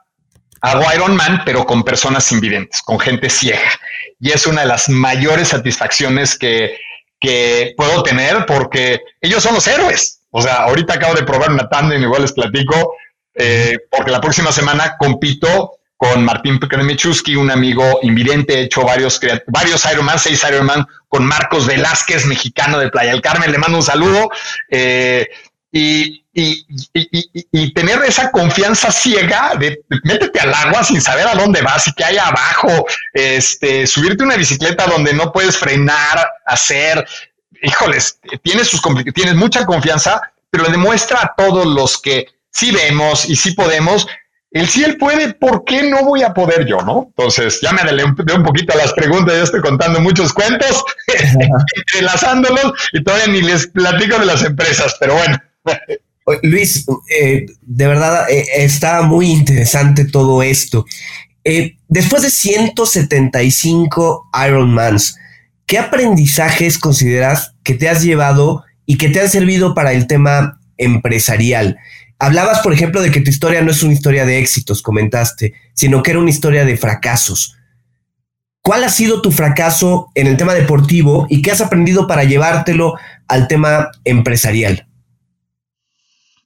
hago 0.61 0.83
Ironman, 0.93 1.43
pero 1.45 1.65
con 1.65 1.83
personas 1.83 2.31
invidentes, 2.31 2.81
con 2.81 2.99
gente 2.99 3.29
ciega. 3.29 3.71
Y 4.19 4.31
es 4.31 4.47
una 4.47 4.61
de 4.61 4.67
las 4.67 4.89
mayores 4.89 5.49
satisfacciones 5.49 6.37
que, 6.37 6.77
que 7.19 7.73
puedo 7.77 8.03
tener 8.03 8.45
porque 8.45 9.01
ellos 9.21 9.43
son 9.43 9.55
los 9.55 9.67
héroes. 9.67 10.21
O 10.31 10.41
sea, 10.41 10.63
ahorita 10.63 10.95
acabo 10.95 11.13
de 11.13 11.23
probar 11.23 11.51
una 11.51 11.69
tandem, 11.69 12.01
igual 12.01 12.21
les 12.23 12.33
platico, 12.33 12.95
eh, 13.33 13.77
porque 13.91 14.11
la 14.11 14.21
próxima 14.21 14.51
semana 14.51 14.95
compito 14.97 15.73
con 15.95 16.23
Martín 16.23 16.59
Kremichowski, 16.59 17.35
un 17.35 17.49
amigo 17.49 17.99
invidente, 18.03 18.53
he 18.53 18.61
hecho 18.63 18.83
varios, 18.83 19.19
varios 19.47 19.83
Ironman, 19.91 20.19
seis 20.19 20.45
Ironman, 20.47 20.85
con 21.07 21.25
Marcos 21.25 21.65
Velázquez, 21.65 22.25
mexicano 22.25 22.77
de 22.77 22.89
Playa 22.89 23.11
del 23.11 23.21
Carmen, 23.21 23.51
le 23.51 23.57
mando 23.57 23.77
un 23.77 23.83
saludo. 23.83 24.29
Eh, 24.69 25.27
y, 25.71 26.23
y, 26.33 27.73
tener 27.73 28.01
esa 28.03 28.31
confianza 28.31 28.91
ciega 28.91 29.53
de 29.59 29.81
métete 30.03 30.39
al 30.39 30.53
agua 30.53 30.83
sin 30.83 31.01
saber 31.01 31.27
a 31.27 31.35
dónde 31.35 31.61
vas 31.61 31.87
y 31.87 31.93
qué 31.93 32.05
hay 32.05 32.17
abajo, 32.17 32.85
este, 33.13 33.85
subirte 33.85 34.23
una 34.23 34.37
bicicleta 34.37 34.85
donde 34.87 35.13
no 35.13 35.31
puedes 35.31 35.57
frenar, 35.57 36.27
hacer, 36.45 37.05
híjoles, 37.61 38.19
tienes, 38.43 38.67
sus, 38.67 38.81
tienes 39.13 39.35
mucha 39.35 39.65
confianza, 39.65 40.21
pero 40.49 40.63
le 40.63 40.71
demuestra 40.71 41.19
a 41.21 41.33
todos 41.35 41.65
los 41.65 41.99
que 42.01 42.27
sí 42.49 42.71
vemos 42.71 43.29
y 43.29 43.35
sí 43.35 43.51
podemos 43.51 44.07
el 44.51 44.67
si 44.69 44.83
él 44.83 44.97
puede, 44.97 45.33
¿por 45.33 45.65
qué 45.65 45.83
no 45.83 46.03
voy 46.03 46.23
a 46.23 46.33
poder 46.33 46.65
yo, 46.65 46.77
no? 46.77 47.05
Entonces, 47.09 47.59
ya 47.61 47.73
me 47.73 47.81
adelanté 47.81 48.33
un 48.33 48.43
poquito 48.43 48.73
a 48.73 48.77
las 48.77 48.93
preguntas, 48.93 49.35
ya 49.35 49.43
estoy 49.43 49.61
contando 49.61 49.99
muchos 49.99 50.31
cuentos, 50.31 50.83
entrelazándolos 51.75 52.73
y 52.93 53.03
todavía 53.03 53.27
ni 53.27 53.41
les 53.41 53.67
platico 53.67 54.17
de 54.17 54.25
las 54.25 54.43
empresas, 54.43 54.95
pero 54.99 55.15
bueno. 55.15 55.37
Luis, 56.43 56.85
eh, 57.09 57.45
de 57.61 57.87
verdad 57.87 58.29
eh, 58.29 58.45
está 58.57 59.01
muy 59.01 59.27
interesante 59.27 60.05
todo 60.05 60.43
esto. 60.43 60.85
Eh, 61.43 61.77
después 61.87 62.23
de 62.23 62.29
175 62.29 64.29
Ironmans, 64.45 65.17
¿qué 65.65 65.77
aprendizajes 65.77 66.77
consideras 66.77 67.53
que 67.63 67.73
te 67.73 67.87
has 67.87 68.03
llevado 68.03 68.65
y 68.85 68.97
que 68.97 69.09
te 69.09 69.21
han 69.21 69.29
servido 69.29 69.73
para 69.73 69.93
el 69.93 70.07
tema 70.07 70.59
empresarial? 70.77 71.77
Hablabas, 72.19 72.59
por 72.59 72.73
ejemplo, 72.73 73.01
de 73.01 73.11
que 73.11 73.21
tu 73.21 73.29
historia 73.29 73.61
no 73.61 73.71
es 73.71 73.83
una 73.83 73.93
historia 73.93 74.25
de 74.25 74.39
éxitos, 74.39 74.81
comentaste, 74.81 75.53
sino 75.73 76.03
que 76.03 76.11
era 76.11 76.19
una 76.19 76.31
historia 76.31 76.65
de 76.65 76.75
fracasos. 76.75 77.55
¿Cuál 78.61 78.83
ha 78.83 78.89
sido 78.89 79.21
tu 79.21 79.31
fracaso 79.31 80.11
en 80.15 80.27
el 80.27 80.35
tema 80.35 80.53
deportivo 80.53 81.27
y 81.29 81.41
qué 81.41 81.51
has 81.51 81.61
aprendido 81.61 82.07
para 82.07 82.25
llevártelo 82.25 82.95
al 83.29 83.47
tema 83.47 83.91
empresarial? 84.03 84.86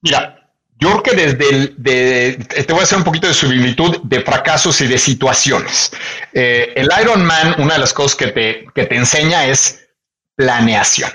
Mira, 0.01 0.41
yo 0.81 0.89
creo 0.89 1.03
que 1.03 1.27
desde 1.27 1.49
el, 1.49 1.75
de, 1.77 2.43
te 2.49 2.73
voy 2.73 2.81
a 2.81 2.83
hacer 2.83 2.97
un 2.97 3.03
poquito 3.03 3.27
de 3.27 3.35
similitud 3.35 3.99
de 4.03 4.21
fracasos 4.21 4.81
y 4.81 4.87
de 4.87 4.97
situaciones. 4.97 5.91
Eh, 6.33 6.73
el 6.75 6.89
Ironman, 6.99 7.61
una 7.61 7.75
de 7.75 7.79
las 7.79 7.93
cosas 7.93 8.15
que 8.15 8.27
te, 8.27 8.65
que 8.73 8.85
te 8.87 8.95
enseña 8.95 9.45
es 9.45 9.87
planeación. 10.35 11.11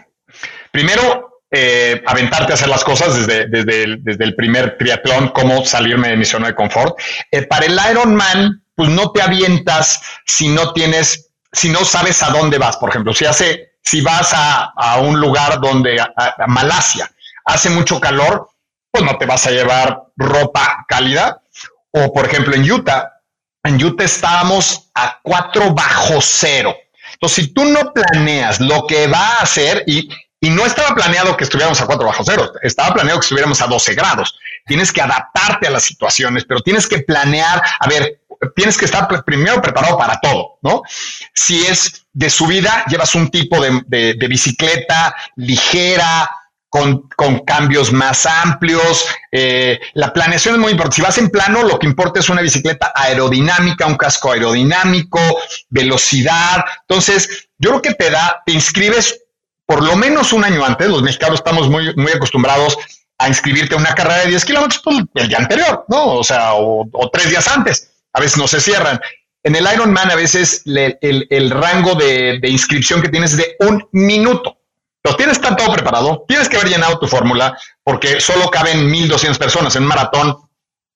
Primero, 0.71 1.43
eh, 1.51 2.01
aventarte 2.07 2.53
a 2.53 2.55
hacer 2.55 2.69
las 2.69 2.85
cosas 2.85 3.17
desde, 3.17 3.49
desde, 3.49 3.83
el, 3.83 4.05
desde 4.05 4.25
el 4.25 4.37
primer 4.37 4.79
triatlón, 4.79 5.31
cómo 5.31 5.65
salirme 5.65 6.11
de 6.11 6.17
mi 6.17 6.25
zona 6.25 6.49
de 6.49 6.55
confort. 6.55 6.97
Eh, 7.33 7.43
para 7.43 7.67
el 7.67 7.77
Ironman, 7.91 8.63
pues 8.77 8.89
no 8.91 9.11
te 9.11 9.21
avientas 9.21 10.01
si 10.27 10.49
no 10.49 10.73
tienes, 10.75 11.31
si 11.51 11.71
no 11.71 11.85
sabes 11.85 12.23
a 12.23 12.31
dónde 12.31 12.59
vas. 12.59 12.77
Por 12.77 12.91
ejemplo, 12.91 13.13
si 13.13 13.25
hace, 13.25 13.79
si 13.83 14.01
vas 14.01 14.33
a, 14.33 14.73
a 14.77 14.99
un 15.01 15.21
lugar 15.21 15.61
donde, 15.61 16.01
a 16.01 16.47
Malasia, 16.47 17.11
hace 17.45 17.71
mucho 17.71 17.99
calor, 17.99 18.49
pues 18.97 19.13
no 19.13 19.19
te 19.19 19.27
vas 19.27 19.47
a 19.47 19.51
llevar 19.51 20.05
ropa 20.17 20.87
cálida. 20.89 21.43
O 21.91 22.13
por 22.13 22.25
ejemplo 22.25 22.55
en 22.55 22.71
Utah, 22.71 23.13
en 23.63 23.83
Utah 23.85 24.05
estábamos 24.05 24.91
a 24.95 25.21
4 25.23 25.75
bajo 25.75 26.21
cero. 26.23 26.75
Entonces, 27.13 27.45
si 27.45 27.53
tú 27.53 27.65
no 27.67 27.93
planeas 27.93 28.59
lo 28.61 28.87
que 28.87 29.07
va 29.07 29.35
a 29.35 29.43
hacer 29.43 29.85
y, 29.87 30.09
y 30.41 30.51
no 30.51 30.65
estaba 30.65 30.95
planeado 30.95 31.37
que 31.37 31.45
estuviéramos 31.45 31.81
a 31.81 31.87
4 31.87 32.07
bajo 32.07 32.25
cero, 32.25 32.53
estaba 32.63 32.95
planeado 32.95 33.21
que 33.21 33.25
estuviéramos 33.25 33.61
a 33.61 33.67
12 33.67 33.95
grados. 33.95 34.39
Tienes 34.67 34.93
que 34.93 35.03
adaptarte 35.03 35.69
a 35.69 35.71
las 35.71 35.85
situaciones, 35.85 36.45
pero 36.47 36.61
tienes 36.61 36.87
que 36.87 37.01
planear, 37.01 37.63
a 37.79 37.89
ver, 37.89 38.23
tienes 38.55 38.79
que 38.79 38.87
estar 38.87 39.07
primero 39.25 39.61
preparado 39.61 39.99
para 39.99 40.19
todo, 40.21 40.59
¿no? 40.63 40.83
Si 41.35 41.67
es 41.67 42.07
de 42.13 42.31
subida, 42.31 42.85
llevas 42.89 43.15
un 43.15 43.31
tipo 43.31 43.61
de, 43.61 43.83
de, 43.87 44.29
bicicleta 44.29 45.15
ligera, 45.37 46.31
con, 47.17 47.41
cambios 47.41 47.93
más 47.93 48.27
amplios. 48.27 49.07
Eh, 49.33 49.79
la 49.95 50.13
planeación 50.13 50.55
es 50.55 50.61
muy 50.61 50.71
importante. 50.73 50.97
Si 50.97 51.03
vas 51.03 51.19
en 51.19 51.31
plano, 51.31 51.63
lo 51.63 51.79
que 51.79 51.87
importa 51.87 52.21
es 52.21 52.29
una 52.29 52.43
bicicleta 52.43 52.93
aerodinámica, 52.95 53.87
un 53.87 53.97
casco 53.97 54.33
aerodinámico, 54.33 55.21
velocidad. 55.69 56.65
Entonces, 56.89 57.49
yo 57.59 57.71
creo 57.71 57.83
que 57.83 57.95
te 57.95 58.11
da, 58.11 58.43
te 58.45 58.53
inscribes 58.53 59.23
por 59.67 59.83
lo 59.83 59.97
menos 59.97 60.33
un 60.33 60.45
año 60.45 60.65
antes, 60.65 60.89
los 60.89 61.03
mexicanos 61.03 61.41
estamos 61.41 61.69
muy, 61.69 61.95
muy 61.97 62.13
acostumbrados 62.13 62.79
a 63.19 63.29
inscribirte 63.29 63.75
a 63.75 63.79
una 63.79 63.95
carrera 63.95 64.21
de 64.21 64.29
10 64.29 64.45
kilómetros 64.45 64.81
pues, 64.85 64.99
el 65.15 65.29
día 65.29 65.39
anterior, 65.39 65.85
¿no? 65.89 66.15
O 66.15 66.25
sea, 66.25 66.55
o, 66.55 66.89
tres 67.13 67.31
días 67.31 67.49
antes. 67.49 67.91
A 68.13 68.21
veces 68.21 68.39
no 68.39 68.47
se 68.47 68.61
cierran. 68.61 69.01
En 69.43 69.57
el 69.57 69.67
Ironman 69.73 70.11
a 70.11 70.15
veces 70.15 70.63
el, 70.67 71.51
rango 71.51 71.95
de, 71.95 72.41
inscripción 72.45 73.03
que 73.03 73.09
tienes 73.09 73.33
es 73.33 73.39
de 73.39 73.57
un 73.61 73.87
minuto. 73.93 74.59
Lo 75.07 75.15
tienes 75.15 75.41
tan 75.41 75.55
todo 75.55 75.73
preparado, 75.73 76.25
tienes 76.27 76.49
que 76.49 76.57
haber 76.57 76.69
llenado 76.69 76.99
tu 76.99 77.07
fórmula 77.07 77.57
porque 77.85 78.21
solo 78.21 78.51
caben 78.51 78.91
1.200 78.91 79.39
personas. 79.39 79.77
En 79.77 79.85
maratón 79.85 80.37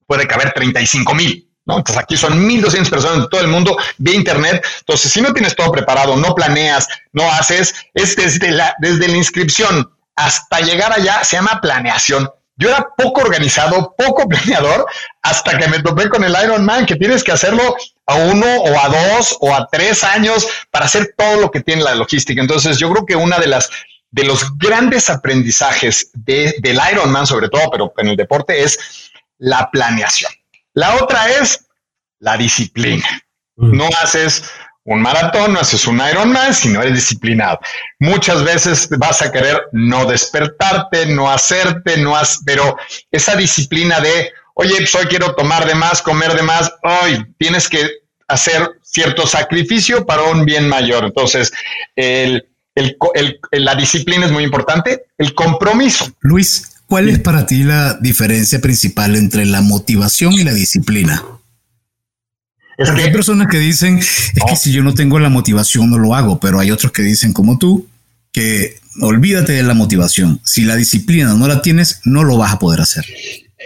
puede 0.05 0.27
caber 0.27 0.53
35.000. 0.53 1.47
Entonces 1.65 1.97
aquí 1.97 2.17
son 2.17 2.49
1.200 2.49 2.91
personas 2.91 3.19
de 3.21 3.29
todo 3.29 3.41
el 3.41 3.47
mundo 3.47 3.77
vía 3.99 4.17
Internet. 4.17 4.67
Entonces, 4.81 5.13
si 5.13 5.21
no 5.21 5.33
tienes 5.33 5.55
todo 5.55 5.71
preparado, 5.71 6.17
no 6.17 6.35
planeas, 6.35 6.89
no 7.13 7.31
haces, 7.31 7.73
es 7.95 8.17
desde 8.17 8.51
la, 8.51 8.75
desde 8.81 9.07
la 9.07 9.17
inscripción 9.17 9.89
hasta 10.17 10.59
llegar 10.59 10.93
allá, 10.93 11.23
se 11.23 11.37
llama 11.37 11.61
planeación. 11.63 12.29
Yo 12.57 12.69
era 12.69 12.89
poco 12.97 13.21
organizado, 13.21 13.95
poco 13.97 14.29
planeador, 14.29 14.87
hasta 15.23 15.57
que 15.57 15.69
me 15.69 15.79
topé 15.79 16.09
con 16.09 16.25
el 16.25 16.37
Iron 16.43 16.65
Man, 16.65 16.85
que 16.85 16.97
tienes 16.97 17.23
que 17.23 17.31
hacerlo 17.31 17.77
a 18.07 18.17
uno 18.17 18.47
o 18.47 18.79
a 18.81 18.89
dos 18.89 19.37
o 19.41 19.55
a 19.55 19.69
tres 19.71 20.03
años 20.03 20.49
para 20.73 20.87
hacer 20.87 21.15
todo 21.17 21.41
lo 21.41 21.51
que 21.53 21.61
tiene 21.61 21.85
la 21.85 21.95
logística. 21.95 22.41
Entonces, 22.41 22.79
yo 22.79 22.91
creo 22.91 23.07
que 23.07 23.15
una 23.15 23.39
de 23.39 23.47
las 23.47 23.71
de 24.11 24.25
los 24.25 24.57
grandes 24.59 25.09
aprendizajes 25.09 26.11
de, 26.15 26.55
del 26.61 26.81
Ironman, 26.93 27.27
sobre 27.27 27.49
todo, 27.49 27.71
pero 27.71 27.93
en 27.97 28.09
el 28.09 28.17
deporte, 28.17 28.63
es 28.63 29.11
la 29.39 29.71
planeación. 29.71 30.33
La 30.75 30.97
otra 30.97 31.29
es 31.29 31.67
la 32.19 32.37
disciplina. 32.37 33.07
Mm. 33.57 33.77
No 33.77 33.89
haces 34.03 34.45
un 34.85 35.03
maratón, 35.03 35.53
no 35.53 35.61
haces 35.61 35.87
un 35.87 36.01
Ironman 36.01 36.55
si 36.55 36.69
no 36.69 36.81
eres 36.81 36.95
disciplinado. 36.95 37.61
Muchas 37.99 38.43
veces 38.43 38.89
vas 38.99 39.23
a 39.23 39.31
querer 39.31 39.69
no 39.73 40.05
despertarte, 40.07 41.07
no 41.07 41.31
hacerte, 41.31 41.99
no 41.99 42.17
hacer, 42.17 42.43
pero 42.45 42.77
esa 43.11 43.37
disciplina 43.37 44.01
de, 44.01 44.33
oye, 44.55 44.77
pues 44.77 44.95
hoy 44.95 45.07
quiero 45.07 45.35
tomar 45.35 45.67
de 45.67 45.75
más, 45.75 46.03
comer 46.03 46.35
de 46.35 46.43
más, 46.43 46.73
hoy 46.83 47.25
tienes 47.39 47.69
que 47.69 47.89
hacer 48.27 48.71
cierto 48.83 49.27
sacrificio 49.27 50.07
para 50.07 50.23
un 50.23 50.45
bien 50.45 50.69
mayor. 50.69 51.05
Entonces, 51.05 51.53
la 53.53 53.75
disciplina 53.75 54.27
es 54.27 54.33
muy 54.33 54.45
importante, 54.45 55.05
el 55.19 55.35
compromiso. 55.35 56.13
Luis, 56.21 56.71
¿Cuál 56.91 57.09
es 57.09 57.21
para 57.21 57.47
ti 57.47 57.63
la 57.63 57.95
diferencia 58.01 58.61
principal 58.61 59.15
entre 59.15 59.47
la 59.47 59.61
motivación 59.61 60.33
y 60.33 60.43
la 60.43 60.53
disciplina? 60.53 61.23
Es 62.77 62.91
hay 62.91 63.13
personas 63.13 63.47
que 63.49 63.59
dicen, 63.59 63.99
es 63.99 64.45
que 64.49 64.57
si 64.57 64.73
yo 64.73 64.83
no 64.83 64.93
tengo 64.93 65.21
la 65.21 65.29
motivación 65.29 65.89
no 65.89 65.99
lo 65.99 66.17
hago, 66.17 66.41
pero 66.41 66.59
hay 66.59 66.73
otros 66.73 66.91
que 66.91 67.03
dicen 67.03 67.33
como 67.33 67.59
tú, 67.59 67.87
que 68.33 68.81
olvídate 69.01 69.53
de 69.53 69.63
la 69.63 69.75
motivación. 69.75 70.41
Si 70.45 70.65
la 70.65 70.75
disciplina 70.75 71.33
no 71.35 71.47
la 71.47 71.63
tienes, 71.63 72.01
no 72.03 72.25
lo 72.25 72.37
vas 72.37 72.55
a 72.55 72.59
poder 72.59 72.81
hacer. 72.81 73.07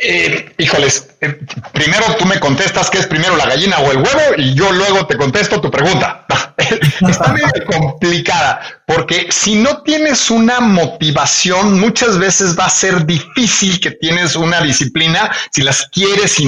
Eh, 0.03 0.53
híjoles, 0.59 1.15
eh, 1.21 1.39
primero 1.73 2.05
tú 2.19 2.25
me 2.27 2.41
contestas 2.41 2.91
qué 2.91 2.99
es 2.99 3.07
primero 3.07 3.37
la 3.37 3.47
gallina 3.47 3.79
o 3.79 3.93
el 3.93 3.99
huevo 3.99 4.35
y 4.37 4.53
yo 4.53 4.73
luego 4.73 5.07
te 5.07 5.17
contesto 5.17 5.61
tu 5.61 5.71
pregunta. 5.71 6.27
Está 7.09 7.33
medio 7.33 7.53
complicada 7.65 8.61
porque 8.87 9.29
si 9.31 9.55
no 9.55 9.83
tienes 9.83 10.31
una 10.31 10.59
motivación, 10.59 11.79
muchas 11.79 12.19
veces 12.19 12.59
va 12.59 12.67
a 12.67 12.71
ser 12.71 13.07
difícil 13.07 13.79
que 13.81 13.93
tienes 13.93 14.35
una 14.35 14.61
disciplina 14.63 15.31
si 15.53 15.63
las 15.63 15.87
quieres 15.87 16.39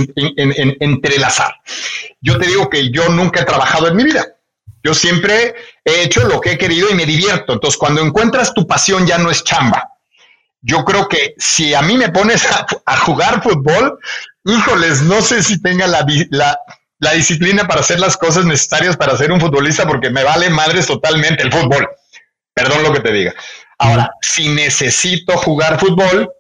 entrelazar. 0.81 1.55
Yo 2.21 2.39
te 2.39 2.49
digo 2.49 2.69
que 2.69 2.91
yo 2.91 3.09
nunca 3.11 3.43
he 3.43 3.45
trabajado 3.45 3.87
en 3.87 3.97
mi 3.97 4.03
vida. 4.03 4.27
Yo 4.83 4.93
siempre 4.93 5.55
he 5.85 6.03
hecho 6.03 6.27
lo 6.27 6.41
que 6.41 6.53
he 6.53 6.59
querido 6.59 6.91
y 6.91 6.95
me 6.95 7.07
divierto. 7.07 7.53
Entonces, 7.53 7.79
cuando 7.79 8.03
encuentras 8.03 8.53
tu 8.55 8.67
pasión 8.67 9.07
ya 9.07 9.19
no 9.19 9.31
es 9.31 9.45
chamba 9.45 9.96
yo 10.67 10.85
creo 10.85 11.09
que 11.09 11.35
si 11.39 11.75
a 11.75 11.83
mí 11.83 11.97
me 11.97 12.09
pones 12.09 12.45
a, 12.87 12.97
jugar 12.99 13.41
fútbol, 13.41 14.01
híjoles, 14.45 15.03
no 15.03 15.23
sé 15.23 15.43
si 15.43 15.62
tenga 15.62 15.87
la, 15.87 16.05
la, 16.99 17.12
disciplina 17.12 17.69
para 17.69 17.83
hacer 17.83 18.01
las 18.01 18.17
cosas 18.17 18.45
necesarias 18.45 18.97
para 18.97 19.17
ser 19.17 19.31
un 19.31 19.41
futbolista, 19.41 19.87
porque 19.87 20.11
me 20.11 20.25
vale 20.25 20.51
madres 20.51 20.89
totalmente 20.89 21.45
el 21.45 21.53
fútbol. 21.53 21.89
Perdón 22.53 22.83
lo 22.83 22.93
que 22.93 23.01
te 23.01 23.12
diga. 23.12 23.35
Ahora, 23.79 24.11
si 24.21 24.49
necesito 24.49 25.39
jugar 25.39 25.79
fútbol, 25.79 26.33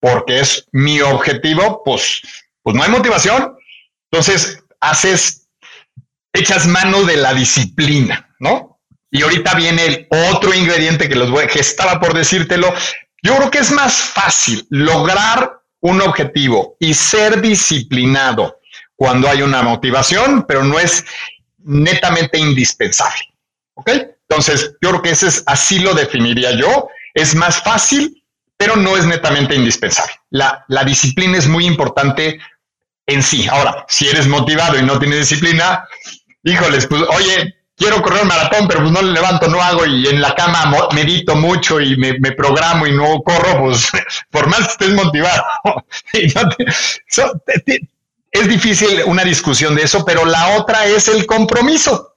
porque 0.00 0.40
es 0.40 0.66
mi 0.72 1.02
objetivo, 1.02 1.82
pues, 1.84 2.22
pues 2.62 2.74
no 2.74 2.82
hay 2.82 2.90
motivación. 2.90 3.54
Entonces, 4.10 4.64
haces, 4.80 5.46
echas 6.32 6.66
mano 6.66 7.02
de 7.04 7.18
la 7.18 7.34
disciplina, 7.34 8.34
¿no? 8.38 8.80
Y 9.10 9.22
ahorita 9.22 9.54
viene 9.54 9.84
el 9.84 10.08
otro 10.32 10.54
ingrediente 10.54 11.08
que 11.08 11.16
los 11.16 11.30
voy, 11.30 11.46
que 11.48 11.60
estaba 11.60 12.00
por 12.00 12.14
decírtelo, 12.14 12.72
yo 13.22 13.36
creo 13.36 13.50
que 13.50 13.58
es 13.58 13.70
más 13.70 13.94
fácil 13.94 14.66
lograr 14.70 15.60
un 15.80 16.00
objetivo 16.00 16.76
y 16.78 16.94
ser 16.94 17.40
disciplinado 17.40 18.60
cuando 18.96 19.28
hay 19.28 19.42
una 19.42 19.62
motivación, 19.62 20.44
pero 20.46 20.64
no 20.64 20.78
es 20.78 21.04
netamente 21.58 22.38
indispensable. 22.38 23.20
¿Ok? 23.74 23.90
Entonces, 24.28 24.74
yo 24.82 24.90
creo 24.90 25.02
que 25.02 25.10
ese 25.10 25.28
es, 25.28 25.42
así 25.46 25.78
lo 25.78 25.94
definiría 25.94 26.52
yo. 26.52 26.88
Es 27.14 27.34
más 27.34 27.62
fácil, 27.62 28.24
pero 28.56 28.76
no 28.76 28.96
es 28.96 29.06
netamente 29.06 29.54
indispensable. 29.54 30.12
La, 30.30 30.64
la 30.68 30.84
disciplina 30.84 31.38
es 31.38 31.46
muy 31.46 31.64
importante 31.64 32.40
en 33.06 33.22
sí. 33.22 33.46
Ahora, 33.48 33.86
si 33.88 34.08
eres 34.08 34.26
motivado 34.26 34.78
y 34.78 34.82
no 34.82 34.98
tienes 34.98 35.20
disciplina, 35.20 35.84
híjoles, 36.42 36.86
pues, 36.86 37.02
oye, 37.02 37.54
quiero 37.78 38.02
correr 38.02 38.22
un 38.22 38.28
maratón, 38.28 38.66
pero 38.68 38.80
pues 38.80 38.92
no 38.92 39.00
le 39.00 39.12
levanto, 39.12 39.48
no 39.48 39.62
hago 39.62 39.86
y 39.86 40.08
en 40.08 40.20
la 40.20 40.34
cama 40.34 40.70
medito 40.92 41.36
mucho 41.36 41.80
y 41.80 41.96
me, 41.96 42.14
programo 42.32 42.86
y 42.86 42.92
no 42.92 43.22
corro, 43.22 43.60
pues 43.60 43.88
por 44.30 44.48
más 44.48 44.60
que 44.60 44.72
estés 44.72 44.92
motivado. 44.92 45.44
es 48.30 48.48
difícil 48.48 49.02
una 49.06 49.24
discusión 49.24 49.74
de 49.74 49.82
eso, 49.82 50.04
pero 50.04 50.24
la 50.24 50.58
otra 50.58 50.84
es 50.86 51.08
el 51.08 51.24
compromiso. 51.26 52.16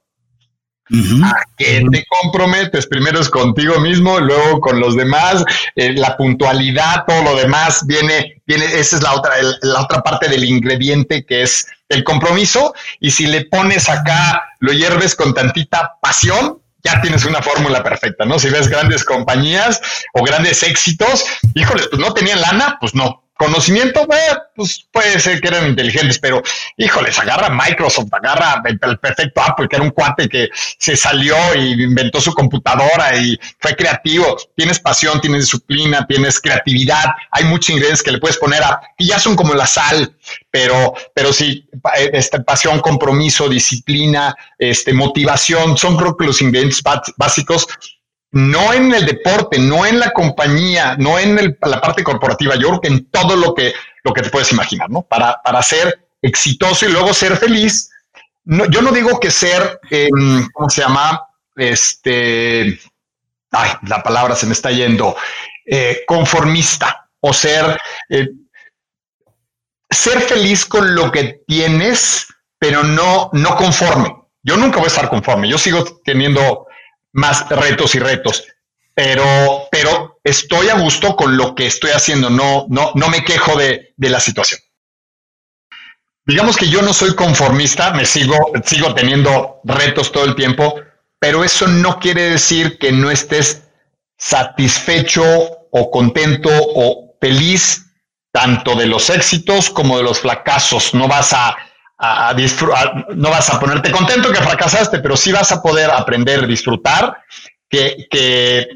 ¿A 1.24 1.46
qué 1.58 1.84
te 1.90 2.06
comprometes? 2.22 2.86
Primero 2.86 3.20
es 3.20 3.30
contigo 3.30 3.80
mismo, 3.80 4.20
luego 4.20 4.60
con 4.60 4.80
los 4.80 4.96
demás, 4.98 5.44
eh, 5.76 5.94
la 5.94 6.18
puntualidad, 6.18 7.06
todo 7.08 7.24
lo 7.24 7.36
demás 7.36 7.86
viene, 7.88 8.42
viene, 8.46 8.66
esa 8.66 8.98
es 8.98 9.02
la 9.02 9.14
otra, 9.14 9.36
la 9.62 9.82
otra 9.82 10.02
parte 10.02 10.28
del 10.28 10.44
ingrediente 10.44 11.26
que 11.26 11.44
es 11.44 11.66
el 11.88 12.04
compromiso. 12.04 12.74
Y 13.00 13.12
si 13.12 13.28
le 13.28 13.46
pones 13.46 13.88
acá, 13.88 14.44
lo 14.60 14.74
hierves 14.74 15.16
con 15.16 15.34
tantita 15.34 15.94
pasión, 16.02 16.60
ya 16.84 17.00
tienes 17.00 17.24
una 17.26 17.42
fórmula 17.42 17.84
perfecta, 17.84 18.26
¿no? 18.26 18.38
Si 18.40 18.50
ves 18.50 18.68
grandes 18.68 19.06
compañías 19.06 19.80
o 20.14 20.24
grandes 20.24 20.64
éxitos, 20.64 21.26
híjoles, 21.54 21.88
pues 21.88 22.02
no 22.02 22.14
tenían 22.14 22.42
lana, 22.42 22.78
pues 22.82 22.96
no, 22.96 23.24
Conocimiento, 23.42 24.08
pues 24.56 24.86
puede 24.92 25.20
ser 25.20 25.42
que 25.42 25.48
eran 25.48 25.66
inteligentes, 25.66 26.20
pero 26.20 26.44
híjoles, 26.78 27.18
agarra 27.18 27.50
Microsoft, 27.50 28.14
agarra 28.14 28.62
el, 28.66 29.00
perfecto 29.00 29.42
Apple, 29.42 29.68
que 29.68 29.78
era 29.78 29.84
un 29.84 29.90
cuate 29.90 30.30
que 30.30 30.50
se 30.78 30.96
salió 30.96 31.36
y 31.56 31.86
inventó 31.86 32.22
su 32.22 32.36
computadora 32.36 33.18
y 33.18 33.40
fue 33.58 33.76
creativo. 33.76 34.38
Tienes 34.56 34.80
pasión, 34.80 35.20
tienes 35.22 35.46
disciplina, 35.46 36.06
tienes 36.08 36.40
creatividad. 36.40 37.06
Hay 37.32 37.46
muchos 37.46 37.72
ingredientes 37.72 38.04
que 38.04 38.12
le 38.12 38.20
puedes 38.20 38.38
poner 38.38 38.62
a, 38.62 38.80
y 39.00 39.08
ya 39.08 39.18
son 39.18 39.36
como 39.36 39.56
la 39.56 39.66
sal, 39.66 40.16
pero, 40.52 40.94
pero 41.16 41.34
sí, 41.34 41.68
este, 42.14 42.42
pasión, 42.42 42.80
compromiso, 42.80 43.50
disciplina, 43.50 44.36
este, 44.60 44.94
motivación, 44.94 45.78
son 45.78 45.98
creo 45.98 46.16
que 46.16 46.28
los 46.28 46.44
ingredientes 46.44 46.84
básicos 47.18 47.68
no 48.32 48.74
en 48.74 48.94
el 48.94 49.06
deporte, 49.06 49.60
no 49.60 49.86
en 49.86 50.00
la 50.00 50.12
compañía, 50.12 50.96
no 50.98 51.20
en 51.20 51.58
la 51.62 51.82
parte 51.82 52.04
corporativa, 52.04 52.56
yo 52.56 52.70
creo 52.70 52.82
que 52.82 52.88
en 52.88 53.06
todo 53.06 53.36
lo 53.36 53.54
que, 53.54 53.74
lo 54.04 54.14
que 54.14 54.22
te 54.22 54.30
puedes 54.30 54.52
imaginar, 54.52 54.90
¿no? 54.90 55.02
Para, 55.02 55.42
para 55.44 55.62
ser 55.62 56.08
exitoso 56.22 56.86
y 56.86 56.92
luego 56.92 57.14
ser 57.14 57.36
feliz. 57.38 57.90
No, 58.46 58.66
yo 58.66 58.82
no 58.82 58.92
digo 58.92 59.20
que 59.20 59.32
ser, 59.32 59.80
em, 59.90 60.48
¿cómo 60.54 60.70
se 60.70 60.82
llama? 60.82 61.28
Este, 61.56 62.80
ay, 63.52 63.72
la 63.88 64.02
palabra 64.02 64.36
se 64.36 64.46
me 64.46 64.54
está 64.54 64.72
yendo, 64.72 65.16
eh, 65.66 66.04
conformista 66.08 67.10
o 67.20 67.34
ser, 67.34 67.78
eh, 68.10 68.30
ser 69.90 70.22
feliz 70.22 70.66
con 70.66 70.96
lo 70.96 71.12
que 71.12 71.42
tienes, 71.46 72.28
pero 72.58 72.84
no, 72.84 73.30
no 73.34 73.56
conforme. 73.58 74.16
Yo 74.42 74.56
nunca 74.56 74.78
voy 74.78 74.86
a 74.86 74.88
estar 74.88 75.10
conforme. 75.10 75.50
Yo 75.50 75.58
sigo 75.58 75.84
teniendo 76.04 76.66
más 77.14 77.50
retos 77.50 77.96
y 77.96 78.00
retos, 78.00 78.46
pero, 78.94 79.68
pero 79.72 80.20
estoy 80.24 80.70
a 80.70 80.76
gusto 80.76 81.16
con 81.16 81.38
lo 81.38 81.56
que 81.56 81.68
estoy 81.68 81.92
haciendo, 81.92 82.30
no, 82.30 82.66
no, 82.70 82.92
no 82.96 83.10
me 83.10 83.24
quejo 83.24 83.58
de, 83.58 83.94
de 83.98 84.10
la 84.10 84.20
situación. 84.20 84.60
Digamos 86.26 86.56
que 86.56 86.70
yo 86.70 86.82
no 86.82 86.94
soy 86.94 87.16
conformista, 87.16 87.92
me 87.92 88.06
sigo, 88.06 88.52
sigo 88.64 88.94
teniendo 88.94 89.60
retos 89.64 90.12
todo 90.12 90.26
el 90.26 90.36
tiempo, 90.36 90.76
pero 91.20 91.44
eso 91.44 91.68
no 91.68 92.00
quiere 92.00 92.30
decir 92.30 92.78
que 92.78 92.92
no 92.92 93.10
estés 93.10 93.64
satisfecho 94.18 95.24
o 95.72 95.92
contento 95.92 96.50
o 96.52 97.18
feliz 97.20 97.86
tanto 98.32 98.76
de 98.76 98.86
los 98.86 99.10
éxitos 99.10 99.70
como 99.70 99.98
de 99.98 100.04
los 100.04 100.20
fracasos. 100.20 100.94
No 100.94 101.08
vas 101.08 101.34
a 101.34 101.58
a, 102.04 102.34
disfrutar, 102.34 103.06
no 103.16 103.30
vas 103.30 103.50
a 103.50 103.60
ponerte 103.60 103.92
contento 103.92 104.32
que 104.32 104.42
fracasaste, 104.42 105.00
pero 105.00 105.16
sí 105.16 105.32
vas 105.32 105.52
a 105.52 105.62
poder 105.62 105.92
aprender, 105.92 106.48
disfrutar 106.48 107.16
que, 107.70 108.08
que, 108.10 108.68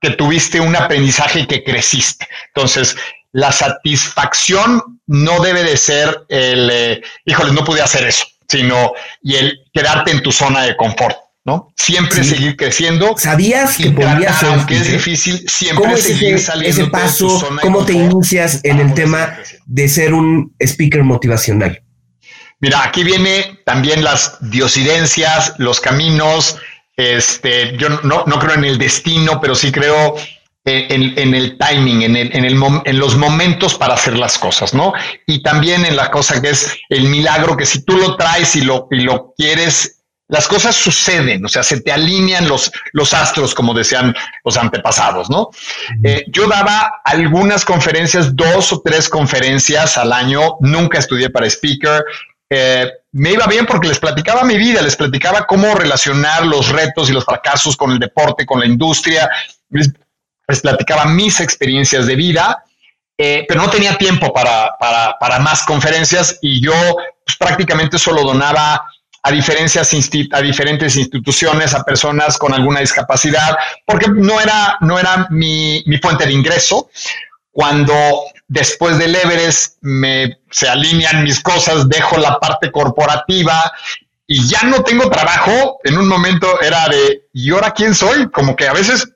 que 0.00 0.10
tuviste 0.10 0.58
un 0.58 0.74
aprendizaje 0.74 1.40
y 1.40 1.46
que 1.46 1.62
creciste. 1.62 2.26
Entonces, 2.48 2.96
la 3.32 3.52
satisfacción 3.52 5.00
no 5.06 5.40
debe 5.40 5.64
de 5.64 5.76
ser 5.76 6.24
el, 6.28 6.70
eh, 6.72 7.02
híjole, 7.26 7.52
no 7.52 7.62
pude 7.62 7.82
hacer 7.82 8.06
eso, 8.06 8.24
sino 8.48 8.92
y 9.20 9.36
el 9.36 9.58
quedarte 9.72 10.10
en 10.10 10.22
tu 10.22 10.32
zona 10.32 10.62
de 10.62 10.76
confort. 10.76 11.16
¿no? 11.44 11.72
Siempre 11.76 12.22
seguir 12.22 12.56
creciendo. 12.56 13.16
¿Sabías 13.18 13.76
que 13.76 13.90
podías 13.90 14.38
ser 14.38 14.48
aunque 14.48 14.76
es 14.76 14.92
difícil, 14.92 15.44
siempre 15.48 15.96
seguir 15.96 16.34
ese, 16.36 16.46
saliendo 16.46 16.82
ese 16.82 16.90
paso? 16.90 17.48
¿Cómo 17.60 17.84
te 17.84 17.94
inicias 17.94 18.60
en 18.62 18.78
el 18.78 18.94
tema 18.94 19.36
de 19.66 19.88
ser 19.88 20.14
un 20.14 20.54
speaker 20.60 21.02
motivacional? 21.02 21.82
Mira, 22.62 22.84
aquí 22.84 23.02
viene 23.02 23.58
también 23.66 24.04
las 24.04 24.38
diosidencias, 24.40 25.54
los 25.58 25.80
caminos. 25.80 26.56
Este, 26.96 27.76
yo 27.76 27.88
no, 27.88 28.22
no 28.24 28.38
creo 28.38 28.54
en 28.54 28.64
el 28.64 28.78
destino, 28.78 29.40
pero 29.40 29.56
sí 29.56 29.72
creo 29.72 30.14
en, 30.64 31.34
el 31.34 31.58
timing, 31.58 32.02
en, 32.02 32.16
el, 32.16 32.36
en, 32.36 32.44
el, 32.44 32.62
en 32.84 32.98
los 33.00 33.16
momentos 33.16 33.74
para 33.74 33.94
hacer 33.94 34.16
las 34.16 34.38
cosas, 34.38 34.74
¿no? 34.74 34.92
Y 35.26 35.42
también 35.42 35.84
en 35.84 35.96
la 35.96 36.12
cosa 36.12 36.40
que 36.40 36.50
es 36.50 36.76
el 36.88 37.08
milagro, 37.08 37.56
que 37.56 37.66
si 37.66 37.84
tú 37.84 37.96
lo 37.96 38.16
traes 38.16 38.54
y 38.54 38.60
lo, 38.60 38.86
y 38.92 39.00
lo 39.00 39.34
quieres, 39.36 39.98
las 40.28 40.46
cosas 40.46 40.76
suceden, 40.76 41.44
o 41.44 41.48
sea, 41.48 41.64
se 41.64 41.80
te 41.80 41.90
alinean 41.90 42.48
los, 42.48 42.70
los 42.92 43.12
astros, 43.12 43.54
como 43.54 43.74
decían 43.74 44.14
los 44.44 44.56
antepasados, 44.56 45.28
¿no? 45.28 45.50
Eh, 46.04 46.24
yo 46.28 46.46
daba 46.46 47.02
algunas 47.04 47.64
conferencias, 47.64 48.34
dos 48.36 48.72
o 48.72 48.80
tres 48.82 49.08
conferencias 49.08 49.98
al 49.98 50.12
año, 50.12 50.56
nunca 50.60 51.00
estudié 51.00 51.28
para 51.28 51.46
speaker, 51.46 52.04
eh, 52.54 52.92
me 53.12 53.32
iba 53.32 53.46
bien 53.46 53.64
porque 53.64 53.88
les 53.88 53.98
platicaba 53.98 54.44
mi 54.44 54.58
vida, 54.58 54.82
les 54.82 54.94
platicaba 54.94 55.46
cómo 55.46 55.74
relacionar 55.74 56.44
los 56.44 56.68
retos 56.68 57.08
y 57.08 57.14
los 57.14 57.24
fracasos 57.24 57.78
con 57.78 57.92
el 57.92 57.98
deporte, 57.98 58.44
con 58.44 58.60
la 58.60 58.66
industria, 58.66 59.30
les, 59.70 59.90
platicaba 60.60 61.06
mis 61.06 61.40
experiencias 61.40 62.06
de 62.06 62.14
vida, 62.14 62.62
eh, 63.16 63.46
pero 63.48 63.62
no 63.62 63.70
tenía 63.70 63.96
tiempo 63.96 64.34
para, 64.34 64.76
para, 64.78 65.38
más 65.38 65.62
conferencias 65.62 66.38
y 66.42 66.62
yo 66.62 66.74
pues, 67.24 67.38
prácticamente 67.38 67.98
solo 67.98 68.22
donaba 68.22 68.84
a, 69.22 69.30
diferencias 69.30 69.94
a 70.32 70.42
diferentes 70.42 70.96
instituciones, 70.96 71.72
a 71.72 71.84
personas 71.84 72.36
con 72.36 72.52
alguna 72.52 72.80
discapacidad, 72.80 73.56
porque 73.86 74.08
no 74.08 74.38
era, 74.42 74.76
no 74.82 74.98
era 74.98 75.26
mi, 75.30 75.82
mi 75.86 75.96
fuente 75.96 76.26
de 76.26 76.32
ingreso. 76.32 76.90
Cuando 77.50 78.24
después 78.52 78.98
del 78.98 79.16
Everest 79.16 79.78
me, 79.80 80.38
se 80.50 80.68
alinean 80.68 81.24
mis 81.24 81.40
cosas, 81.40 81.88
dejo 81.88 82.18
la 82.18 82.38
parte 82.38 82.70
corporativa 82.70 83.72
y 84.26 84.46
ya 84.46 84.62
no 84.64 84.82
tengo 84.82 85.08
trabajo. 85.08 85.78
En 85.84 85.96
un 85.96 86.06
momento 86.06 86.60
era 86.60 86.86
de, 86.88 87.22
¿y 87.32 87.50
ahora 87.50 87.72
quién 87.72 87.94
soy? 87.94 88.30
Como 88.30 88.54
que 88.54 88.68
a 88.68 88.74
veces 88.74 89.08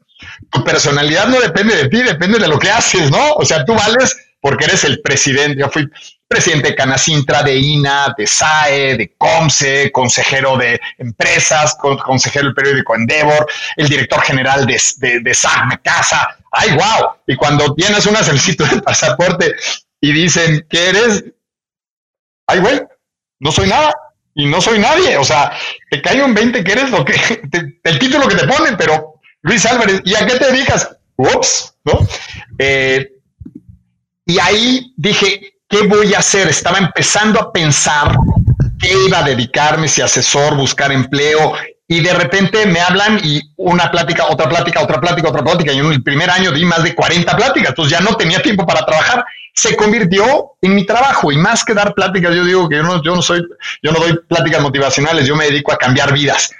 tu 0.50 0.64
personalidad 0.64 1.28
no 1.28 1.38
depende 1.38 1.76
de 1.76 1.88
ti, 1.90 2.02
depende 2.02 2.38
de 2.38 2.48
lo 2.48 2.58
que 2.58 2.70
haces, 2.70 3.10
¿no? 3.10 3.34
O 3.34 3.44
sea, 3.44 3.62
tú 3.66 3.74
vales 3.74 4.16
porque 4.40 4.64
eres 4.64 4.84
el 4.84 5.02
presidente. 5.02 5.60
Yo 5.60 5.68
fui 5.68 5.86
presidente 6.28 6.70
de 6.70 6.74
Canacintra, 6.74 7.42
de 7.42 7.56
INA, 7.56 8.14
de 8.16 8.26
SAE, 8.26 8.96
de 8.96 9.14
COMSE, 9.16 9.90
consejero 9.92 10.56
de 10.56 10.80
empresas, 10.98 11.76
consejero 11.76 12.46
del 12.46 12.54
periódico 12.54 12.94
Endeavor, 12.94 13.46
el 13.76 13.88
director 13.88 14.20
general 14.22 14.66
de, 14.66 14.80
de, 14.98 15.20
de 15.20 15.32
Casa 15.82 16.36
ay, 16.56 16.70
wow. 16.72 17.12
Y 17.26 17.36
cuando 17.36 17.74
tienes 17.74 18.06
una 18.06 18.22
solicitud 18.22 18.66
de 18.68 18.82
pasaporte 18.82 19.54
y 20.00 20.12
dicen 20.12 20.66
que 20.68 20.88
eres, 20.88 21.24
ay, 22.46 22.60
güey, 22.60 22.80
no 23.40 23.52
soy 23.52 23.68
nada 23.68 23.94
y 24.34 24.46
no 24.46 24.60
soy 24.60 24.78
nadie. 24.78 25.16
O 25.16 25.24
sea, 25.24 25.52
te 25.90 26.00
cae 26.00 26.22
un 26.22 26.34
20 26.34 26.64
que 26.64 26.72
eres 26.72 26.90
lo 26.90 27.04
que, 27.04 27.14
el 27.84 27.98
título 27.98 28.28
que 28.28 28.36
te 28.36 28.46
ponen, 28.46 28.76
pero 28.76 29.20
Luis 29.42 29.64
Álvarez, 29.66 30.00
¿y 30.04 30.14
a 30.14 30.26
qué 30.26 30.36
te 30.36 30.52
dedicas? 30.52 30.96
Ups, 31.16 31.74
¿no? 31.84 32.06
Eh, 32.58 33.12
y 34.26 34.38
ahí 34.38 34.92
dije, 34.96 35.55
¿qué 35.76 35.86
voy 35.86 36.14
a 36.14 36.18
hacer? 36.18 36.48
Estaba 36.48 36.78
empezando 36.78 37.40
a 37.40 37.52
pensar 37.52 38.16
qué 38.78 38.92
iba 39.06 39.18
a 39.18 39.22
dedicarme, 39.22 39.88
si 39.88 40.00
asesor, 40.00 40.56
buscar 40.56 40.92
empleo, 40.92 41.54
y 41.88 42.00
de 42.00 42.12
repente 42.14 42.66
me 42.66 42.80
hablan 42.80 43.20
y 43.22 43.40
una 43.56 43.90
plática, 43.90 44.26
otra 44.26 44.48
plática, 44.48 44.82
otra 44.82 45.00
plática, 45.00 45.28
otra 45.28 45.44
plática. 45.44 45.72
Y 45.72 45.78
en 45.78 45.92
el 45.92 46.02
primer 46.02 46.30
año 46.30 46.50
di 46.50 46.64
más 46.64 46.82
de 46.82 46.94
40 46.94 47.36
pláticas, 47.36 47.70
entonces 47.70 47.96
ya 47.96 48.00
no 48.00 48.16
tenía 48.16 48.42
tiempo 48.42 48.66
para 48.66 48.84
trabajar. 48.84 49.24
Se 49.54 49.76
convirtió 49.76 50.52
en 50.62 50.74
mi 50.74 50.84
trabajo 50.84 51.30
y 51.30 51.36
más 51.36 51.64
que 51.64 51.74
dar 51.74 51.94
pláticas, 51.94 52.34
yo 52.34 52.44
digo 52.44 52.68
que 52.68 52.76
yo 52.76 52.82
no, 52.82 53.02
yo 53.02 53.14
no 53.14 53.22
soy, 53.22 53.46
yo 53.82 53.92
no 53.92 54.00
doy 54.00 54.18
pláticas 54.28 54.60
motivacionales, 54.62 55.26
yo 55.26 55.36
me 55.36 55.44
dedico 55.44 55.72
a 55.72 55.78
cambiar 55.78 56.12
vidas. 56.12 56.50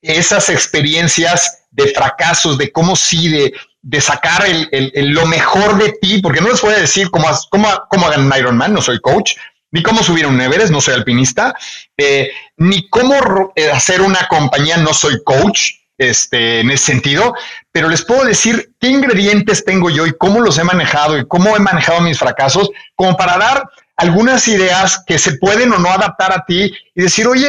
Esas 0.00 0.48
experiencias 0.48 1.64
de 1.72 1.88
fracasos, 1.88 2.56
de 2.56 2.70
cómo 2.70 2.94
sí, 2.94 3.28
de, 3.28 3.52
de 3.82 4.00
sacar 4.00 4.46
el, 4.46 4.68
el, 4.72 5.10
lo 5.10 5.26
mejor 5.26 5.78
de 5.78 5.92
ti, 6.00 6.20
porque 6.20 6.40
no 6.40 6.48
les 6.48 6.60
voy 6.60 6.74
a 6.74 6.78
decir 6.78 7.10
cómo, 7.10 7.28
cómo, 7.50 7.68
cómo 7.88 8.06
hagan 8.06 8.26
un 8.26 8.38
Ironman, 8.38 8.72
no 8.72 8.82
soy 8.82 9.00
coach, 9.00 9.34
ni 9.70 9.82
cómo 9.82 10.02
subir 10.02 10.26
un 10.26 10.40
Everest, 10.40 10.70
no 10.72 10.80
soy 10.80 10.94
alpinista, 10.94 11.54
eh, 11.96 12.30
ni 12.56 12.88
cómo 12.88 13.52
eh, 13.54 13.70
hacer 13.70 14.00
una 14.00 14.26
compañía, 14.28 14.76
no 14.78 14.94
soy 14.94 15.22
coach, 15.24 15.72
este, 15.98 16.60
en 16.60 16.70
ese 16.70 16.86
sentido, 16.86 17.34
pero 17.72 17.88
les 17.88 18.04
puedo 18.04 18.24
decir 18.24 18.72
qué 18.80 18.88
ingredientes 18.88 19.64
tengo 19.64 19.90
yo 19.90 20.06
y 20.06 20.16
cómo 20.16 20.40
los 20.40 20.56
he 20.58 20.64
manejado 20.64 21.18
y 21.18 21.26
cómo 21.26 21.56
he 21.56 21.60
manejado 21.60 22.00
mis 22.00 22.18
fracasos, 22.18 22.70
como 22.94 23.16
para 23.16 23.36
dar 23.36 23.64
algunas 23.96 24.46
ideas 24.46 25.02
que 25.04 25.18
se 25.18 25.38
pueden 25.38 25.72
o 25.72 25.78
no 25.78 25.90
adaptar 25.90 26.32
a 26.32 26.44
ti 26.46 26.72
y 26.94 27.02
decir, 27.02 27.26
oye, 27.26 27.48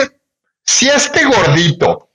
si 0.66 0.90
este 0.90 1.26
gordito 1.26 2.09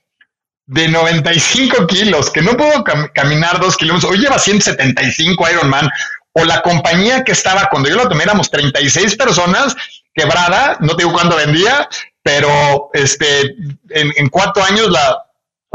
de 0.67 0.87
95 0.87 1.87
kilos, 1.87 2.29
que 2.31 2.41
no 2.41 2.57
puedo 2.57 2.83
caminar 3.13 3.59
dos 3.59 3.77
kilómetros, 3.77 4.11
hoy 4.11 4.19
lleva 4.19 4.39
175 4.39 5.49
Ironman, 5.49 5.89
o 6.33 6.43
la 6.43 6.61
compañía 6.61 7.23
que 7.23 7.31
estaba 7.31 7.67
cuando 7.71 7.89
yo 7.89 7.95
lo 7.95 8.09
tomé, 8.09 8.23
éramos 8.23 8.49
36 8.49 9.15
personas, 9.15 9.75
quebrada, 10.13 10.77
no 10.79 10.95
digo 10.95 11.13
cuándo 11.13 11.35
vendía, 11.35 11.87
pero 12.23 12.89
este, 12.93 13.55
en, 13.89 14.11
en 14.15 14.29
cuatro 14.29 14.63
años 14.63 14.89
la, 14.89 15.24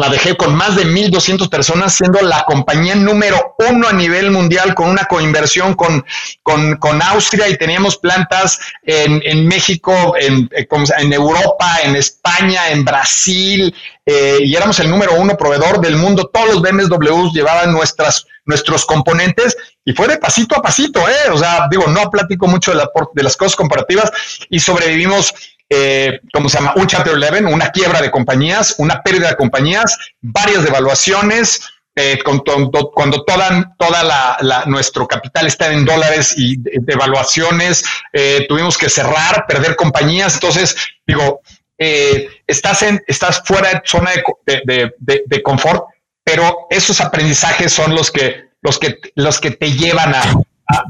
la 0.00 0.08
dejé 0.08 0.34
con 0.34 0.54
más 0.54 0.76
de 0.76 0.86
1.200 0.86 1.48
personas, 1.50 1.94
siendo 1.94 2.22
la 2.22 2.44
compañía 2.44 2.94
número 2.94 3.54
uno 3.70 3.86
a 3.86 3.92
nivel 3.92 4.30
mundial 4.30 4.74
con 4.74 4.88
una 4.88 5.04
coinversión 5.04 5.74
con, 5.74 6.04
con, 6.42 7.02
Austria 7.02 7.48
y 7.48 7.56
teníamos 7.56 7.98
plantas 7.98 8.58
en, 8.82 9.46
México, 9.46 10.14
en, 10.18 10.48
eh, 10.52 10.66
en, 10.98 11.12
Europa, 11.12 11.78
en 11.84 11.96
España, 11.96 12.70
en 12.70 12.84
Brasil, 12.84 13.74
eh, 14.06 14.38
y 14.42 14.56
éramos 14.56 14.80
el 14.80 14.90
número 14.90 15.14
uno 15.14 15.36
proveedor 15.36 15.80
del 15.80 15.96
mundo. 15.96 16.30
Todos 16.32 16.54
los 16.54 16.62
BMWs 16.62 17.32
llevaban 17.34 17.72
nuestras, 17.72 18.26
nuestros 18.46 18.86
componentes 18.86 19.56
y 19.84 19.92
fue 19.92 20.08
de 20.08 20.16
pasito 20.16 20.56
a 20.56 20.62
pasito, 20.62 21.00
¿eh? 21.08 21.30
O 21.30 21.36
sea, 21.36 21.68
digo, 21.70 21.86
no 21.88 22.10
platico 22.10 22.46
mucho 22.46 22.70
de, 22.70 22.78
la, 22.78 22.90
de 23.14 23.22
las 23.22 23.36
cosas 23.36 23.54
comparativas 23.54 24.10
y 24.48 24.60
sobrevivimos 24.60 25.34
eh, 25.72 26.20
¿cómo 26.32 26.48
se 26.48 26.58
llama? 26.58 26.74
Un 26.74 26.88
Chapter 26.88 27.14
11, 27.14 27.44
una 27.44 27.70
quiebra 27.70 28.02
de 28.02 28.10
compañías, 28.10 28.74
una 28.78 29.00
pérdida 29.02 29.28
de 29.28 29.36
compañías, 29.36 29.96
varias 30.20 30.64
devaluaciones, 30.64 31.60
eh, 31.94 32.18
cuando 32.24 33.22
toda, 33.24 33.74
toda 33.78 34.64
nuestro 34.66 35.06
capital 35.06 35.46
está 35.46 35.72
en 35.72 35.84
dólares 35.84 36.34
y 36.36 36.56
devaluaciones, 36.58 37.84
eh, 38.12 38.46
tuvimos 38.48 38.76
que 38.76 38.88
cerrar, 38.88 39.46
perder 39.46 39.76
compañías. 39.76 40.34
Entonces, 40.34 40.76
digo, 41.06 41.40
estás, 41.78 42.82
en, 42.82 43.00
estás 43.06 43.40
fuera 43.44 43.70
de 43.70 43.82
zona 43.84 44.10
de, 44.46 44.92
de, 44.98 45.42
confort, 45.42 45.84
pero 46.24 46.66
esos 46.70 47.00
aprendizajes 47.00 47.72
son 47.72 47.94
los 47.94 48.10
que, 48.10 48.44
los 48.62 48.78
que, 48.78 48.98
los 49.14 49.40
que 49.40 49.52
te 49.52 49.72
llevan 49.72 50.14
a, 50.14 50.22
a, 50.68 50.84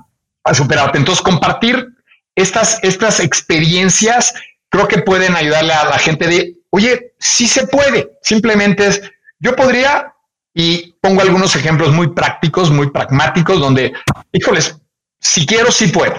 a 0.44 0.54
superarte. 0.54 0.98
Entonces, 0.98 1.22
compartir 1.22 1.86
estas, 2.34 2.78
estas 2.82 3.20
experiencias 3.20 4.34
creo 4.70 4.88
que 4.88 5.02
pueden 5.02 5.36
ayudarle 5.36 5.74
a 5.74 5.84
la 5.84 5.98
gente 5.98 6.26
de, 6.26 6.56
oye, 6.70 7.12
sí 7.18 7.46
se 7.46 7.66
puede, 7.66 8.12
simplemente 8.22 8.86
es, 8.86 9.02
yo 9.38 9.54
podría, 9.54 10.14
y 10.54 10.94
pongo 11.00 11.20
algunos 11.20 11.54
ejemplos 11.56 11.92
muy 11.92 12.08
prácticos, 12.14 12.70
muy 12.70 12.90
pragmáticos, 12.90 13.60
donde, 13.60 13.92
híjoles, 14.32 14.76
si 15.20 15.44
quiero, 15.44 15.70
sí 15.70 15.88
puedo. 15.88 16.14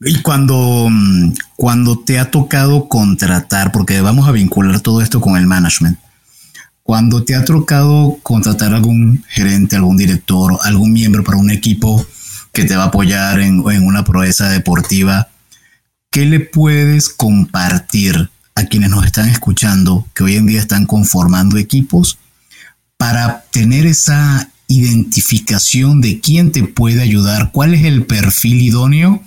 Y 0.00 0.22
cuando, 0.22 0.86
mm, 0.88 1.32
cuando 1.56 1.98
te 1.98 2.18
ha 2.18 2.30
tocado 2.30 2.88
contratar, 2.88 3.72
porque 3.72 4.00
vamos 4.00 4.28
a 4.28 4.32
vincular 4.32 4.80
todo 4.80 5.02
esto 5.02 5.20
con 5.20 5.36
el 5.36 5.46
management, 5.46 5.98
cuando 6.84 7.24
te 7.24 7.34
ha 7.34 7.44
tocado 7.44 8.16
contratar 8.22 8.72
algún 8.72 9.24
gerente, 9.28 9.76
algún 9.76 9.96
director, 9.96 10.56
algún 10.62 10.92
miembro 10.92 11.24
para 11.24 11.36
un 11.36 11.50
equipo 11.50 12.06
que 12.52 12.64
te 12.64 12.76
va 12.76 12.84
a 12.84 12.86
apoyar 12.86 13.40
en, 13.40 13.62
en 13.70 13.86
una 13.86 14.04
proeza 14.04 14.48
deportiva, 14.48 15.28
¿qué 16.10 16.24
le 16.24 16.40
puedes 16.40 17.08
compartir 17.08 18.30
a 18.54 18.64
quienes 18.64 18.90
nos 18.90 19.04
están 19.04 19.28
escuchando 19.28 20.06
que 20.14 20.24
hoy 20.24 20.36
en 20.36 20.46
día 20.46 20.60
están 20.60 20.86
conformando 20.86 21.58
equipos 21.58 22.18
para 22.96 23.44
tener 23.52 23.86
esa 23.86 24.50
identificación 24.66 26.00
de 26.00 26.20
quién 26.20 26.52
te 26.52 26.64
puede 26.64 27.00
ayudar, 27.02 27.50
cuál 27.52 27.74
es 27.74 27.84
el 27.84 28.04
perfil 28.04 28.60
idóneo? 28.60 29.22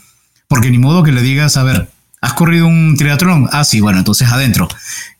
Porque 0.47 0.69
ni 0.69 0.77
modo 0.77 1.03
que 1.03 1.11
le 1.11 1.21
digas, 1.21 1.57
a 1.57 1.63
ver, 1.63 1.89
¿has 2.19 2.33
corrido 2.33 2.67
un 2.67 2.95
triatlón? 2.97 3.49
Ah, 3.51 3.63
sí, 3.63 3.79
bueno, 3.79 3.99
entonces 3.99 4.27
adentro. 4.29 4.67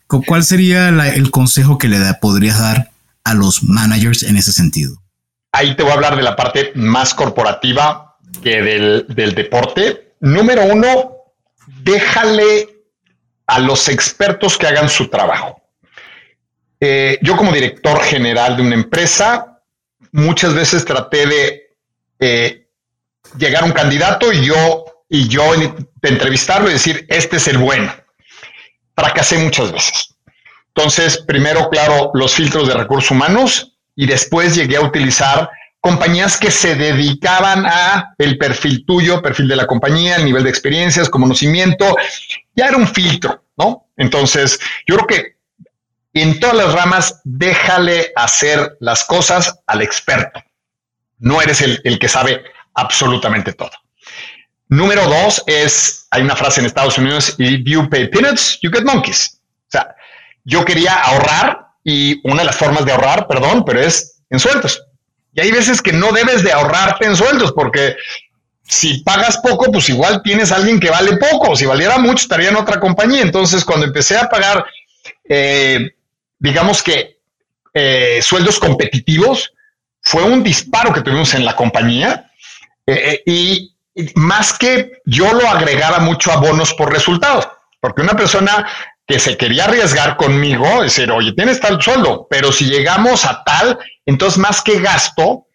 ¿Cuál 0.07 0.43
sería 0.43 0.89
el 0.89 1.31
consejo 1.31 1.77
que 1.77 1.87
le 1.87 1.97
podrías 2.15 2.59
dar 2.59 2.91
a 3.23 3.33
los 3.33 3.63
managers 3.63 4.23
en 4.23 4.35
ese 4.35 4.51
sentido? 4.51 5.01
Ahí 5.53 5.75
te 5.75 5.83
voy 5.83 5.91
a 5.91 5.95
hablar 5.95 6.17
de 6.17 6.21
la 6.21 6.35
parte 6.35 6.71
más 6.75 7.13
corporativa 7.13 8.17
que 8.43 8.61
del, 8.61 9.05
del 9.07 9.33
deporte. 9.33 10.15
Número 10.19 10.65
uno, 10.65 11.10
déjale 11.83 12.69
a 13.47 13.59
los 13.59 13.89
expertos 13.89 14.57
que 14.57 14.67
hagan 14.67 14.89
su 14.89 15.09
trabajo. 15.09 15.61
Eh, 16.79 17.19
yo 17.21 17.35
como 17.35 17.51
director 17.51 18.01
general 18.01 18.57
de 18.57 18.63
una 18.63 18.75
empresa, 18.75 19.61
muchas 20.11 20.53
veces 20.53 20.85
traté 20.85 21.27
de 21.27 21.75
eh, 22.19 22.67
llegar 23.37 23.63
a 23.63 23.65
un 23.65 23.71
candidato 23.71 24.31
y 24.31 24.45
yo, 24.45 24.85
y 25.09 25.27
yo 25.27 25.43
entrevistarlo 26.01 26.69
y 26.69 26.73
decir, 26.73 27.05
este 27.09 27.37
es 27.37 27.47
el 27.47 27.57
bueno. 27.57 27.93
Fracasé 28.95 29.37
muchas 29.37 29.71
veces. 29.71 30.15
Entonces, 30.73 31.17
primero, 31.27 31.69
claro, 31.69 32.11
los 32.13 32.33
filtros 32.33 32.67
de 32.67 32.73
recursos 32.73 33.11
humanos 33.11 33.77
y 33.95 34.05
después 34.05 34.55
llegué 34.55 34.77
a 34.77 34.81
utilizar 34.81 35.49
compañías 35.81 36.37
que 36.37 36.51
se 36.51 36.75
dedicaban 36.75 37.65
a 37.65 38.13
el 38.17 38.37
perfil 38.37 38.85
tuyo, 38.85 39.21
perfil 39.21 39.47
de 39.47 39.55
la 39.55 39.67
compañía, 39.67 40.15
el 40.15 40.25
nivel 40.25 40.43
de 40.43 40.49
experiencias, 40.49 41.09
conocimiento, 41.09 41.97
ya 42.55 42.67
era 42.67 42.77
un 42.77 42.87
filtro, 42.87 43.43
¿no? 43.57 43.89
Entonces, 43.97 44.59
yo 44.87 44.95
creo 44.95 45.07
que 45.07 45.41
en 46.13 46.39
todas 46.39 46.55
las 46.55 46.73
ramas, 46.73 47.21
déjale 47.23 48.11
hacer 48.15 48.77
las 48.79 49.03
cosas 49.05 49.59
al 49.65 49.81
experto. 49.81 50.41
No 51.19 51.41
eres 51.41 51.61
el, 51.61 51.81
el 51.83 51.99
que 51.99 52.09
sabe 52.09 52.43
absolutamente 52.73 53.53
todo. 53.53 53.71
Número 54.67 55.07
dos 55.07 55.43
es, 55.47 56.07
hay 56.11 56.21
una 56.21 56.35
frase 56.35 56.59
en 56.59 56.65
Estados 56.65 56.97
Unidos, 56.97 57.35
if 57.39 57.61
you 57.65 57.89
pay 57.89 58.07
peanuts, 58.07 58.59
you 58.61 58.69
get 58.71 58.83
monkeys. 58.83 59.39
O 59.67 59.71
sea, 59.71 59.95
yo 60.43 60.63
quería 60.63 60.93
ahorrar 60.93 61.67
y 61.83 62.21
una 62.23 62.41
de 62.41 62.45
las 62.45 62.57
formas 62.57 62.85
de 62.85 62.91
ahorrar, 62.91 63.27
perdón, 63.27 63.63
pero 63.65 63.81
es 63.81 64.21
en 64.29 64.39
sueldos. 64.39 64.81
Y 65.33 65.41
hay 65.41 65.51
veces 65.51 65.81
que 65.81 65.93
no 65.93 66.11
debes 66.11 66.43
de 66.43 66.51
ahorrarte 66.51 67.05
en 67.05 67.15
sueldos 67.15 67.51
porque 67.53 67.95
si 68.63 69.03
pagas 69.03 69.37
poco, 69.37 69.71
pues 69.71 69.89
igual 69.89 70.21
tienes 70.23 70.51
a 70.51 70.55
alguien 70.55 70.79
que 70.79 70.89
vale 70.89 71.17
poco. 71.17 71.55
Si 71.55 71.65
valiera 71.65 71.97
mucho, 71.97 72.23
estaría 72.23 72.49
en 72.49 72.55
otra 72.55 72.79
compañía. 72.79 73.21
Entonces, 73.21 73.65
cuando 73.65 73.85
empecé 73.85 74.17
a 74.17 74.29
pagar, 74.29 74.65
eh, 75.27 75.91
digamos 76.39 76.81
que 76.81 77.19
eh, 77.73 78.19
sueldos 78.21 78.59
competitivos, 78.59 79.53
fue 80.01 80.23
un 80.23 80.43
disparo 80.43 80.93
que 80.93 81.01
tuvimos 81.01 81.33
en 81.33 81.45
la 81.45 81.55
compañía. 81.55 82.31
Eh, 82.87 83.21
y, 83.25 83.67
más 84.15 84.57
que 84.57 85.01
yo 85.05 85.33
lo 85.33 85.47
agregaba 85.49 85.99
mucho 85.99 86.31
a 86.31 86.37
bonos 86.37 86.73
por 86.75 86.93
resultados, 86.93 87.49
porque 87.81 88.01
una 88.01 88.13
persona 88.13 88.65
que 89.11 89.19
se 89.19 89.35
quería 89.35 89.65
arriesgar 89.65 90.15
conmigo, 90.15 90.81
decir, 90.81 91.11
oye, 91.11 91.33
tienes 91.33 91.59
tal 91.59 91.81
sueldo, 91.81 92.27
pero 92.29 92.49
si 92.53 92.63
llegamos 92.63 93.25
a 93.25 93.43
tal, 93.43 93.77
entonces 94.05 94.37
más 94.37 94.61
que 94.61 94.79
gasto, 94.79 95.47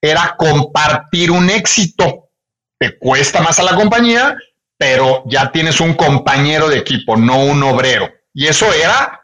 era 0.00 0.34
compartir 0.38 1.30
un 1.30 1.50
éxito. 1.50 2.30
Te 2.78 2.98
cuesta 2.98 3.42
más 3.42 3.58
a 3.58 3.64
la 3.64 3.74
compañía, 3.74 4.34
pero 4.78 5.24
ya 5.26 5.52
tienes 5.52 5.78
un 5.80 5.92
compañero 5.92 6.70
de 6.70 6.78
equipo, 6.78 7.14
no 7.18 7.44
un 7.44 7.62
obrero. 7.62 8.10
Y 8.32 8.46
eso 8.46 8.72
era 8.72 9.20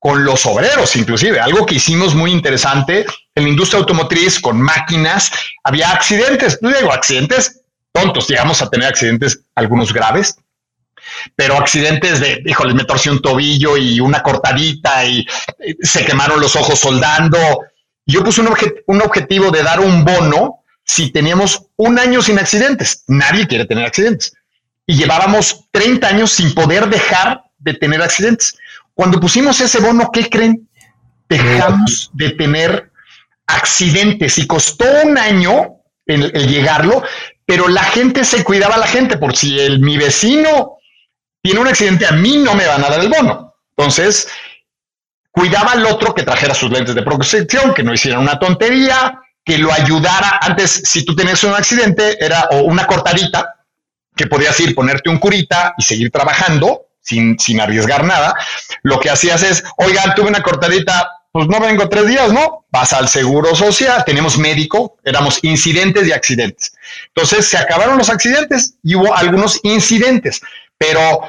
con 0.00 0.24
los 0.24 0.44
obreros, 0.44 0.96
inclusive, 0.96 1.38
algo 1.38 1.64
que 1.64 1.76
hicimos 1.76 2.16
muy 2.16 2.32
interesante 2.32 3.06
en 3.36 3.44
la 3.44 3.50
industria 3.50 3.78
automotriz, 3.78 4.40
con 4.40 4.60
máquinas, 4.60 5.30
había 5.62 5.92
accidentes, 5.92 6.58
no 6.60 6.70
digo 6.70 6.92
accidentes 6.92 7.62
tontos, 7.92 8.26
llegamos 8.26 8.62
a 8.62 8.68
tener 8.68 8.88
accidentes, 8.88 9.40
algunos 9.54 9.92
graves, 9.92 10.36
pero 11.34 11.56
accidentes 11.56 12.20
de, 12.20 12.42
híjole, 12.44 12.74
me 12.74 12.84
torció 12.84 13.12
un 13.12 13.22
tobillo 13.22 13.76
y 13.76 14.00
una 14.00 14.22
cortadita 14.22 15.04
y, 15.04 15.26
se 15.82 16.04
quemaron 16.04 16.40
los 16.40 16.56
ojos 16.56 16.78
soldando. 16.78 17.38
Yo 18.06 18.24
puse 18.24 18.40
un, 18.40 18.48
un 18.86 19.02
objetivo 19.02 19.50
de 19.50 19.62
dar 19.62 19.80
un 19.80 20.04
bono 20.04 20.64
si 20.84 21.10
teníamos 21.10 21.66
un 21.76 21.98
año 21.98 22.22
sin 22.22 22.38
accidentes. 22.38 23.04
Nadie 23.06 23.46
quiere 23.46 23.66
tener 23.66 23.84
accidentes. 23.84 24.32
Y 24.86 24.96
llevábamos 24.96 25.66
30 25.70 26.08
años 26.08 26.32
sin 26.32 26.54
poder 26.54 26.88
dejar 26.88 27.42
de 27.58 27.74
tener 27.74 28.00
accidentes. 28.02 28.56
Cuando 28.94 29.20
pusimos 29.20 29.60
ese 29.60 29.78
bono, 29.80 30.10
¿qué 30.12 30.28
creen? 30.28 30.68
Dejamos 31.28 32.10
de 32.14 32.30
tener 32.30 32.90
accidentes 33.46 34.38
y 34.38 34.46
costó 34.46 34.84
un 35.04 35.18
año 35.18 35.76
el, 36.06 36.32
llegarlo, 36.48 37.02
pero 37.44 37.68
la 37.68 37.84
gente 37.84 38.24
se 38.24 38.42
cuidaba 38.42 38.76
a 38.76 38.78
la 38.78 38.86
gente 38.86 39.18
por 39.18 39.36
si 39.36 39.60
el, 39.60 39.80
mi 39.80 39.98
vecino 39.98 40.77
tiene 41.42 41.60
un 41.60 41.68
accidente, 41.68 42.06
a 42.06 42.12
mí 42.12 42.38
no 42.38 42.54
me 42.54 42.66
van 42.66 42.84
a 42.84 42.88
dar 42.88 43.00
el 43.00 43.08
bono. 43.08 43.54
Entonces, 43.76 44.28
cuidaba 45.30 45.72
al 45.72 45.86
otro 45.86 46.14
que 46.14 46.24
trajera 46.24 46.54
sus 46.54 46.70
lentes 46.70 46.94
de 46.94 47.02
protección, 47.02 47.72
que 47.74 47.82
no 47.82 47.94
hiciera 47.94 48.18
una 48.18 48.38
tontería, 48.38 49.20
que 49.44 49.58
lo 49.58 49.72
ayudara. 49.72 50.40
Antes, 50.42 50.82
si 50.84 51.04
tú 51.04 51.14
tenías 51.14 51.42
un 51.44 51.54
accidente, 51.54 52.22
era 52.22 52.48
o 52.50 52.62
una 52.62 52.86
cortadita, 52.86 53.54
que 54.16 54.26
podías 54.26 54.58
ir, 54.60 54.74
ponerte 54.74 55.08
un 55.08 55.18
curita 55.18 55.74
y 55.78 55.82
seguir 55.82 56.10
trabajando 56.10 56.88
sin, 57.00 57.38
sin 57.38 57.60
arriesgar 57.60 58.04
nada. 58.04 58.34
Lo 58.82 58.98
que 59.00 59.10
hacías 59.10 59.42
es, 59.42 59.64
oigan, 59.76 60.14
tuve 60.14 60.28
una 60.28 60.42
cortadita, 60.42 61.08
pues 61.30 61.46
no 61.46 61.60
vengo 61.60 61.88
tres 61.88 62.06
días, 62.08 62.32
¿no? 62.32 62.66
Vas 62.70 62.92
al 62.92 63.08
seguro 63.08 63.54
social, 63.54 64.02
tenemos 64.04 64.36
médico, 64.36 64.96
éramos 65.04 65.38
incidentes 65.42 66.06
y 66.06 66.12
accidentes. 66.12 66.72
Entonces 67.14 67.46
se 67.46 67.56
acabaron 67.56 67.96
los 67.96 68.10
accidentes 68.10 68.74
y 68.82 68.96
hubo 68.96 69.14
algunos 69.14 69.60
incidentes, 69.62 70.42
pero 70.78 71.28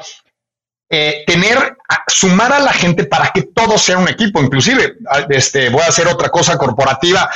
eh, 0.88 1.24
tener, 1.26 1.76
sumar 2.08 2.52
a 2.52 2.58
la 2.58 2.72
gente 2.72 3.04
para 3.04 3.30
que 3.30 3.42
todo 3.42 3.78
sea 3.78 3.98
un 3.98 4.08
equipo. 4.08 4.40
Inclusive, 4.40 4.96
este, 5.28 5.68
voy 5.68 5.82
a 5.82 5.88
hacer 5.88 6.08
otra 6.08 6.30
cosa 6.30 6.56
corporativa. 6.56 7.30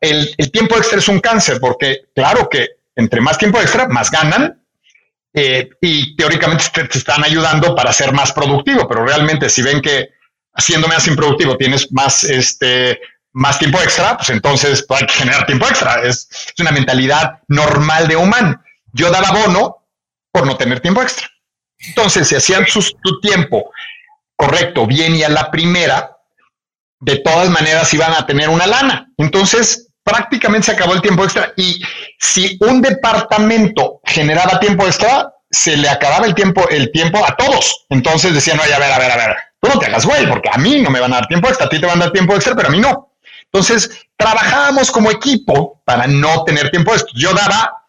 El, 0.00 0.34
tiempo 0.50 0.76
extra 0.76 0.98
es 0.98 1.08
un 1.08 1.20
cáncer, 1.20 1.58
porque 1.60 2.06
claro 2.14 2.48
que 2.48 2.68
entre 2.96 3.20
más 3.20 3.38
tiempo 3.38 3.60
extra, 3.60 3.88
más 3.88 4.10
ganan. 4.10 4.60
Eh, 5.36 5.68
y 5.80 6.14
teóricamente 6.14 6.64
te, 6.72 6.98
están 6.98 7.24
ayudando 7.24 7.74
para 7.74 7.92
ser 7.92 8.12
más 8.12 8.32
productivo, 8.32 8.86
pero 8.86 9.04
realmente 9.04 9.50
si 9.50 9.62
ven 9.62 9.82
que 9.82 10.10
haciéndome 10.54 10.94
más 10.94 11.08
improductivo 11.08 11.56
tienes 11.56 11.90
más, 11.90 12.22
este, 12.22 13.00
más 13.32 13.58
tiempo 13.58 13.80
extra, 13.82 14.16
pues 14.16 14.30
entonces 14.30 14.86
hay 14.88 15.06
que 15.06 15.12
generar 15.14 15.46
tiempo 15.46 15.66
extra. 15.66 16.02
Es, 16.02 16.28
una 16.58 16.70
mentalidad 16.70 17.40
normal 17.48 18.08
de 18.08 18.16
humano. 18.16 18.62
Yo 18.92 19.10
daba 19.10 19.32
bono 19.32 19.86
por 20.30 20.46
no 20.46 20.56
tener 20.56 20.80
tiempo 20.80 21.02
extra. 21.02 21.28
Entonces, 21.88 22.28
si 22.28 22.36
hacían 22.36 22.66
su, 22.66 22.82
tiempo 23.20 23.70
correcto, 24.36 24.86
bien 24.86 25.14
y 25.14 25.22
a 25.22 25.28
la 25.28 25.50
primera, 25.50 26.16
de 27.00 27.16
todas 27.16 27.50
maneras 27.50 27.92
iban 27.94 28.12
a 28.12 28.26
tener 28.26 28.48
una 28.48 28.66
lana. 28.66 29.08
Entonces, 29.16 29.88
prácticamente 30.02 30.66
se 30.66 30.72
acabó 30.72 30.94
el 30.94 31.02
tiempo 31.02 31.24
extra. 31.24 31.52
Y 31.56 31.80
si 32.18 32.56
un 32.60 32.80
departamento 32.80 34.00
generaba 34.04 34.60
tiempo 34.60 34.86
extra, 34.86 35.32
se 35.50 35.76
le 35.76 35.88
acababa 35.88 36.26
el 36.26 36.34
tiempo, 36.34 36.68
el 36.68 36.90
tiempo 36.90 37.24
a 37.24 37.36
todos. 37.36 37.86
Entonces 37.90 38.34
decían, 38.34 38.58
oye, 38.60 38.74
a 38.74 38.78
ver, 38.78 38.92
a 38.92 38.98
ver, 38.98 39.10
a 39.10 39.16
ver, 39.16 39.36
tú 39.60 39.68
no 39.68 39.78
te 39.78 39.86
hagas 39.86 40.04
güey, 40.04 40.26
porque 40.28 40.50
a 40.52 40.58
mí 40.58 40.80
no 40.80 40.90
me 40.90 41.00
van 41.00 41.12
a 41.12 41.16
dar 41.16 41.26
tiempo 41.28 41.48
extra, 41.48 41.66
a 41.66 41.68
ti 41.68 41.80
te 41.80 41.86
van 41.86 42.00
a 42.00 42.06
dar 42.06 42.12
tiempo 42.12 42.34
extra, 42.34 42.54
pero 42.54 42.68
a 42.68 42.72
mí 42.72 42.80
no. 42.80 43.10
Entonces, 43.44 43.90
trabajábamos 44.16 44.90
como 44.90 45.10
equipo 45.10 45.80
para 45.84 46.06
no 46.06 46.44
tener 46.44 46.70
tiempo 46.70 46.92
extra. 46.92 47.12
Yo 47.14 47.32
daba 47.34 47.83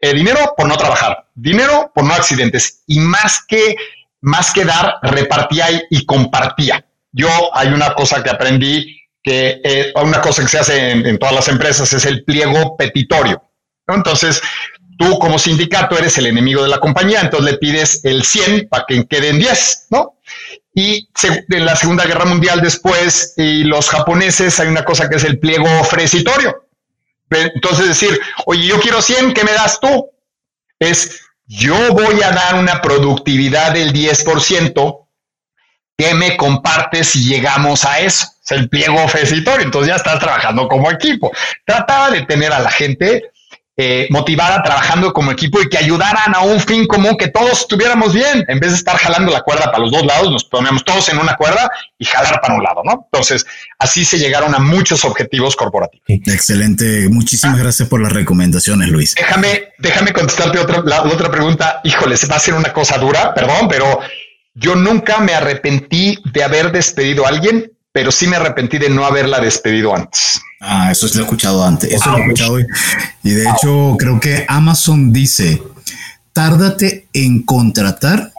eh, 0.00 0.12
dinero 0.12 0.54
por 0.56 0.66
no 0.66 0.76
trabajar, 0.76 1.26
dinero 1.34 1.90
por 1.94 2.04
no 2.04 2.14
accidentes 2.14 2.82
y 2.86 3.00
más 3.00 3.44
que, 3.46 3.76
más 4.20 4.52
que 4.52 4.64
dar, 4.64 4.96
repartía 5.02 5.66
y, 5.90 6.04
compartía. 6.04 6.84
Yo 7.12 7.28
hay 7.54 7.68
una 7.68 7.94
cosa 7.94 8.22
que 8.22 8.30
aprendí 8.30 9.00
que 9.22 9.60
eh, 9.64 9.92
una 10.02 10.20
cosa 10.20 10.42
que 10.42 10.48
se 10.48 10.58
hace 10.58 10.90
en, 10.90 11.18
todas 11.18 11.34
las 11.34 11.48
empresas 11.48 11.92
es 11.92 12.04
el 12.04 12.24
pliego 12.24 12.76
petitorio. 12.76 13.42
Entonces, 13.88 14.40
tú 14.98 15.18
como 15.18 15.38
sindicato 15.38 15.98
eres 15.98 16.18
el 16.18 16.26
enemigo 16.26 16.62
de 16.62 16.68
la 16.68 16.78
compañía, 16.78 17.22
entonces 17.22 17.52
le 17.52 17.58
pides 17.58 18.04
el 18.04 18.22
100 18.22 18.68
para 18.68 18.84
que 18.86 19.06
queden 19.06 19.38
10, 19.38 19.86
¿no? 19.90 20.16
Y 20.74 21.08
en 21.48 21.64
la 21.64 21.74
Segunda 21.74 22.04
Guerra 22.04 22.26
Mundial 22.26 22.60
después, 22.60 23.32
y 23.38 23.64
los 23.64 23.88
japoneses, 23.88 24.60
hay 24.60 24.68
una 24.68 24.84
cosa 24.84 25.08
que 25.08 25.16
es 25.16 25.24
el 25.24 25.38
pliego 25.38 25.66
ofrecitorio. 25.80 26.65
Entonces 27.30 27.88
decir, 27.88 28.20
oye, 28.46 28.66
yo 28.66 28.80
quiero 28.80 29.02
100, 29.02 29.34
¿qué 29.34 29.44
me 29.44 29.52
das 29.52 29.80
tú? 29.80 30.10
Es, 30.78 31.22
yo 31.46 31.92
voy 31.92 32.22
a 32.22 32.30
dar 32.30 32.56
una 32.56 32.80
productividad 32.80 33.72
del 33.72 33.92
10%, 33.92 35.06
¿qué 35.96 36.14
me 36.14 36.36
compartes 36.36 37.08
si 37.08 37.24
llegamos 37.24 37.84
a 37.84 38.00
eso? 38.00 38.26
Es 38.44 38.52
el 38.52 38.68
pliego 38.68 39.02
ofrecitorio, 39.02 39.64
entonces 39.64 39.88
ya 39.88 39.96
estás 39.96 40.20
trabajando 40.20 40.68
como 40.68 40.90
equipo. 40.90 41.32
Trataba 41.64 42.10
de 42.10 42.22
tener 42.22 42.52
a 42.52 42.60
la 42.60 42.70
gente 42.70 43.30
eh, 43.78 44.06
motivada 44.10 44.62
trabajando 44.62 45.12
como 45.12 45.30
equipo 45.30 45.60
y 45.60 45.68
que 45.68 45.76
ayudaran 45.76 46.34
a 46.34 46.40
un 46.40 46.60
fin 46.60 46.86
común, 46.86 47.16
que 47.18 47.28
todos 47.28 47.60
estuviéramos 47.60 48.14
bien, 48.14 48.44
en 48.48 48.58
vez 48.58 48.70
de 48.70 48.76
estar 48.78 48.96
jalando 48.96 49.30
la 49.30 49.42
cuerda 49.42 49.66
para 49.66 49.80
los 49.80 49.92
dos 49.92 50.06
lados, 50.06 50.30
nos 50.30 50.44
ponemos 50.44 50.82
todos 50.82 51.08
en 51.10 51.18
una 51.18 51.36
cuerda 51.36 51.70
y 51.98 52.06
jalar 52.06 52.40
para 52.40 52.54
un 52.54 52.62
lado, 52.62 52.82
¿no? 52.84 53.08
Entonces, 53.12 53.44
así 53.78 54.04
se 54.04 54.18
llegaron 54.18 54.54
a 54.54 54.58
muchos 54.58 55.04
objetivos 55.04 55.56
corporativos. 55.56 56.04
Excelente, 56.08 57.08
muchísimas 57.10 57.58
gracias 57.58 57.88
por 57.88 58.00
las 58.00 58.12
recomendaciones, 58.12 58.88
Luis. 58.88 59.14
Déjame, 59.14 59.68
déjame 59.78 60.12
contestarte 60.12 60.58
otra, 60.58 60.82
la 60.84 61.02
otra 61.02 61.30
pregunta. 61.30 61.80
Híjole, 61.84 62.16
se 62.16 62.26
va 62.26 62.36
a 62.36 62.40
ser 62.40 62.54
una 62.54 62.72
cosa 62.72 62.96
dura, 62.96 63.34
perdón, 63.34 63.68
pero 63.68 64.00
yo 64.54 64.74
nunca 64.74 65.18
me 65.20 65.34
arrepentí 65.34 66.18
de 66.32 66.42
haber 66.42 66.72
despedido 66.72 67.26
a 67.26 67.28
alguien 67.28 67.72
pero 67.96 68.12
sí 68.12 68.26
me 68.26 68.36
arrepentí 68.36 68.76
de 68.76 68.90
no 68.90 69.06
haberla 69.06 69.40
despedido 69.40 69.96
antes. 69.96 70.38
Ah, 70.60 70.90
eso 70.90 71.06
lo 71.14 71.20
he 71.20 71.24
escuchado 71.24 71.64
antes. 71.64 71.92
Eso 71.92 72.10
lo 72.10 72.18
he 72.18 72.22
escuchado. 72.22 72.58
Y 73.22 73.30
de 73.30 73.44
hecho, 73.44 73.96
creo 73.98 74.20
que 74.20 74.44
Amazon 74.48 75.12
dice, 75.12 75.62
tárdate 76.32 77.08
en 77.12 77.42
contratar, 77.42 78.32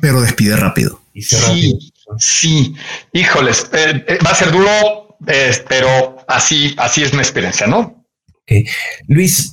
pero 0.00 0.20
despide 0.20 0.56
rápido. 0.56 1.00
Sí, 1.14 1.92
sí. 2.18 2.74
Híjoles, 3.12 3.68
eh, 3.72 4.04
eh, 4.06 4.18
va 4.24 4.30
a 4.30 4.34
ser 4.34 4.52
duro, 4.52 5.16
eh, 5.26 5.52
pero 5.68 6.18
así, 6.28 6.74
así 6.78 7.02
es 7.02 7.12
mi 7.12 7.20
experiencia, 7.20 7.66
¿no? 7.66 8.04
Luis, 9.08 9.52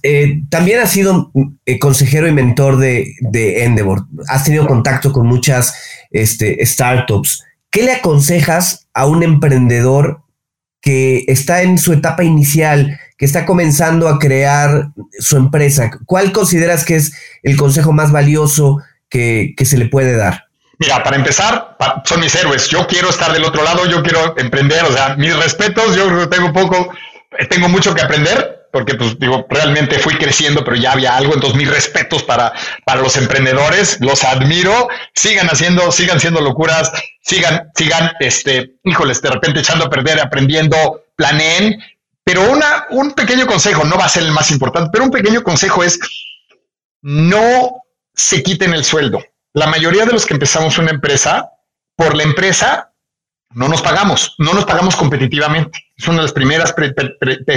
también 0.50 0.80
has 0.82 0.92
sido 0.92 1.32
consejero 1.80 2.28
y 2.28 2.32
mentor 2.32 2.78
de, 2.78 3.16
de, 3.22 3.64
Endeavor. 3.64 4.06
Has 4.28 4.44
tenido 4.44 4.68
contacto 4.68 5.12
con 5.12 5.26
muchas 5.26 5.74
este, 6.12 6.64
startups. 6.64 7.44
¿Qué 7.72 7.82
le 7.82 7.94
aconsejas 7.94 8.88
a 8.94 9.08
un 9.08 9.24
emprendedor 9.24 10.23
que 10.84 11.24
está 11.30 11.62
en 11.62 11.78
su 11.78 11.94
etapa 11.94 12.26
inicial, 12.26 13.00
que 13.18 13.24
está 13.24 13.46
comenzando 13.46 14.10
a 14.10 14.20
crear 14.20 14.90
su 15.18 15.38
empresa? 15.38 15.90
¿Cuál 16.06 16.34
consideras 16.34 16.84
que 16.84 16.98
es 16.98 17.14
el 17.42 17.56
consejo 17.56 17.94
más 17.94 18.12
valioso 18.12 18.80
que, 19.10 19.56
se 19.64 19.78
le 19.78 19.86
puede 19.86 20.18
dar? 20.18 20.48
Mira, 20.80 21.02
para 21.02 21.16
empezar, 21.16 21.78
son 22.04 22.20
mis 22.20 22.36
héroes. 22.36 22.68
Yo 22.68 22.86
quiero 22.86 23.10
estar 23.10 23.32
del 23.32 23.46
otro 23.46 23.64
lado, 23.64 23.86
yo 23.86 24.04
quiero 24.04 24.38
emprender, 24.38 24.84
o 24.84 24.92
sea, 24.92 25.16
mis 25.16 25.34
respetos, 25.38 25.96
yo 25.96 26.28
tengo 26.28 26.52
poco, 26.52 26.94
tengo 27.50 27.70
mucho 27.70 27.96
que 27.96 28.02
aprender, 28.02 28.63
porque 28.74 28.96
pues 28.96 29.20
digo, 29.20 29.46
realmente 29.52 30.00
fui 30.00 30.16
creciendo, 30.16 30.64
pero 30.64 30.76
ya 30.76 30.94
había 30.94 31.16
algo, 31.16 31.36
entonces 31.36 31.56
mis 31.56 31.70
respetos 31.70 32.24
para, 32.24 32.52
para 32.84 33.02
los 33.02 33.16
emprendedores, 33.18 34.00
los 34.02 34.24
admiro, 34.24 34.88
sigan 35.14 35.46
haciendo, 35.46 35.92
sigan 35.92 36.20
siendo 36.20 36.42
locuras, 36.42 36.92
sigan, 37.22 37.70
sigan, 37.76 38.14
este, 38.20 38.72
híjoles, 38.84 39.22
de 39.22 39.30
repente 39.30 39.60
echando 39.60 39.86
a 39.86 39.92
perder, 39.92 40.20
aprendiendo, 40.20 41.04
planeen, 41.16 41.84
pero 42.24 42.50
una, 42.50 42.88
un 42.90 43.12
pequeño 43.12 43.46
consejo, 43.46 43.86
no 43.86 43.96
va 43.96 44.06
a 44.06 44.10
ser 44.10 44.24
el 44.24 44.32
más 44.32 44.50
importante, 44.50 44.90
pero 44.92 45.06
un 45.06 45.12
pequeño 45.12 45.44
consejo 45.44 45.84
es 45.84 46.00
no 47.04 47.76
se 48.16 48.42
quiten 48.42 48.74
el 48.74 48.84
sueldo. 48.84 49.24
La 49.54 49.68
mayoría 49.68 50.06
de 50.06 50.14
los 50.14 50.26
que 50.26 50.34
empezamos 50.34 50.80
una 50.80 50.90
empresa, 50.90 51.52
por 51.96 52.16
la 52.16 52.24
empresa 52.24 52.92
no 53.54 53.68
nos 53.68 53.82
pagamos, 53.82 54.36
no 54.38 54.54
nos 54.54 54.66
pagamos 54.66 54.96
competitivamente. 54.96 55.88
Es 55.96 56.08
una 56.08 56.18
de 56.18 56.24
las 56.24 56.34
primeras 56.34 56.74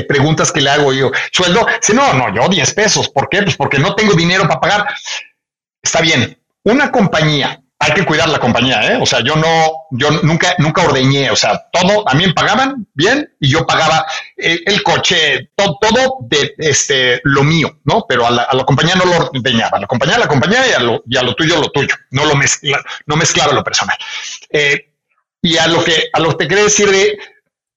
preguntas 0.09 0.53
que 0.53 0.61
le 0.61 0.71
hago 0.71 0.93
yo. 0.93 1.11
¿Sueldo? 1.33 1.67
Si 1.81 1.93
no, 1.93 2.13
no, 2.15 2.35
yo 2.35 2.49
10 2.49 2.75
pesos. 2.75 3.09
¿Por 3.09 3.29
qué? 3.29 3.43
Pues 3.43 3.57
porque 3.57 3.79
no 3.79 3.95
tengo 3.95 4.15
dinero 4.15 4.47
para 4.47 4.61
pagar. 4.61 4.87
Está 5.83 6.01
bien. 6.01 6.39
Una 6.65 6.91
compañía, 6.91 7.61
hay 7.79 7.93
que 7.93 8.05
cuidar 8.05 8.29
la 8.29 8.39
compañía, 8.39 8.93
¿eh? 8.93 8.99
O 9.01 9.07
sea, 9.07 9.21
yo 9.21 9.37
no, 9.37 9.87
yo 9.91 10.11
nunca, 10.23 10.55
nunca 10.59 10.83
ordeñé. 10.83 11.31
O 11.31 11.37
sea, 11.37 11.67
todo, 11.71 12.09
a 12.09 12.15
mí 12.15 12.27
me 12.27 12.33
pagaban 12.33 12.87
bien 12.95 13.31
y 13.39 13.51
yo 13.51 13.67
pagaba 13.67 14.07
eh, 14.37 14.61
el, 14.67 14.83
coche, 14.83 15.51
todo, 15.55 15.79
todo, 15.81 16.19
de 16.23 16.55
este, 16.59 17.21
lo 17.25 17.45
mío, 17.45 17.79
¿no? 17.85 18.05
Pero 18.09 18.27
a 18.27 18.31
la, 18.31 18.65
compañía 18.65 18.95
no 18.97 19.05
lo 19.05 19.29
ordeñaba. 19.29 19.79
La 19.79 19.87
compañía, 19.87 20.19
la 20.19 20.29
compañía 20.29 20.67
y 20.69 20.73
a 20.73 20.81
lo, 20.81 21.03
y 21.07 21.17
a 21.17 21.23
lo 21.23 21.35
tuyo, 21.35 21.61
lo 21.61 21.71
tuyo. 21.71 21.95
No 22.11 22.25
lo 22.25 22.35
mezcla, 22.35 22.83
no 23.07 23.17
mezclaba 23.17 23.53
lo 23.53 23.63
personal. 23.63 23.97
Eh, 24.51 24.96
y 25.43 25.59
a 25.59 25.67
lo 25.67 25.85
que, 25.85 26.09
a 26.13 26.21
lo 26.21 26.37
que 26.37 26.47
quiere 26.47 26.65
decir 26.65 26.91
de 26.91 27.19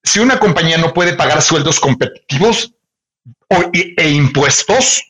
si 0.04 0.20
una 0.20 0.40
compañía 0.40 0.78
no 0.78 0.94
puede 0.94 1.14
pagar 1.14 1.42
sueldos 1.42 1.80
competitivos 1.80 2.74
e 3.72 4.10
impuestos, 4.10 5.04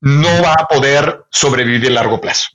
no 0.00 0.42
va 0.42 0.52
a 0.52 0.68
poder 0.68 1.24
sobrevivir 1.30 1.90
a 1.90 1.94
largo 1.94 2.20
plazo. 2.20 2.48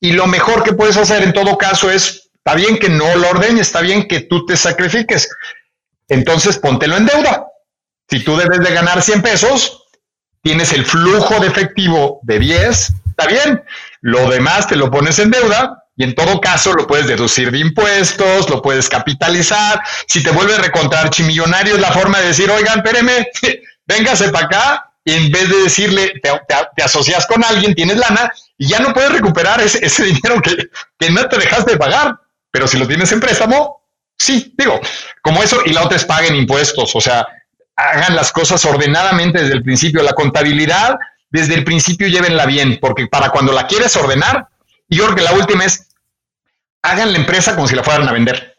Y 0.00 0.12
lo 0.12 0.26
mejor 0.26 0.62
que 0.62 0.72
puedes 0.72 0.96
hacer 0.96 1.22
en 1.22 1.32
todo 1.32 1.58
caso 1.58 1.90
es, 1.90 2.30
está 2.34 2.54
bien 2.54 2.78
que 2.78 2.88
no 2.88 3.14
lo 3.16 3.28
ordeñes, 3.28 3.66
está 3.66 3.80
bien 3.80 4.08
que 4.08 4.20
tú 4.20 4.46
te 4.46 4.56
sacrifiques. 4.56 5.28
Entonces 6.08 6.58
póntelo 6.58 6.96
en 6.96 7.06
deuda. 7.06 7.46
Si 8.08 8.20
tú 8.20 8.36
debes 8.36 8.60
de 8.60 8.72
ganar 8.72 9.02
100 9.02 9.22
pesos, 9.22 9.84
tienes 10.42 10.72
el 10.72 10.86
flujo 10.86 11.38
de 11.40 11.48
efectivo 11.48 12.20
de 12.22 12.38
10, 12.38 12.92
está 13.10 13.26
bien. 13.26 13.62
Lo 14.00 14.30
demás 14.30 14.66
te 14.66 14.76
lo 14.76 14.90
pones 14.90 15.18
en 15.18 15.30
deuda 15.30 15.84
y 15.98 16.04
en 16.04 16.14
todo 16.14 16.40
caso 16.40 16.72
lo 16.74 16.86
puedes 16.86 17.08
deducir 17.08 17.50
de 17.50 17.58
impuestos, 17.58 18.48
lo 18.48 18.62
puedes 18.62 18.88
capitalizar. 18.88 19.82
Si 20.06 20.22
te 20.22 20.30
vuelves 20.30 20.58
recontar 20.58 21.10
chimillonario 21.10 21.74
es 21.74 21.80
la 21.80 21.90
forma 21.90 22.20
de 22.20 22.28
decir, 22.28 22.48
oigan, 22.48 22.78
espéreme, 22.78 23.28
véngase 23.86 24.28
para 24.30 24.46
acá. 24.46 24.92
Y 25.04 25.12
en 25.12 25.32
vez 25.32 25.48
de 25.48 25.56
decirle, 25.62 26.12
te, 26.22 26.82
asocias 26.82 27.26
con 27.26 27.42
alguien, 27.42 27.74
tienes 27.74 27.96
lana 27.96 28.32
y 28.56 28.68
ya 28.68 28.78
no 28.78 28.92
puedes 28.92 29.10
recuperar 29.10 29.60
ese, 29.60 30.04
dinero 30.04 30.40
que, 30.40 30.68
que 30.98 31.10
no 31.10 31.28
te 31.28 31.36
dejaste 31.36 31.72
de 31.72 31.78
pagar. 31.78 32.14
Pero 32.52 32.68
si 32.68 32.78
lo 32.78 32.86
tienes 32.86 33.10
en 33.10 33.18
préstamo, 33.18 33.82
sí, 34.16 34.54
digo, 34.56 34.80
como 35.20 35.42
eso 35.42 35.62
y 35.66 35.72
la 35.72 35.82
otra 35.82 35.96
es 35.96 36.04
paguen 36.04 36.36
impuestos. 36.36 36.94
O 36.94 37.00
sea, 37.00 37.26
hagan 37.74 38.14
las 38.14 38.30
cosas 38.30 38.64
ordenadamente 38.64 39.42
desde 39.42 39.54
el 39.54 39.64
principio. 39.64 40.04
La 40.04 40.12
contabilidad 40.12 40.96
desde 41.28 41.54
el 41.54 41.64
principio 41.64 42.06
llévenla 42.06 42.46
bien, 42.46 42.78
porque 42.80 43.08
para 43.08 43.30
cuando 43.30 43.52
la 43.52 43.66
quieres 43.66 43.96
ordenar, 43.96 44.46
y 44.88 44.96
yo 44.96 45.04
creo 45.04 45.16
que 45.16 45.22
la 45.22 45.32
última 45.32 45.64
es, 45.64 45.87
hagan 46.82 47.12
la 47.12 47.18
empresa 47.18 47.54
como 47.54 47.68
si 47.68 47.74
la 47.74 47.84
fueran 47.84 48.08
a 48.08 48.12
vender. 48.12 48.56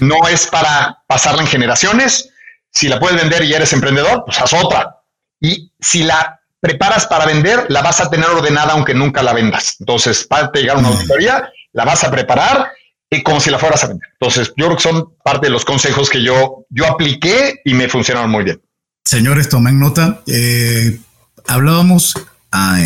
No 0.00 0.28
es 0.28 0.46
para 0.46 0.98
pasarla 1.06 1.42
en 1.42 1.48
generaciones. 1.48 2.30
Si 2.70 2.88
la 2.88 3.00
puedes 3.00 3.20
vender 3.20 3.44
y 3.44 3.52
eres 3.52 3.72
emprendedor, 3.72 4.22
pues 4.24 4.38
haz 4.40 4.52
otra. 4.52 4.96
Y 5.40 5.72
si 5.80 6.04
la 6.04 6.40
preparas 6.60 7.06
para 7.06 7.26
vender, 7.26 7.66
la 7.68 7.82
vas 7.82 8.00
a 8.00 8.08
tener 8.08 8.26
ordenada 8.26 8.72
aunque 8.72 8.94
nunca 8.94 9.22
la 9.22 9.32
vendas. 9.32 9.76
Entonces, 9.80 10.24
para 10.24 10.50
llegar 10.52 10.76
a 10.76 10.78
una 10.78 10.88
auditoría, 10.88 11.50
la 11.72 11.84
vas 11.84 12.04
a 12.04 12.10
preparar 12.10 12.70
y 13.10 13.22
como 13.22 13.40
si 13.40 13.50
la 13.50 13.58
fueras 13.58 13.82
a 13.84 13.88
vender. 13.88 14.08
Entonces, 14.12 14.52
yo 14.56 14.66
creo 14.66 14.76
que 14.76 14.82
son 14.82 15.14
parte 15.24 15.48
de 15.48 15.50
los 15.50 15.64
consejos 15.64 16.08
que 16.08 16.22
yo, 16.22 16.64
yo 16.70 16.86
apliqué 16.86 17.60
y 17.64 17.74
me 17.74 17.88
funcionaron 17.88 18.30
muy 18.30 18.44
bien. 18.44 18.62
Señores, 19.04 19.48
tomen 19.48 19.80
nota. 19.80 20.22
Eh, 20.26 20.98
hablábamos, 21.46 22.14
ah, 22.52 22.78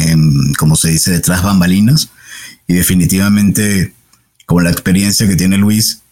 como 0.58 0.76
se 0.76 0.88
dice, 0.88 1.10
detrás 1.12 1.42
bambalinas 1.42 2.08
y 2.66 2.74
definitivamente, 2.74 3.92
con 4.46 4.64
la 4.64 4.70
experiencia 4.70 5.28
que 5.28 5.36
tiene 5.36 5.58
Luis, 5.58 6.02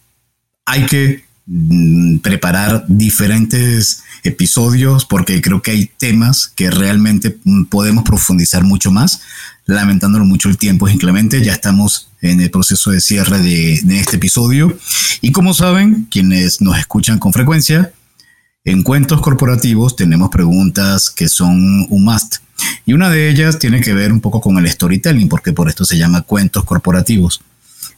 hay 0.65 0.85
que 0.85 1.23
mm, 1.45 2.17
preparar 2.17 2.85
diferentes 2.87 4.03
episodios 4.23 5.05
porque 5.05 5.41
creo 5.41 5.61
que 5.61 5.71
hay 5.71 5.91
temas 5.97 6.51
que 6.55 6.69
realmente 6.69 7.37
mm, 7.43 7.65
podemos 7.65 8.03
profundizar 8.03 8.63
mucho 8.63 8.91
más. 8.91 9.21
Lamentándolo 9.65 10.25
mucho 10.25 10.49
el 10.49 10.57
tiempo 10.57 10.87
es 10.87 10.93
inclemente, 10.93 11.43
ya 11.43 11.53
estamos 11.53 12.09
en 12.21 12.41
el 12.41 12.51
proceso 12.51 12.91
de 12.91 13.01
cierre 13.01 13.39
de, 13.39 13.73
este 13.97 14.17
episodio. 14.17 14.77
Y 15.21 15.31
como 15.31 15.53
saben, 15.53 16.07
quienes 16.11 16.61
nos 16.61 16.77
escuchan 16.77 17.17
con 17.19 17.33
frecuencia, 17.33 17.91
en 18.63 18.83
cuentos 18.83 19.21
corporativos 19.21 19.95
tenemos 19.95 20.29
preguntas 20.29 21.09
que 21.09 21.29
son 21.29 21.87
un 21.89 22.03
must. 22.03 22.37
Y 22.85 22.93
una 22.93 23.09
de 23.09 23.29
ellas 23.29 23.59
tiene 23.59 23.81
que 23.81 23.93
ver 23.93 24.11
un 24.11 24.21
poco 24.21 24.41
con 24.41 24.57
el 24.57 24.69
storytelling, 24.69 25.29
porque 25.29 25.53
por 25.53 25.69
esto 25.69 25.85
se 25.85 25.97
llama 25.97 26.21
cuentos 26.21 26.63
corporativos. 26.63 27.41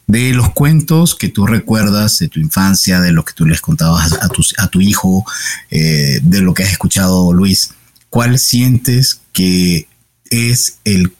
De 0.07 0.33
los 0.33 0.51
cuentos 0.51 1.15
que 1.15 1.29
tú 1.29 1.45
recuerdas 1.45 2.19
de 2.19 2.29
tu 2.29 2.39
infancia, 2.39 3.01
de 3.01 3.11
lo 3.11 3.25
que 3.25 3.33
tú 3.33 3.45
les 3.45 3.61
contabas 3.61 4.13
a 4.13 4.29
tu, 4.29 4.41
a 4.57 4.67
tu 4.69 4.81
hijo, 4.81 5.25
eh, 5.69 6.19
de 6.23 6.41
lo 6.41 6.53
que 6.53 6.63
has 6.63 6.71
escuchado, 6.71 7.33
Luis, 7.33 7.73
¿cuál 8.09 8.39
sientes 8.39 9.19
que 9.33 9.87
es 10.29 10.79
el 10.85 11.11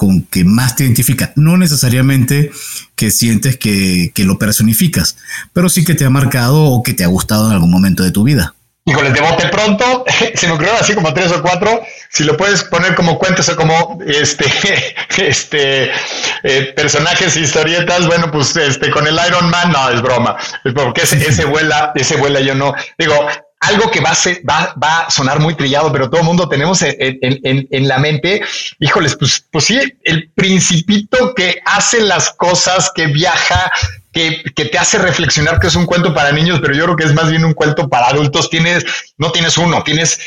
con 0.00 0.22
que 0.22 0.44
más 0.46 0.76
te 0.76 0.84
identifica. 0.84 1.30
No 1.36 1.58
necesariamente 1.58 2.50
que 2.96 3.10
sientes 3.10 3.58
que, 3.58 4.10
lo 4.16 4.38
personificas, 4.38 5.18
pero 5.52 5.68
sí 5.68 5.84
que 5.84 5.94
te 5.94 6.06
ha 6.06 6.10
marcado 6.10 6.64
o 6.64 6.82
que 6.82 6.94
te 6.94 7.04
ha 7.04 7.08
gustado 7.08 7.48
en 7.48 7.52
algún 7.52 7.70
momento 7.70 8.02
de 8.02 8.10
tu 8.10 8.24
vida. 8.24 8.54
Híjole, 8.86 9.10
de 9.10 9.20
bote 9.20 9.48
pronto, 9.48 10.04
se 10.34 10.46
me 10.46 10.54
ocurrieron 10.54 10.80
así 10.80 10.94
como 10.94 11.12
tres 11.12 11.30
o 11.32 11.42
cuatro. 11.42 11.82
Si 12.08 12.24
lo 12.24 12.36
puedes 12.36 12.64
poner 12.64 12.94
como 12.94 13.18
cuentos 13.18 13.48
o 13.48 13.56
como 13.56 13.98
este, 14.06 14.46
este 15.18 15.90
eh, 16.42 16.72
personajes, 16.74 17.36
historietas, 17.36 18.06
bueno, 18.06 18.30
pues 18.30 18.56
este 18.56 18.90
con 18.90 19.06
el 19.06 19.18
Iron 19.28 19.50
Man, 19.50 19.70
no, 19.70 19.90
es 19.90 20.00
broma. 20.00 20.36
Porque 20.74 21.02
ese 21.02 21.44
vuela, 21.44 21.92
ese 21.94 22.16
vuela 22.16 22.40
yo 22.40 22.54
no. 22.54 22.74
Digo, 22.98 23.14
algo 23.60 23.90
que 23.90 24.00
va 24.00 24.12
a, 24.12 25.10
sonar 25.10 25.38
muy 25.38 25.54
trillado, 25.54 25.92
pero 25.92 26.08
todo 26.08 26.22
mundo 26.22 26.48
tenemos 26.48 26.82
en, 26.82 27.88
la 27.88 27.98
mente, 27.98 28.42
híjoles, 28.78 29.16
pues, 29.16 29.46
pues 29.50 29.66
sí, 29.66 29.78
el 30.02 30.30
principito 30.30 31.34
que 31.34 31.60
hace 31.64 32.00
las 32.00 32.30
cosas, 32.30 32.90
que 32.94 33.06
viaja, 33.06 33.70
que, 34.12 34.42
te 34.54 34.78
hace 34.78 34.98
reflexionar 34.98 35.60
que 35.60 35.66
es 35.66 35.76
un 35.76 35.86
cuento 35.86 36.14
para 36.14 36.32
niños, 36.32 36.60
pero 36.60 36.74
yo 36.74 36.84
creo 36.84 36.96
que 36.96 37.04
es 37.04 37.14
más 37.14 37.30
bien 37.30 37.44
un 37.44 37.54
cuento 37.54 37.88
para 37.88 38.08
adultos. 38.08 38.48
Tienes, 38.48 38.84
no 39.18 39.30
tienes 39.30 39.56
uno, 39.58 39.82
tienes 39.82 40.18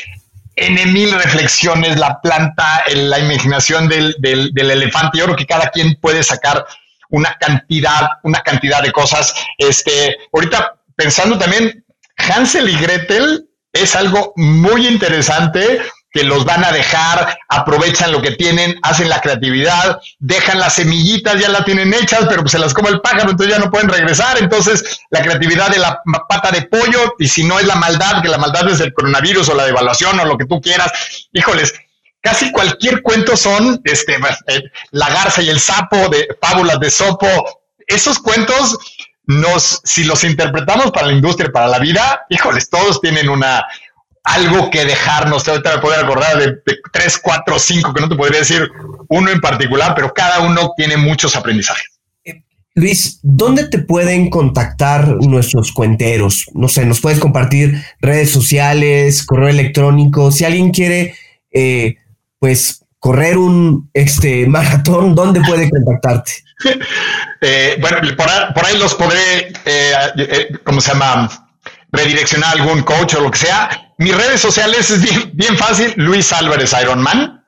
N 0.56 0.86
mil 0.86 1.12
reflexiones, 1.12 1.98
la 1.98 2.20
planta, 2.20 2.84
la 2.94 3.18
imaginación 3.18 3.88
del, 3.88 4.14
del 4.20 4.70
elefante. 4.70 5.18
Yo 5.18 5.24
creo 5.24 5.36
que 5.36 5.46
cada 5.46 5.70
quien 5.70 5.96
puede 5.96 6.22
sacar 6.22 6.64
una 7.10 7.36
cantidad, 7.38 8.10
una 8.22 8.40
cantidad 8.40 8.82
de 8.82 8.92
cosas. 8.92 9.34
Este, 9.58 10.16
ahorita 10.32 10.76
pensando 10.96 11.38
también, 11.38 11.83
Hansel 12.16 12.68
y 12.68 12.76
Gretel 12.76 13.48
es 13.72 13.94
algo 13.96 14.32
muy 14.36 14.86
interesante 14.86 15.80
que 16.14 16.22
los 16.22 16.44
van 16.44 16.64
a 16.64 16.70
dejar, 16.70 17.36
aprovechan 17.48 18.12
lo 18.12 18.22
que 18.22 18.30
tienen, 18.30 18.78
hacen 18.82 19.08
la 19.08 19.20
creatividad, 19.20 19.98
dejan 20.20 20.60
las 20.60 20.74
semillitas, 20.74 21.40
ya 21.40 21.48
las 21.48 21.64
tienen 21.64 21.92
hechas, 21.92 22.26
pero 22.28 22.46
se 22.46 22.60
las 22.60 22.72
come 22.72 22.90
el 22.90 23.00
pájaro, 23.00 23.32
entonces 23.32 23.56
ya 23.56 23.60
no 23.60 23.68
pueden 23.68 23.88
regresar. 23.88 24.38
Entonces, 24.38 25.00
la 25.10 25.22
creatividad 25.22 25.70
de 25.70 25.80
la 25.80 26.00
pata 26.28 26.52
de 26.52 26.62
pollo, 26.62 27.14
y 27.18 27.26
si 27.26 27.42
no 27.42 27.58
es 27.58 27.66
la 27.66 27.74
maldad, 27.74 28.22
que 28.22 28.28
la 28.28 28.38
maldad 28.38 28.68
es 28.68 28.78
el 28.78 28.94
coronavirus 28.94 29.48
o 29.48 29.54
la 29.56 29.66
devaluación 29.66 30.20
o 30.20 30.24
lo 30.24 30.38
que 30.38 30.46
tú 30.46 30.60
quieras, 30.60 30.92
híjoles, 31.32 31.74
casi 32.20 32.52
cualquier 32.52 33.02
cuento 33.02 33.36
son 33.36 33.80
este, 33.82 34.14
eh, 34.46 34.62
la 34.92 35.10
garza 35.10 35.42
y 35.42 35.50
el 35.50 35.58
sapo 35.58 36.08
de 36.10 36.28
fábulas 36.40 36.78
de 36.78 36.92
sopo. 36.92 37.26
Esos 37.88 38.20
cuentos 38.20 38.78
nos, 39.26 39.80
si 39.84 40.04
los 40.04 40.24
interpretamos 40.24 40.90
para 40.90 41.06
la 41.06 41.12
industria, 41.12 41.50
para 41.50 41.68
la 41.68 41.78
vida, 41.78 42.26
híjoles, 42.28 42.68
todos 42.68 43.00
tienen 43.00 43.28
una, 43.28 43.64
algo 44.24 44.70
que 44.70 44.84
dejarnos. 44.84 45.46
Ahorita 45.46 45.76
me 45.76 45.82
puedo 45.82 46.00
acordar 46.00 46.38
de, 46.38 46.56
tres, 46.92 47.18
cuatro, 47.22 47.58
cinco, 47.58 47.92
que 47.94 48.00
no 48.00 48.08
te 48.08 48.16
podría 48.16 48.40
decir 48.40 48.68
uno 49.08 49.30
en 49.30 49.40
particular, 49.40 49.94
pero 49.94 50.12
cada 50.12 50.40
uno 50.40 50.72
tiene 50.76 50.96
muchos 50.96 51.36
aprendizajes. 51.36 51.86
Luis, 52.76 53.20
¿dónde 53.22 53.68
te 53.68 53.78
pueden 53.78 54.30
contactar 54.30 55.06
nuestros 55.20 55.70
cuenteros? 55.70 56.46
No 56.54 56.66
sé, 56.68 56.84
nos 56.84 57.00
puedes 57.00 57.20
compartir 57.20 57.80
redes 58.00 58.30
sociales, 58.32 59.24
correo 59.24 59.48
electrónico. 59.48 60.32
Si 60.32 60.44
alguien 60.44 60.72
quiere, 60.72 61.14
eh, 61.52 61.98
pues, 62.40 62.84
correr 62.98 63.38
un 63.38 63.90
este, 63.94 64.46
maratón, 64.48 65.14
¿dónde 65.14 65.40
puede 65.42 65.70
contactarte? 65.70 66.43
Eh, 67.46 67.76
bueno, 67.78 67.98
por, 68.16 68.64
ahí 68.64 68.78
los 68.78 68.94
podré, 68.94 69.52
eh, 69.66 69.94
eh, 70.16 70.58
¿cómo 70.64 70.80
se 70.80 70.92
llama? 70.92 71.28
Redireccionar 71.92 72.48
a 72.48 72.52
algún 72.52 72.82
coach 72.82 73.14
o 73.16 73.20
lo 73.20 73.30
que 73.30 73.38
sea. 73.38 73.92
Mis 73.98 74.16
redes 74.16 74.40
sociales 74.40 74.88
es 74.90 75.34
bien, 75.34 75.58
fácil. 75.58 75.92
Luis 75.96 76.32
Álvarez 76.32 76.74
Ironman. 76.80 77.44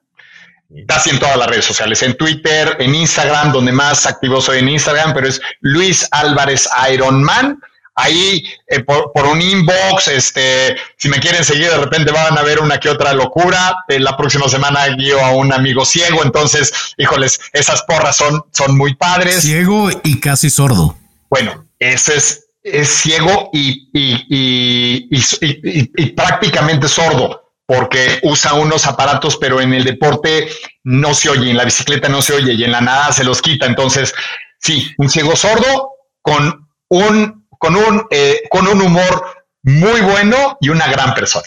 Casi 0.87 1.11
en 1.11 1.19
todas 1.19 1.39
las 1.39 1.47
redes 1.47 1.65
sociales, 1.65 2.03
en 2.03 2.15
Twitter, 2.15 2.77
en 2.79 2.95
Instagram, 2.95 3.53
donde 3.53 3.73
más 3.73 4.05
activo 4.05 4.43
soy 4.43 4.59
en 4.59 4.69
Instagram, 4.69 5.15
pero 5.15 5.29
es 5.29 5.41
Luis 5.61 6.07
Álvarez 6.11 6.69
Ironman 6.93 7.59
ahí 7.97 8.45
eh, 8.69 8.85
por, 8.85 9.27
un 9.27 9.41
inbox, 9.41 10.09
este, 10.09 10.77
si 10.97 11.09
me 11.09 11.19
quieren 11.19 11.45
seguir, 11.45 11.69
de 11.71 11.79
repente 11.79 12.13
van 12.13 12.39
a 12.39 12.43
ver 12.43 12.61
una 12.61 12.79
que 12.79 12.89
otra 12.89 13.13
locura. 13.15 13.75
Eh, 13.89 13.99
la 13.99 14.17
próxima 14.17 14.49
semana 14.49 14.87
guío 14.89 15.25
a 15.25 15.31
un 15.33 15.53
amigo 15.53 15.85
ciego, 15.85 16.23
entonces, 16.23 16.73
híjoles, 16.99 17.41
esas 17.53 17.83
porras 17.83 18.17
son, 18.17 18.45
son 18.53 18.77
muy 18.77 18.95
padres. 18.95 19.41
Ciego 19.41 19.89
y 20.05 20.21
casi 20.21 20.51
sordo. 20.51 20.97
Bueno, 21.31 21.67
ese 21.79 22.17
es, 22.17 22.47
es 22.63 22.89
ciego 22.89 23.51
y, 23.53 23.89
y, 23.93 25.09
y, 25.11 26.07
prácticamente 26.11 26.89
sordo 26.89 27.43
porque 27.67 28.21
usa 28.23 28.55
unos 28.55 28.87
aparatos, 28.87 29.39
pero 29.39 29.61
en 29.61 29.75
el 29.75 29.83
deporte 29.83 30.49
no 30.85 31.15
se 31.15 31.31
oye, 31.31 31.51
en 31.51 31.57
la 31.57 31.65
bicicleta 31.65 32.09
no 32.09 32.23
se 32.23 32.35
oye 32.35 32.53
y 32.53 32.63
en 32.63 32.71
la 32.71 32.81
nada 32.81 33.11
se 33.13 33.25
los 33.25 33.43
quita. 33.43 33.67
Entonces, 33.67 34.15
sí, 34.61 34.95
un 34.99 35.11
ciego 35.11 35.35
sordo 35.35 35.91
con 36.23 36.69
un 36.89 37.46
con 37.59 37.77
un, 37.77 38.05
eh, 38.11 38.43
con 38.51 38.67
un 38.67 38.81
humor 38.81 39.25
muy 39.63 40.01
bueno 40.01 40.59
y 40.61 40.69
una 40.69 40.87
gran 40.89 41.15
persona. 41.15 41.47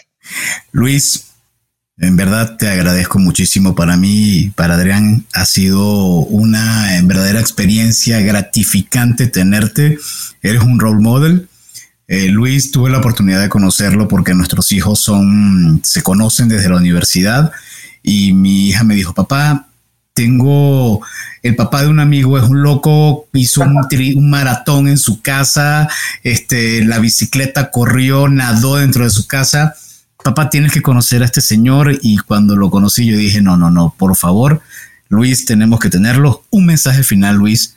Luis, 0.72 1.26
en 1.98 2.16
verdad 2.16 2.56
te 2.56 2.68
agradezco 2.68 3.18
muchísimo. 3.18 3.74
Para 3.74 3.96
mí, 3.96 4.52
para 4.56 4.74
Adrián, 4.74 5.26
ha 5.32 5.44
sido 5.44 5.84
una 5.84 7.00
verdadera 7.02 7.40
experiencia 7.40 8.20
gratificante 8.20 9.26
tenerte. 9.26 9.98
Eres 10.42 10.62
un 10.62 10.80
role 10.80 11.00
model. 11.00 11.48
Eh, 12.08 12.28
Luis, 12.28 12.72
tuve 12.72 12.90
la 12.90 12.98
oportunidad 12.98 13.40
de 13.40 13.48
conocerlo 13.48 14.08
porque 14.08 14.34
nuestros 14.34 14.72
hijos 14.72 14.98
son, 15.00 15.80
se 15.84 16.02
conocen 16.02 16.48
desde 16.48 16.68
la 16.68 16.76
universidad 16.76 17.52
y 18.02 18.32
mi 18.32 18.68
hija 18.68 18.82
me 18.82 18.94
dijo, 18.94 19.14
papá, 19.14 19.68
tengo 20.20 21.00
el 21.42 21.56
papá 21.56 21.82
de 21.82 21.88
un 21.88 22.00
amigo 22.00 22.36
es 22.36 22.44
un 22.44 22.62
loco, 22.62 23.26
hizo 23.32 23.62
un, 23.62 24.30
maratón 24.30 24.88
en 24.88 24.98
su 24.98 25.22
casa, 25.22 25.88
este, 26.22 26.84
la 26.84 26.98
bicicleta 26.98 27.70
corrió, 27.70 28.28
nadó 28.28 28.76
dentro 28.76 29.04
de 29.04 29.10
su 29.10 29.26
casa. 29.26 29.74
Papá, 30.22 30.50
tienes 30.50 30.72
que 30.72 30.82
conocer 30.82 31.22
a 31.22 31.24
este 31.24 31.40
señor 31.40 31.98
y 32.02 32.18
cuando 32.18 32.56
lo 32.56 32.68
conocí 32.68 33.06
yo 33.06 33.16
dije, 33.16 33.40
no, 33.40 33.56
no, 33.56 33.70
no, 33.70 33.94
por 33.96 34.14
favor, 34.16 34.60
Luis, 35.08 35.46
tenemos 35.46 35.80
que 35.80 35.88
tenerlo. 35.88 36.44
Un 36.50 36.66
mensaje 36.66 37.02
final, 37.02 37.36
Luis, 37.36 37.74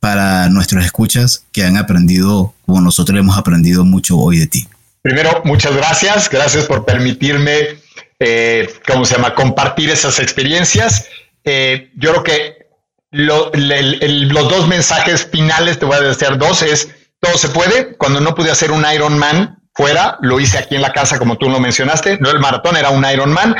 para 0.00 0.48
nuestros 0.48 0.84
escuchas 0.84 1.44
que 1.52 1.62
han 1.62 1.76
aprendido, 1.76 2.52
como 2.66 2.80
nosotros 2.80 3.16
hemos 3.16 3.38
aprendido 3.38 3.84
mucho 3.84 4.18
hoy 4.18 4.40
de 4.40 4.48
ti. 4.48 4.66
Primero, 5.02 5.40
muchas 5.44 5.76
gracias. 5.76 6.28
Gracias 6.28 6.64
por 6.64 6.84
permitirme, 6.84 7.78
eh, 8.18 8.68
¿cómo 8.88 9.04
se 9.04 9.14
llama?, 9.14 9.34
compartir 9.34 9.88
esas 9.90 10.18
experiencias. 10.18 11.04
Eh, 11.44 11.90
yo 11.96 12.10
creo 12.10 12.22
que 12.22 12.64
los 13.10 14.48
dos 14.48 14.66
mensajes 14.66 15.28
finales, 15.30 15.78
te 15.78 15.84
voy 15.84 15.96
a 15.96 16.00
decir 16.00 16.36
dos, 16.36 16.62
es 16.62 16.88
todo 17.20 17.38
se 17.38 17.48
puede. 17.48 17.96
Cuando 17.96 18.20
no 18.20 18.34
pude 18.34 18.50
hacer 18.50 18.72
un 18.72 18.84
Ironman 18.92 19.58
fuera, 19.74 20.18
lo 20.20 20.40
hice 20.40 20.58
aquí 20.58 20.74
en 20.74 20.82
la 20.82 20.92
casa, 20.92 21.18
como 21.18 21.36
tú 21.36 21.48
lo 21.48 21.60
mencionaste. 21.60 22.18
No 22.20 22.30
el 22.30 22.40
maratón, 22.40 22.76
era 22.76 22.90
un 22.90 23.04
Ironman 23.04 23.54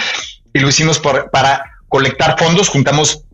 y 0.52 0.58
lo 0.60 0.68
hicimos 0.68 1.00
para 1.00 1.64
colectar 1.88 2.36
fondos, 2.38 2.68
juntamos 2.68 3.24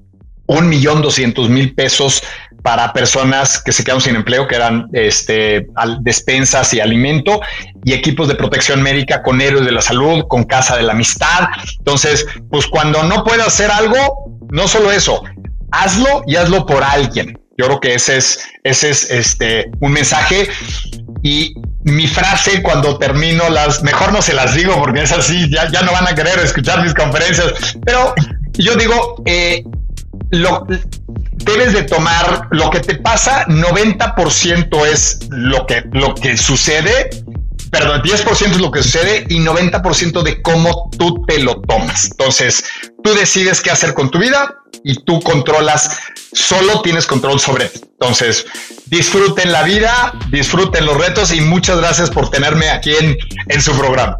un 0.46 0.68
millón 0.68 1.00
doscientos 1.00 1.48
mil 1.48 1.74
pesos 1.74 2.22
para 2.62 2.92
personas 2.92 3.62
que 3.62 3.72
se 3.72 3.84
quedaron 3.84 4.02
sin 4.02 4.16
empleo, 4.16 4.48
que 4.48 4.56
eran 4.56 4.88
este, 4.92 5.66
despensas 6.00 6.74
y 6.74 6.80
alimento, 6.80 7.40
y 7.84 7.92
equipos 7.92 8.28
de 8.28 8.34
protección 8.34 8.82
médica 8.82 9.22
con 9.22 9.40
héroes 9.40 9.64
de 9.64 9.72
la 9.72 9.80
salud, 9.80 10.24
con 10.28 10.44
casa 10.44 10.76
de 10.76 10.82
la 10.82 10.92
amistad. 10.92 11.48
Entonces, 11.78 12.26
pues 12.50 12.66
cuando 12.66 13.02
no 13.04 13.24
puedas 13.24 13.46
hacer 13.46 13.70
algo, 13.70 14.29
no 14.50 14.68
solo 14.68 14.90
eso, 14.90 15.22
hazlo 15.72 16.22
y 16.26 16.36
hazlo 16.36 16.66
por 16.66 16.82
alguien. 16.82 17.38
Yo 17.56 17.66
creo 17.66 17.80
que 17.80 17.94
ese 17.94 18.16
es, 18.16 18.40
ese 18.64 18.90
es 18.90 19.10
este, 19.10 19.70
un 19.80 19.92
mensaje. 19.92 20.48
Y 21.22 21.54
mi 21.84 22.06
frase 22.06 22.62
cuando 22.62 22.98
termino 22.98 23.48
las, 23.50 23.82
mejor 23.82 24.12
no 24.12 24.22
se 24.22 24.34
las 24.34 24.54
digo 24.54 24.74
porque 24.78 25.02
es 25.02 25.12
así, 25.12 25.50
ya, 25.50 25.70
ya 25.70 25.82
no 25.82 25.92
van 25.92 26.08
a 26.08 26.14
querer 26.14 26.38
escuchar 26.38 26.82
mis 26.82 26.94
conferencias, 26.94 27.76
pero 27.84 28.14
yo 28.52 28.76
digo, 28.76 29.22
eh, 29.26 29.64
lo, 30.30 30.66
debes 31.44 31.72
de 31.72 31.82
tomar 31.84 32.48
lo 32.50 32.70
que 32.70 32.80
te 32.80 32.96
pasa, 32.96 33.46
90% 33.46 34.86
es 34.86 35.28
lo 35.30 35.66
que, 35.66 35.82
lo 35.92 36.14
que 36.14 36.36
sucede, 36.36 37.10
perdón, 37.70 38.02
10% 38.02 38.50
es 38.50 38.60
lo 38.60 38.70
que 38.70 38.82
sucede 38.82 39.26
y 39.28 39.38
90% 39.38 40.22
de 40.22 40.42
cómo 40.42 40.90
tú 40.98 41.24
te 41.26 41.40
lo 41.40 41.60
tomas. 41.62 42.06
Entonces, 42.06 42.64
tú 43.02 43.14
decides 43.14 43.60
qué 43.60 43.70
hacer 43.70 43.94
con 43.94 44.10
tu 44.10 44.18
vida 44.18 44.56
y 44.84 45.02
tú 45.04 45.20
controlas, 45.20 45.98
solo 46.32 46.82
tienes 46.82 47.06
control 47.06 47.38
sobre 47.38 47.66
ti. 47.66 47.80
Entonces, 47.82 48.46
disfruten 48.86 49.52
la 49.52 49.62
vida, 49.62 50.12
disfruten 50.30 50.86
los 50.86 50.96
retos 50.96 51.32
y 51.32 51.40
muchas 51.40 51.78
gracias 51.78 52.10
por 52.10 52.30
tenerme 52.30 52.70
aquí 52.70 52.94
en, 52.94 53.16
en 53.48 53.62
su 53.62 53.76
programa. 53.76 54.18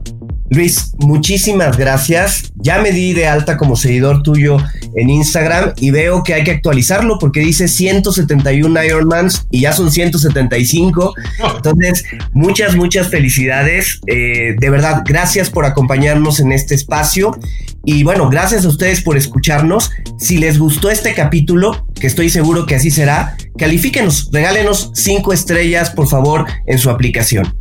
Luis, 0.51 0.95
muchísimas 0.99 1.79
gracias. 1.79 2.53
Ya 2.57 2.81
me 2.81 2.91
di 2.91 3.13
de 3.13 3.29
alta 3.29 3.57
como 3.57 3.77
seguidor 3.77 4.25
tuyo 4.25 4.57
en 4.97 5.09
Instagram 5.09 5.75
y 5.77 5.93
veo 5.93 6.25
que 6.25 6.35
hay 6.35 6.43
que 6.43 6.51
actualizarlo 6.51 7.19
porque 7.21 7.39
dice 7.39 7.69
171 7.69 8.85
Ironmans 8.85 9.47
y 9.53 9.61
ya 9.61 9.73
son 9.73 9.93
175. 9.93 11.15
Entonces, 11.57 12.05
muchas, 12.33 12.75
muchas 12.75 13.09
felicidades. 13.09 14.01
Eh, 14.09 14.57
de 14.59 14.71
verdad, 14.71 15.03
gracias 15.07 15.51
por 15.51 15.65
acompañarnos 15.65 16.41
en 16.41 16.51
este 16.51 16.75
espacio. 16.75 17.39
Y 17.85 18.03
bueno, 18.03 18.29
gracias 18.29 18.65
a 18.65 18.69
ustedes 18.69 19.03
por 19.03 19.17
escucharnos. 19.17 19.93
Si 20.19 20.39
les 20.39 20.59
gustó 20.59 20.91
este 20.91 21.15
capítulo, 21.15 21.87
que 21.95 22.09
estoy 22.09 22.29
seguro 22.29 22.67
que 22.67 22.75
así 22.75 22.91
será, 22.91 23.37
califíquenos, 23.57 24.31
regálenos 24.33 24.91
cinco 24.95 25.33
estrellas, 25.33 25.91
por 25.91 26.09
favor, 26.09 26.47
en 26.67 26.79
su 26.79 26.91
aplicación. 26.91 27.55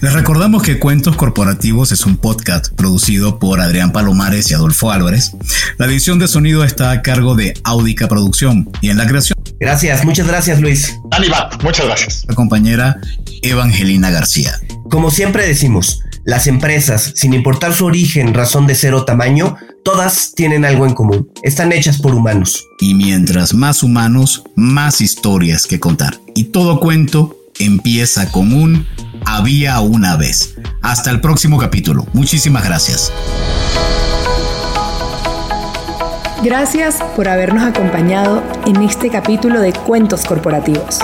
Les 0.00 0.12
recordamos 0.12 0.62
que 0.62 0.78
Cuentos 0.78 1.16
Corporativos 1.16 1.90
es 1.92 2.06
un 2.06 2.16
podcast 2.16 2.72
producido 2.74 3.38
por 3.38 3.60
Adrián 3.60 3.92
Palomares 3.92 4.50
y 4.50 4.54
Adolfo 4.54 4.92
Álvarez. 4.92 5.32
La 5.76 5.86
edición 5.86 6.18
de 6.18 6.28
sonido 6.28 6.64
está 6.64 6.92
a 6.92 7.02
cargo 7.02 7.34
de 7.34 7.54
Audica 7.64 8.06
Producción 8.06 8.70
y 8.80 8.90
en 8.90 8.98
la 8.98 9.06
creación. 9.06 9.36
Gracias, 9.58 10.04
muchas 10.04 10.28
gracias 10.28 10.60
Luis. 10.60 10.94
Bat, 11.10 11.62
muchas 11.62 11.86
gracias. 11.86 12.24
La 12.28 12.34
compañera 12.34 13.00
Evangelina 13.42 14.10
García. 14.10 14.52
Como 14.88 15.10
siempre 15.10 15.46
decimos, 15.46 16.00
las 16.24 16.46
empresas, 16.46 17.12
sin 17.16 17.32
importar 17.32 17.72
su 17.72 17.86
origen, 17.86 18.34
razón 18.34 18.66
de 18.66 18.74
ser 18.74 18.94
o 18.94 19.04
tamaño, 19.04 19.56
todas 19.82 20.34
tienen 20.34 20.64
algo 20.64 20.86
en 20.86 20.94
común. 20.94 21.30
Están 21.42 21.72
hechas 21.72 21.98
por 21.98 22.14
humanos. 22.14 22.66
Y 22.80 22.94
mientras 22.94 23.54
más 23.54 23.82
humanos, 23.82 24.44
más 24.54 25.00
historias 25.00 25.66
que 25.66 25.80
contar. 25.80 26.20
Y 26.34 26.44
todo 26.44 26.80
cuento 26.80 27.37
empieza 27.58 28.30
con 28.30 28.52
un 28.52 28.86
había 29.26 29.80
una 29.80 30.16
vez. 30.16 30.54
Hasta 30.82 31.10
el 31.10 31.20
próximo 31.20 31.58
capítulo. 31.58 32.06
Muchísimas 32.12 32.64
gracias. 32.64 33.12
Gracias 36.42 36.96
por 37.16 37.28
habernos 37.28 37.64
acompañado 37.64 38.42
en 38.66 38.76
este 38.82 39.10
capítulo 39.10 39.60
de 39.60 39.72
Cuentos 39.72 40.24
Corporativos. 40.24 41.00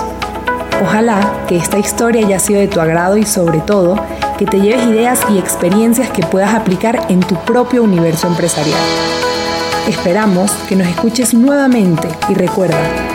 Ojalá 0.81 1.45
que 1.47 1.57
esta 1.57 1.77
historia 1.77 2.25
haya 2.25 2.39
sido 2.39 2.59
de 2.59 2.67
tu 2.67 2.79
agrado 2.79 3.17
y 3.17 3.25
sobre 3.25 3.59
todo 3.59 4.01
que 4.37 4.45
te 4.45 4.59
lleves 4.59 4.87
ideas 4.87 5.19
y 5.29 5.37
experiencias 5.37 6.09
que 6.09 6.23
puedas 6.23 6.53
aplicar 6.53 7.05
en 7.09 7.19
tu 7.19 7.35
propio 7.45 7.83
universo 7.83 8.27
empresarial. 8.27 8.79
Esperamos 9.87 10.51
que 10.67 10.75
nos 10.75 10.87
escuches 10.87 11.33
nuevamente 11.33 12.07
y 12.29 12.33
recuerda, 12.33 13.14